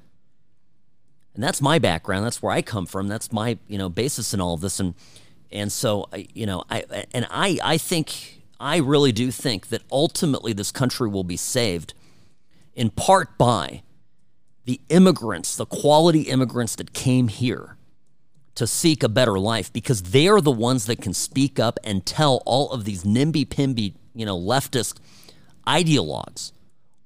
And 1.33 1.43
that's 1.43 1.61
my 1.61 1.79
background. 1.79 2.25
That's 2.25 2.41
where 2.41 2.51
I 2.51 2.61
come 2.61 2.85
from. 2.85 3.07
That's 3.07 3.31
my 3.31 3.57
you 3.67 3.77
know 3.77 3.89
basis 3.89 4.33
in 4.33 4.41
all 4.41 4.53
of 4.53 4.61
this. 4.61 4.79
And 4.79 4.95
and 5.51 5.71
so, 5.71 6.07
you 6.33 6.45
know, 6.45 6.63
I 6.69 7.05
and 7.13 7.27
I, 7.29 7.59
I 7.63 7.77
think 7.77 8.41
I 8.59 8.77
really 8.77 9.11
do 9.11 9.31
think 9.31 9.67
that 9.67 9.81
ultimately 9.91 10.53
this 10.53 10.71
country 10.71 11.09
will 11.09 11.23
be 11.23 11.37
saved 11.37 11.93
in 12.73 12.89
part 12.89 13.37
by 13.37 13.83
the 14.65 14.79
immigrants, 14.89 15.55
the 15.55 15.65
quality 15.65 16.21
immigrants 16.21 16.75
that 16.75 16.93
came 16.93 17.27
here 17.27 17.75
to 18.55 18.67
seek 18.67 19.03
a 19.03 19.09
better 19.09 19.39
life 19.39 19.73
because 19.73 20.01
they 20.03 20.27
are 20.27 20.41
the 20.41 20.51
ones 20.51 20.85
that 20.85 21.01
can 21.01 21.13
speak 21.13 21.59
up 21.59 21.79
and 21.83 22.05
tell 22.05 22.43
all 22.45 22.71
of 22.71 22.85
these 22.85 23.03
nimby-pimby, 23.03 23.95
you 24.13 24.25
know, 24.25 24.37
leftist 24.37 24.99
ideologues 25.67 26.51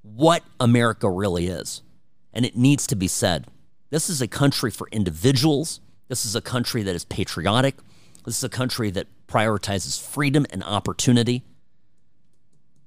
what 0.02 0.43
America 0.60 1.10
really 1.10 1.47
is. 1.47 1.81
And 2.34 2.45
it 2.45 2.57
needs 2.57 2.85
to 2.88 2.95
be 2.95 3.07
said. 3.07 3.47
This 3.90 4.10
is 4.10 4.22
a 4.22 4.28
country 4.28 4.72
for 4.72 4.88
individuals. 4.91 5.80
This 6.07 6.26
is 6.26 6.36
a 6.36 6.41
country 6.41 6.84
that 6.84 6.95
is 6.95 7.06
patriotic. 7.06 7.76
This 8.26 8.38
is 8.38 8.44
a 8.44 8.49
country 8.49 8.90
that 8.91 9.07
prioritizes 9.28 10.02
freedom 10.02 10.45
and 10.49 10.64
opportunity. 10.64 11.44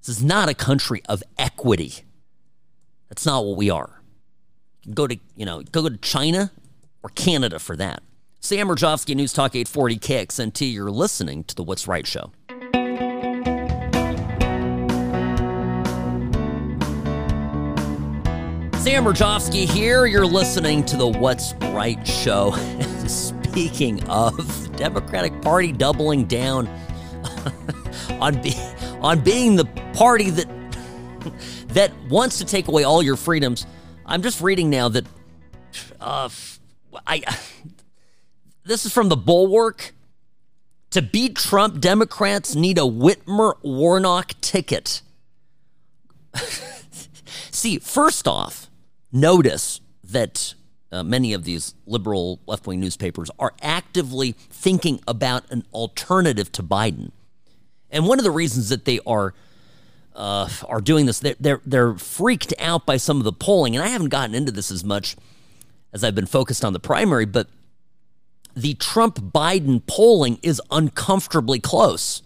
This 0.01 0.09
is 0.09 0.25
not 0.25 0.49
a 0.49 0.55
country 0.55 1.03
of 1.09 1.23
equity. 1.39 2.05
That's 3.09 3.25
not 3.27 3.45
what 3.45 3.57
we 3.57 3.71
are. 3.71 4.01
Go 4.93 5.07
to, 5.07 5.17
you 5.37 5.47
know, 5.47 5.63
go 5.63 5.89
to 5.89 5.97
China 5.99 6.51
or 7.03 7.11
Canada 7.11 7.59
for 7.59 7.77
that. 7.77 8.03
Sam 8.41 8.69
Mirejovsky, 8.69 9.15
News 9.15 9.33
Talk 9.33 9.55
840 9.55 9.99
KXNT. 9.99 10.73
You're 10.73 10.91
listening 10.91 11.45
to 11.45 11.55
the 11.55 11.63
What's 11.63 11.89
Right 11.89 12.07
Show. 12.07 12.33
Sam 18.89 19.05
Mirejovsky 19.05 19.69
here. 19.69 20.07
You're 20.07 20.25
listening 20.25 20.83
to 20.87 20.97
the 20.97 21.07
What's 21.07 21.53
Right 21.61 22.03
Show. 22.07 22.53
Speaking 23.07 24.03
of 24.05 24.75
Democratic 24.77 25.43
Party 25.43 25.73
doubling 25.73 26.25
down 26.25 26.67
on 28.13 28.41
be, 28.41 28.55
on 29.03 29.21
being 29.21 29.57
the 29.57 29.67
party 29.93 30.31
that 30.31 30.49
that 31.69 31.93
wants 32.09 32.39
to 32.39 32.47
take 32.47 32.69
away 32.69 32.85
all 32.85 33.03
your 33.03 33.17
freedoms, 33.17 33.67
I'm 34.07 34.23
just 34.23 34.41
reading 34.41 34.71
now 34.71 34.89
that 34.89 35.05
uh, 36.01 36.31
I 37.07 37.25
this 38.65 38.87
is 38.87 38.93
from 38.95 39.11
the 39.11 39.19
Bulwark. 39.19 39.93
To 40.93 41.03
beat 41.03 41.37
Trump, 41.37 41.79
Democrats 41.83 42.55
need 42.55 42.79
a 42.79 42.89
Whitmer 42.89 43.57
Warnock 43.63 44.33
ticket. 44.41 45.03
See, 47.51 47.79
first 47.79 48.27
off, 48.27 48.68
notice 49.13 49.81
that 50.05 50.55
uh, 50.91 51.03
many 51.03 51.33
of 51.33 51.45
these 51.45 51.75
liberal 51.87 52.41
left 52.47 52.67
wing 52.67 52.81
newspapers 52.81 53.31
are 53.39 53.55
actively 53.61 54.33
thinking 54.33 55.01
about 55.07 55.51
an 55.51 55.65
alternative 55.73 56.51
to 56.53 56.63
Biden. 56.63 57.11
And 57.91 58.07
one 58.07 58.19
of 58.19 58.25
the 58.25 58.31
reasons 58.31 58.69
that 58.69 58.85
they 58.85 59.01
are 59.07 59.35
uh, 60.15 60.49
are 60.67 60.81
doing 60.81 61.07
this, 61.07 61.21
they're, 61.21 61.37
they're, 61.39 61.61
they're 61.65 61.95
freaked 61.95 62.53
out 62.59 62.85
by 62.85 62.97
some 62.97 63.19
of 63.19 63.25
the 63.25 63.33
polling. 63.33 63.77
And 63.77 63.85
I 63.85 63.89
haven't 63.89 64.09
gotten 64.09 64.35
into 64.35 64.51
this 64.51 64.71
as 64.71 64.83
much 64.83 65.17
as 65.93 66.03
I've 66.03 66.15
been 66.15 66.27
focused 66.27 66.65
on 66.65 66.73
the 66.73 66.81
primary, 66.81 67.25
but 67.25 67.49
the 68.57 68.75
Trump 68.75 69.21
Biden 69.21 69.81
polling 69.87 70.41
is 70.43 70.61
uncomfortably 70.73 71.61
close. 71.61 72.23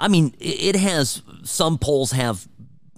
I 0.00 0.08
mean, 0.08 0.34
it 0.40 0.74
has 0.74 1.22
some 1.44 1.78
polls 1.78 2.10
have 2.12 2.48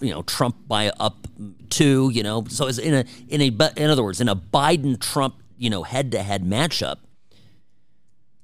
you 0.03 0.11
know 0.11 0.23
Trump 0.23 0.57
by 0.67 0.91
up 1.01 1.27
two, 1.71 2.11
you 2.13 2.23
know. 2.23 2.45
So 2.49 2.67
it's 2.67 2.79
in 2.79 2.95
a 2.95 3.05
in 3.29 3.41
a 3.41 3.73
in 3.77 3.91
other 3.91 4.03
words, 4.03 4.21
in 4.21 4.29
a 4.29 4.37
Biden 4.37 5.01
Trump, 5.01 5.37
you 5.57 5.71
know, 5.71 5.83
head 5.83 6.13
to 6.13 6.23
head 6.23 6.45
matchup, 6.45 6.99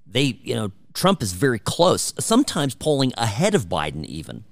they, 0.06 0.38
you 0.42 0.54
know, 0.54 0.72
Trump 0.94 1.22
is 1.22 1.32
very 1.32 1.58
close, 1.58 2.14
sometimes 2.18 2.74
polling 2.74 3.12
ahead 3.16 3.54
of 3.54 3.66
Biden 3.66 4.04
even. 4.04 4.44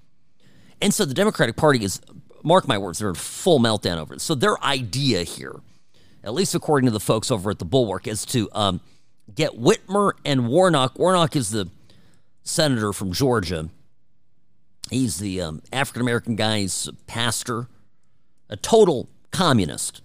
And 0.82 0.92
so 0.92 1.04
the 1.04 1.14
Democratic 1.14 1.56
Party 1.56 1.82
is 1.82 2.00
mark 2.42 2.68
my 2.68 2.78
words, 2.78 2.98
they're 2.98 3.08
in 3.08 3.14
full 3.14 3.58
meltdown 3.58 3.96
over 3.96 4.14
it. 4.14 4.20
So 4.20 4.34
their 4.34 4.62
idea 4.62 5.22
here 5.22 5.60
at 6.26 6.34
least 6.34 6.56
according 6.56 6.86
to 6.86 6.90
the 6.90 7.00
folks 7.00 7.30
over 7.30 7.50
at 7.50 7.60
the 7.60 7.64
Bulwark, 7.64 8.08
is 8.08 8.26
to 8.26 8.50
um, 8.52 8.80
get 9.32 9.52
Whitmer 9.52 10.12
and 10.24 10.48
Warnock. 10.48 10.98
Warnock 10.98 11.36
is 11.36 11.50
the 11.50 11.70
senator 12.42 12.92
from 12.92 13.12
Georgia. 13.12 13.70
He's 14.90 15.18
the 15.18 15.40
um, 15.40 15.62
African 15.72 16.02
American 16.02 16.36
guy's 16.36 16.88
pastor, 17.06 17.68
a 18.48 18.56
total 18.56 19.08
communist. 19.30 20.02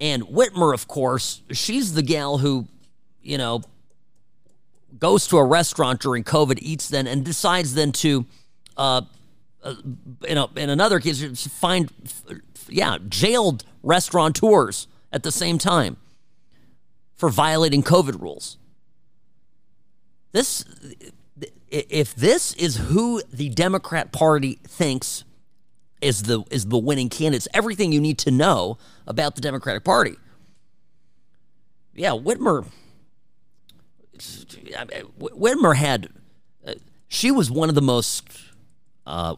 And 0.00 0.22
Whitmer, 0.24 0.74
of 0.74 0.88
course, 0.88 1.42
she's 1.52 1.94
the 1.94 2.02
gal 2.02 2.38
who, 2.38 2.66
you 3.22 3.38
know, 3.38 3.62
goes 4.98 5.26
to 5.28 5.38
a 5.38 5.44
restaurant 5.44 6.00
during 6.00 6.24
COVID, 6.24 6.58
eats 6.60 6.88
then, 6.88 7.06
and 7.06 7.24
decides 7.24 7.74
then 7.74 7.92
to, 7.92 8.26
uh, 8.76 9.02
uh, 9.62 9.74
in, 10.26 10.38
a, 10.38 10.46
in 10.56 10.70
another 10.70 11.00
case, 11.00 11.46
find, 11.46 11.92
yeah, 12.68 12.98
jailed 13.08 13.64
restaurateurs 13.82 14.88
at 15.12 15.22
the 15.22 15.30
same 15.30 15.58
time 15.58 15.96
for 17.14 17.28
violating 17.28 17.82
COVID 17.82 18.20
rules. 18.20 18.56
This, 20.32 20.64
if 21.70 22.14
this 22.14 22.52
is 22.54 22.76
who 22.76 23.22
the 23.32 23.48
Democrat 23.48 24.12
Party 24.12 24.58
thinks 24.66 25.24
is 26.00 26.24
the 26.24 26.42
is 26.50 26.66
the 26.66 26.78
winning 26.78 27.08
candidates. 27.08 27.48
Everything 27.54 27.92
you 27.92 28.00
need 28.00 28.18
to 28.18 28.30
know 28.30 28.78
about 29.06 29.34
the 29.34 29.40
Democratic 29.40 29.84
Party. 29.84 30.16
Yeah, 31.94 32.10
Whitmer. 32.10 32.66
Whitmer 35.18 35.76
had. 35.76 36.08
Uh, 36.66 36.74
she 37.08 37.30
was 37.30 37.50
one 37.50 37.68
of 37.68 37.74
the 37.74 37.82
most. 37.82 38.24
Uh, 39.06 39.34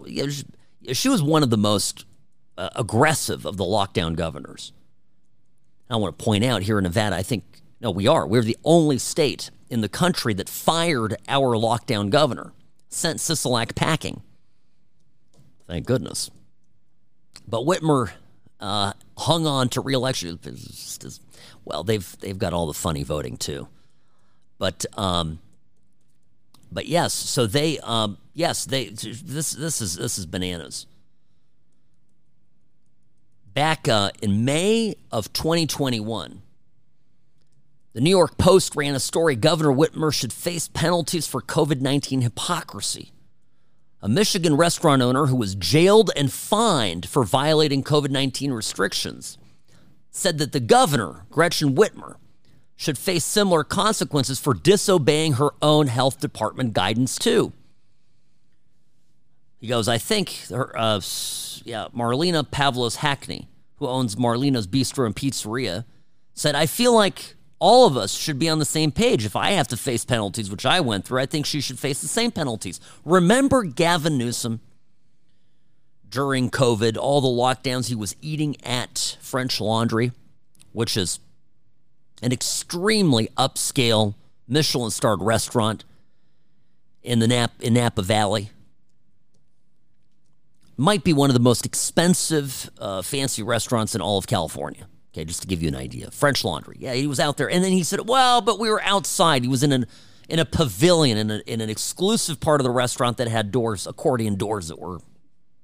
she 0.93 1.09
was 1.09 1.23
one 1.23 1.43
of 1.43 1.51
the 1.51 1.57
most 1.57 2.05
uh, 2.59 2.71
aggressive 2.77 3.47
of 3.47 3.57
the 3.57 3.65
lockdown 3.65 4.17
governors. 4.17 4.73
I 5.91 5.97
want 5.97 6.19
to 6.19 6.25
point 6.25 6.45
out 6.45 6.63
here 6.63 6.79
in 6.79 6.85
Nevada, 6.85 7.17
I 7.17 7.23
think 7.23 7.45
no, 7.81 7.91
we 7.91 8.07
are. 8.07 8.27
We're 8.27 8.43
the 8.43 8.57
only 8.65 8.99
state 8.99 9.51
in 9.73 9.81
the 9.81 9.89
country 9.89 10.35
that 10.35 10.51
fired 10.51 11.16
our 11.27 11.57
lockdown 11.57 12.11
governor, 12.11 12.53
sent 12.90 13.19
Sisolak 13.19 13.74
packing. 13.74 14.20
Thank 15.66 15.86
goodness. 15.86 16.31
But 17.49 17.62
Whitmer 17.62 18.11
uh, 18.61 18.93
hung 19.16 19.47
on 19.47 19.70
to 19.70 19.81
reelection. 19.81 20.39
Well, 21.65 21.85
they've 21.85 22.16
they've 22.20 22.39
got 22.39 22.53
all 22.53 22.66
the 22.66 22.74
funny 22.74 23.03
voting 23.03 23.39
too, 23.39 23.66
but 24.59 24.85
um, 24.99 25.39
but 26.70 26.85
yes. 26.85 27.15
So 27.15 27.47
they 27.47 27.78
um, 27.78 28.19
yes 28.35 28.66
they 28.66 28.90
this 28.90 29.53
this 29.53 29.81
is 29.81 29.97
this 29.97 30.19
is 30.19 30.27
bananas. 30.27 30.86
Back 33.55 33.89
uh, 33.89 34.11
in 34.20 34.44
May 34.44 34.97
of 35.11 35.32
2021, 35.32 36.43
the 37.93 38.01
New 38.01 38.10
York 38.10 38.39
Post 38.39 38.74
ran 38.77 38.94
a 38.94 39.01
story 39.01 39.36
Governor 39.36 39.73
Whitmer 39.73 40.12
should 40.12 40.32
face 40.32 40.69
penalties 40.69 41.27
for 41.27 41.40
COVID 41.40 41.81
19 41.81 42.23
hypocrisy 42.23 43.12
a 44.02 44.09
Michigan 44.09 44.56
restaurant 44.56 45.01
owner 45.01 45.27
who 45.27 45.36
was 45.36 45.55
jailed 45.55 46.10
and 46.16 46.32
fined 46.32 47.09
for 47.09 47.23
violating 47.23 47.85
COVID 47.85 48.10
19 48.10 48.52
restrictions, 48.52 49.39
said 50.10 50.39
that 50.39 50.52
the 50.52 50.60
governor, 50.60 51.24
Gretchen 51.31 51.77
Whitmer, 51.77 52.16
should 52.74 52.98
face 52.98 53.24
similar 53.24 53.62
consequences 53.62 54.40
for 54.40 54.55
disobeying 54.55 55.35
her 55.35 55.51
own 55.62 55.86
health 55.86 56.19
department 56.19 56.73
guidance, 56.73 57.16
too. 57.16 57.52
He 59.60 59.69
goes, 59.69 59.86
I 59.86 59.98
think, 59.98 60.47
uh, 60.51 61.01
yeah, 61.64 61.86
Marlena 61.94 62.44
Pavlos 62.44 62.97
Hackney, 62.97 63.48
who 63.77 63.86
owns 63.86 64.16
Marlena's 64.16 64.66
Bistro 64.66 65.06
and 65.06 65.14
Pizzeria, 65.14 65.85
said, 66.35 66.56
I 66.56 66.66
feel 66.66 66.93
like 66.93 67.36
all 67.63 67.87
of 67.87 67.97
us 67.97 68.13
should 68.13 68.41
be 68.41 68.49
on 68.49 68.59
the 68.59 68.65
same 68.65 68.91
page. 68.91 69.25
If 69.25 69.37
I 69.37 69.53
have 69.53 69.69
to 69.69 69.77
face 69.77 70.05
penalties, 70.05 70.51
which 70.51 70.67
I 70.67 70.81
went 70.81 71.05
through, 71.05 71.21
I 71.21 71.27
think 71.27 71.47
she 71.47 71.61
should 71.61 71.79
face 71.79 72.01
the 72.01 72.09
same 72.09 72.33
penalties. 72.33 72.81
Remember 73.05 73.63
Gavin 73.63 74.19
Newsom 74.19 74.59
during 76.09 76.51
COVID, 76.51 76.97
all 76.97 77.21
the 77.21 77.29
lockdowns, 77.29 77.87
he 77.87 77.95
was 77.95 78.17
eating 78.21 78.57
at 78.65 79.17
French 79.21 79.61
Laundry, 79.61 80.11
which 80.73 80.97
is 80.97 81.21
an 82.21 82.33
extremely 82.33 83.29
upscale 83.39 84.17
Michelin 84.49 84.91
starred 84.91 85.23
restaurant 85.23 85.85
in 87.05 87.21
the 87.21 87.29
Nap 87.29 87.53
in 87.61 87.75
Napa 87.75 88.03
Valley. 88.03 88.51
Might 90.77 91.05
be 91.05 91.13
one 91.13 91.31
of 91.31 91.35
the 91.35 91.41
most 91.41 91.65
expensive 91.65 92.71
uh, 92.81 93.03
fancy 93.03 93.45
restaurants 93.45 93.95
in 93.95 94.01
all 94.01 94.19
of 94.19 94.27
California. 94.27 94.89
Okay, 95.13 95.25
just 95.27 95.43
to 95.43 95.47
give 95.49 95.63
you 95.63 95.69
an 95.69 95.77
idea. 95.77 96.11
French 96.11 96.43
Laundry. 96.43 96.77
Yeah, 96.79 96.95
he 96.95 97.07
was 97.07 97.21
out 97.21 97.37
there. 97.37 97.51
And 97.51 97.63
then 97.63 97.73
he 97.73 97.83
said, 97.83 98.09
well, 98.09 98.41
but 98.41 98.59
we 98.59 98.71
were 98.71 98.83
outside. 98.83 99.43
He 99.43 99.49
was 99.49 99.63
in 99.63 99.73
an 99.73 99.87
in 100.29 100.39
a 100.39 100.45
pavilion 100.47 101.19
in, 101.19 101.31
a, 101.31 101.39
in 101.41 101.61
an 101.61 101.69
exclusive 101.69 102.41
part 102.41 102.61
of 102.61 102.65
the 102.65 102.71
restaurant 102.71 103.19
that 103.19 103.29
had 103.29 103.51
doors, 103.51 103.87
accordion 103.87 104.37
doors 104.37 104.69
that 104.69 104.79
were 104.79 105.01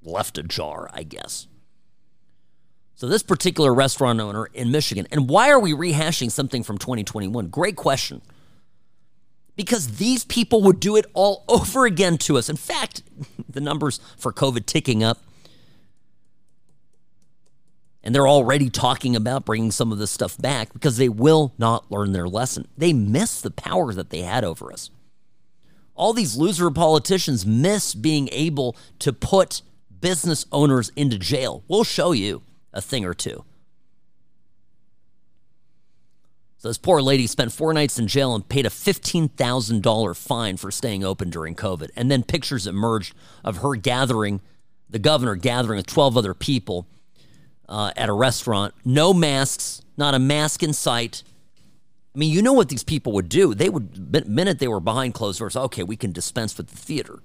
left 0.02 0.36
ajar, 0.36 0.90
I 0.92 1.04
guess. 1.04 1.46
So 2.94 3.06
this 3.06 3.22
particular 3.22 3.72
restaurant 3.72 4.20
owner 4.20 4.46
in 4.52 4.70
Michigan, 4.70 5.06
and 5.10 5.28
why 5.28 5.50
are 5.50 5.60
we 5.60 5.72
rehashing 5.72 6.30
something 6.30 6.62
from 6.62 6.76
2021? 6.76 7.46
Great 7.46 7.76
question. 7.76 8.20
Because 9.56 9.96
these 9.96 10.24
people 10.24 10.62
would 10.62 10.80
do 10.80 10.96
it 10.96 11.06
all 11.14 11.44
over 11.48 11.86
again 11.86 12.18
to 12.18 12.36
us. 12.36 12.50
In 12.50 12.56
fact, 12.56 13.02
the 13.48 13.60
numbers 13.60 14.00
for 14.18 14.32
COVID 14.32 14.66
ticking 14.66 15.02
up 15.02 15.18
and 18.08 18.14
they're 18.14 18.26
already 18.26 18.70
talking 18.70 19.14
about 19.14 19.44
bringing 19.44 19.70
some 19.70 19.92
of 19.92 19.98
this 19.98 20.10
stuff 20.10 20.38
back 20.38 20.72
because 20.72 20.96
they 20.96 21.10
will 21.10 21.52
not 21.58 21.92
learn 21.92 22.12
their 22.12 22.26
lesson. 22.26 22.66
They 22.74 22.94
miss 22.94 23.42
the 23.42 23.50
power 23.50 23.92
that 23.92 24.08
they 24.08 24.22
had 24.22 24.44
over 24.44 24.72
us. 24.72 24.88
All 25.94 26.14
these 26.14 26.34
loser 26.34 26.70
politicians 26.70 27.44
miss 27.44 27.94
being 27.94 28.30
able 28.32 28.78
to 29.00 29.12
put 29.12 29.60
business 30.00 30.46
owners 30.50 30.90
into 30.96 31.18
jail. 31.18 31.64
We'll 31.68 31.84
show 31.84 32.12
you 32.12 32.40
a 32.72 32.80
thing 32.80 33.04
or 33.04 33.12
two. 33.12 33.44
So 36.56 36.68
this 36.68 36.78
poor 36.78 37.02
lady 37.02 37.26
spent 37.26 37.52
four 37.52 37.74
nights 37.74 37.98
in 37.98 38.08
jail 38.08 38.34
and 38.34 38.48
paid 38.48 38.64
a 38.64 38.70
$15,000 38.70 40.16
fine 40.16 40.56
for 40.56 40.70
staying 40.70 41.04
open 41.04 41.28
during 41.28 41.54
COVID. 41.54 41.90
And 41.94 42.10
then 42.10 42.22
pictures 42.22 42.66
emerged 42.66 43.14
of 43.44 43.58
her 43.58 43.76
gathering, 43.76 44.40
the 44.88 44.98
governor 44.98 45.34
gathering 45.34 45.76
with 45.76 45.86
12 45.86 46.16
other 46.16 46.32
people 46.32 46.86
uh, 47.68 47.92
at 47.96 48.08
a 48.08 48.12
restaurant. 48.12 48.74
No 48.84 49.12
masks, 49.12 49.82
not 49.96 50.14
a 50.14 50.18
mask 50.18 50.62
in 50.62 50.72
sight. 50.72 51.22
I 52.14 52.18
mean, 52.18 52.32
you 52.32 52.42
know 52.42 52.52
what 52.52 52.68
these 52.68 52.84
people 52.84 53.12
would 53.12 53.28
do. 53.28 53.54
They 53.54 53.68
would, 53.68 54.28
minute 54.28 54.58
they 54.58 54.68
were 54.68 54.80
behind 54.80 55.14
closed 55.14 55.38
doors, 55.38 55.56
okay, 55.56 55.82
we 55.82 55.96
can 55.96 56.12
dispense 56.12 56.56
with 56.56 56.68
the 56.68 56.76
theater. 56.76 57.20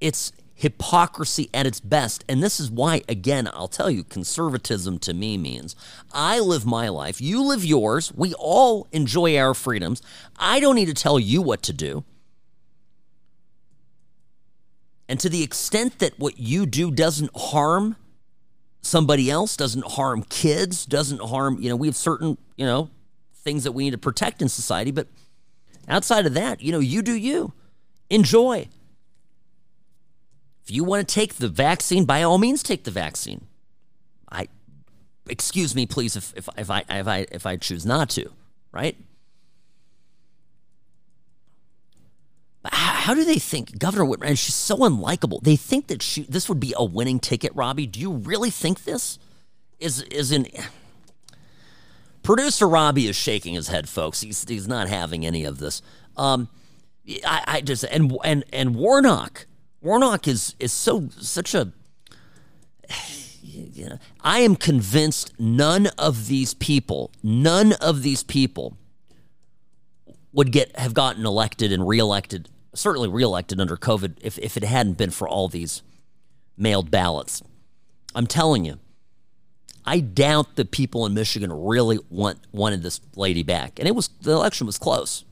It's 0.00 0.32
hypocrisy 0.54 1.50
at 1.52 1.66
its 1.66 1.80
best. 1.80 2.24
And 2.28 2.42
this 2.42 2.58
is 2.58 2.70
why, 2.70 3.02
again, 3.08 3.48
I'll 3.52 3.68
tell 3.68 3.90
you, 3.90 4.04
conservatism 4.04 4.98
to 5.00 5.14
me 5.14 5.36
means 5.36 5.76
I 6.12 6.40
live 6.40 6.64
my 6.64 6.88
life, 6.88 7.20
you 7.20 7.42
live 7.42 7.64
yours. 7.64 8.12
We 8.14 8.34
all 8.34 8.88
enjoy 8.92 9.36
our 9.36 9.54
freedoms. 9.54 10.02
I 10.36 10.60
don't 10.60 10.76
need 10.76 10.86
to 10.86 10.94
tell 10.94 11.18
you 11.18 11.42
what 11.42 11.62
to 11.62 11.72
do. 11.72 12.04
And 15.12 15.20
to 15.20 15.28
the 15.28 15.42
extent 15.42 15.98
that 15.98 16.18
what 16.18 16.38
you 16.38 16.64
do 16.64 16.90
doesn't 16.90 17.36
harm 17.36 17.96
somebody 18.80 19.30
else, 19.30 19.58
doesn't 19.58 19.84
harm 19.84 20.22
kids, 20.22 20.86
doesn't 20.86 21.20
harm, 21.20 21.58
you 21.60 21.68
know, 21.68 21.76
we 21.76 21.86
have 21.86 21.96
certain, 21.96 22.38
you 22.56 22.64
know, 22.64 22.88
things 23.34 23.64
that 23.64 23.72
we 23.72 23.84
need 23.84 23.90
to 23.90 23.98
protect 23.98 24.40
in 24.40 24.48
society. 24.48 24.90
But 24.90 25.08
outside 25.86 26.24
of 26.24 26.32
that, 26.32 26.62
you 26.62 26.72
know, 26.72 26.78
you 26.78 27.02
do 27.02 27.12
you. 27.12 27.52
Enjoy. 28.08 28.70
If 30.64 30.70
you 30.70 30.82
want 30.82 31.06
to 31.06 31.14
take 31.14 31.34
the 31.34 31.48
vaccine, 31.48 32.06
by 32.06 32.22
all 32.22 32.38
means 32.38 32.62
take 32.62 32.84
the 32.84 32.90
vaccine. 32.90 33.48
I 34.30 34.48
excuse 35.28 35.74
me, 35.74 35.84
please, 35.84 36.16
if, 36.16 36.32
if, 36.38 36.48
if 36.56 36.70
I 36.70 36.84
if 36.88 37.06
I 37.06 37.26
if 37.30 37.44
I 37.44 37.58
choose 37.58 37.84
not 37.84 38.08
to, 38.08 38.30
right? 38.72 38.96
How, 42.64 43.14
do 43.14 43.24
they 43.24 43.38
think 43.38 43.78
Governor 43.78 44.04
Whitmer? 44.04 44.26
And 44.26 44.38
she's 44.38 44.54
so 44.54 44.76
unlikable. 44.78 45.42
They 45.42 45.56
think 45.56 45.88
that 45.88 46.02
she 46.02 46.22
this 46.22 46.48
would 46.48 46.60
be 46.60 46.74
a 46.76 46.84
winning 46.84 47.18
ticket, 47.18 47.52
Robbie. 47.54 47.86
Do 47.86 47.98
you 47.98 48.12
really 48.12 48.50
think 48.50 48.84
this 48.84 49.18
is 49.80 50.02
is 50.02 50.30
in? 50.30 50.46
Producer 52.22 52.68
Robbie 52.68 53.08
is 53.08 53.16
shaking 53.16 53.54
his 53.54 53.68
head, 53.68 53.88
folks. 53.88 54.20
He's 54.20 54.48
he's 54.48 54.68
not 54.68 54.88
having 54.88 55.26
any 55.26 55.44
of 55.44 55.58
this. 55.58 55.82
Um, 56.16 56.48
I, 57.24 57.44
I 57.46 57.60
just 57.62 57.82
and 57.84 58.16
and 58.22 58.44
and 58.52 58.76
Warnock, 58.76 59.46
Warnock 59.80 60.28
is 60.28 60.54
is 60.60 60.72
so 60.72 61.08
such 61.18 61.54
a. 61.54 61.72
You 63.42 63.86
know, 63.88 63.98
I 64.20 64.40
am 64.40 64.54
convinced 64.54 65.32
none 65.40 65.88
of 65.98 66.28
these 66.28 66.54
people, 66.54 67.10
none 67.24 67.72
of 67.74 68.04
these 68.04 68.22
people 68.22 68.76
would 70.32 70.52
get 70.52 70.76
have 70.78 70.94
gotten 70.94 71.26
elected 71.26 71.72
and 71.72 71.86
reelected 71.86 72.48
certainly 72.74 73.08
reelected 73.08 73.60
under 73.60 73.76
COVID 73.76 74.16
if, 74.22 74.38
if 74.38 74.56
it 74.56 74.64
hadn't 74.64 74.94
been 74.94 75.10
for 75.10 75.28
all 75.28 75.48
these 75.48 75.82
mailed 76.56 76.90
ballots. 76.90 77.42
I'm 78.14 78.26
telling 78.26 78.64
you, 78.64 78.78
I 79.84 80.00
doubt 80.00 80.56
the 80.56 80.64
people 80.64 81.06
in 81.06 81.14
Michigan 81.14 81.52
really 81.52 81.98
want 82.08 82.38
wanted 82.52 82.82
this 82.82 83.00
lady 83.16 83.42
back. 83.42 83.78
And 83.78 83.88
it 83.88 83.94
was 83.94 84.08
the 84.20 84.32
election 84.32 84.66
was 84.66 84.78
close. 84.78 85.24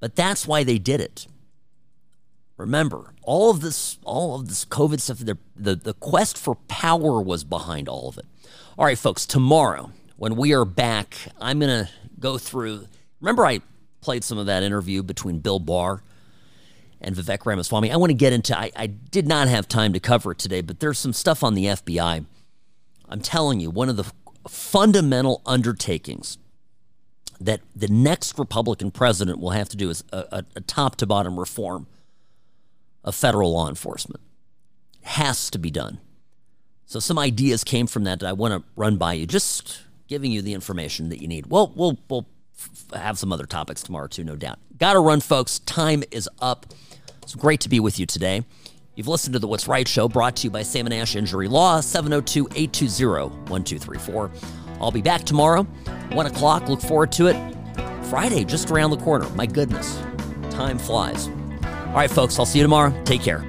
But 0.00 0.16
that's 0.16 0.46
why 0.46 0.64
they 0.64 0.78
did 0.78 1.00
it. 1.00 1.26
Remember, 2.56 3.14
all 3.22 3.50
of 3.50 3.62
this, 3.62 3.98
all 4.04 4.34
of 4.34 4.48
this 4.48 4.64
COVID 4.64 5.00
stuff, 5.00 5.18
the, 5.18 5.38
the, 5.56 5.74
the 5.74 5.94
quest 5.94 6.38
for 6.38 6.54
power 6.68 7.20
was 7.20 7.42
behind 7.42 7.88
all 7.88 8.08
of 8.08 8.18
it. 8.18 8.26
All 8.78 8.84
right, 8.84 8.98
folks, 8.98 9.26
tomorrow, 9.26 9.90
when 10.24 10.36
we 10.36 10.54
are 10.54 10.64
back, 10.64 11.18
I'm 11.38 11.58
going 11.58 11.84
to 11.84 11.90
go 12.18 12.38
through. 12.38 12.88
Remember, 13.20 13.44
I 13.44 13.60
played 14.00 14.24
some 14.24 14.38
of 14.38 14.46
that 14.46 14.62
interview 14.62 15.02
between 15.02 15.40
Bill 15.40 15.58
Barr 15.58 16.02
and 16.98 17.14
Vivek 17.14 17.44
Ramaswamy. 17.44 17.92
I 17.92 17.96
want 17.96 18.08
to 18.08 18.14
get 18.14 18.32
into, 18.32 18.58
I, 18.58 18.70
I 18.74 18.86
did 18.86 19.28
not 19.28 19.48
have 19.48 19.68
time 19.68 19.92
to 19.92 20.00
cover 20.00 20.32
it 20.32 20.38
today, 20.38 20.62
but 20.62 20.80
there's 20.80 20.98
some 20.98 21.12
stuff 21.12 21.44
on 21.44 21.52
the 21.52 21.66
FBI. 21.66 22.24
I'm 23.06 23.20
telling 23.20 23.60
you, 23.60 23.68
one 23.68 23.90
of 23.90 23.98
the 23.98 24.10
fundamental 24.48 25.42
undertakings 25.44 26.38
that 27.38 27.60
the 27.76 27.88
next 27.88 28.38
Republican 28.38 28.92
president 28.92 29.40
will 29.40 29.50
have 29.50 29.68
to 29.68 29.76
do 29.76 29.90
is 29.90 30.04
a, 30.10 30.24
a, 30.32 30.44
a 30.56 30.60
top 30.62 30.96
to 30.96 31.06
bottom 31.06 31.38
reform 31.38 31.86
of 33.04 33.14
federal 33.14 33.52
law 33.52 33.68
enforcement. 33.68 34.22
It 35.02 35.08
has 35.08 35.50
to 35.50 35.58
be 35.58 35.70
done. 35.70 36.00
So 36.86 36.98
some 36.98 37.18
ideas 37.18 37.62
came 37.62 37.86
from 37.86 38.04
that 38.04 38.20
that 38.20 38.26
I 38.26 38.32
want 38.32 38.54
to 38.54 38.70
run 38.74 38.96
by 38.96 39.12
you, 39.12 39.26
just 39.26 39.83
giving 40.08 40.30
you 40.32 40.42
the 40.42 40.54
information 40.54 41.08
that 41.08 41.20
you 41.20 41.28
need. 41.28 41.46
Well, 41.46 41.72
we'll 41.74 41.98
we'll 42.08 42.26
f- 42.58 42.98
have 43.00 43.18
some 43.18 43.32
other 43.32 43.46
topics 43.46 43.82
tomorrow 43.82 44.06
too, 44.06 44.24
no 44.24 44.36
doubt. 44.36 44.58
Got 44.78 44.94
to 44.94 45.00
run, 45.00 45.20
folks. 45.20 45.60
Time 45.60 46.02
is 46.10 46.28
up. 46.40 46.66
It's 47.22 47.34
great 47.34 47.60
to 47.60 47.68
be 47.68 47.80
with 47.80 47.98
you 47.98 48.06
today. 48.06 48.44
You've 48.94 49.08
listened 49.08 49.32
to 49.32 49.38
the 49.38 49.48
What's 49.48 49.66
Right 49.66 49.88
show 49.88 50.08
brought 50.08 50.36
to 50.36 50.44
you 50.44 50.50
by 50.50 50.62
Sam 50.62 50.86
and 50.86 50.94
Ash 50.94 51.16
Injury 51.16 51.48
Law, 51.48 51.80
702 51.80 52.46
820 52.54 53.28
1234. 53.50 54.30
I'll 54.80 54.90
be 54.92 55.02
back 55.02 55.24
tomorrow, 55.24 55.64
1 56.12 56.26
o'clock. 56.26 56.68
Look 56.68 56.80
forward 56.80 57.10
to 57.12 57.26
it. 57.26 57.56
Friday, 58.04 58.44
just 58.44 58.70
around 58.70 58.90
the 58.90 58.98
corner. 58.98 59.28
My 59.30 59.46
goodness, 59.46 59.98
time 60.50 60.78
flies. 60.78 61.28
All 61.28 61.94
right, 61.94 62.10
folks, 62.10 62.38
I'll 62.38 62.46
see 62.46 62.58
you 62.58 62.64
tomorrow. 62.64 62.92
Take 63.04 63.22
care. 63.22 63.44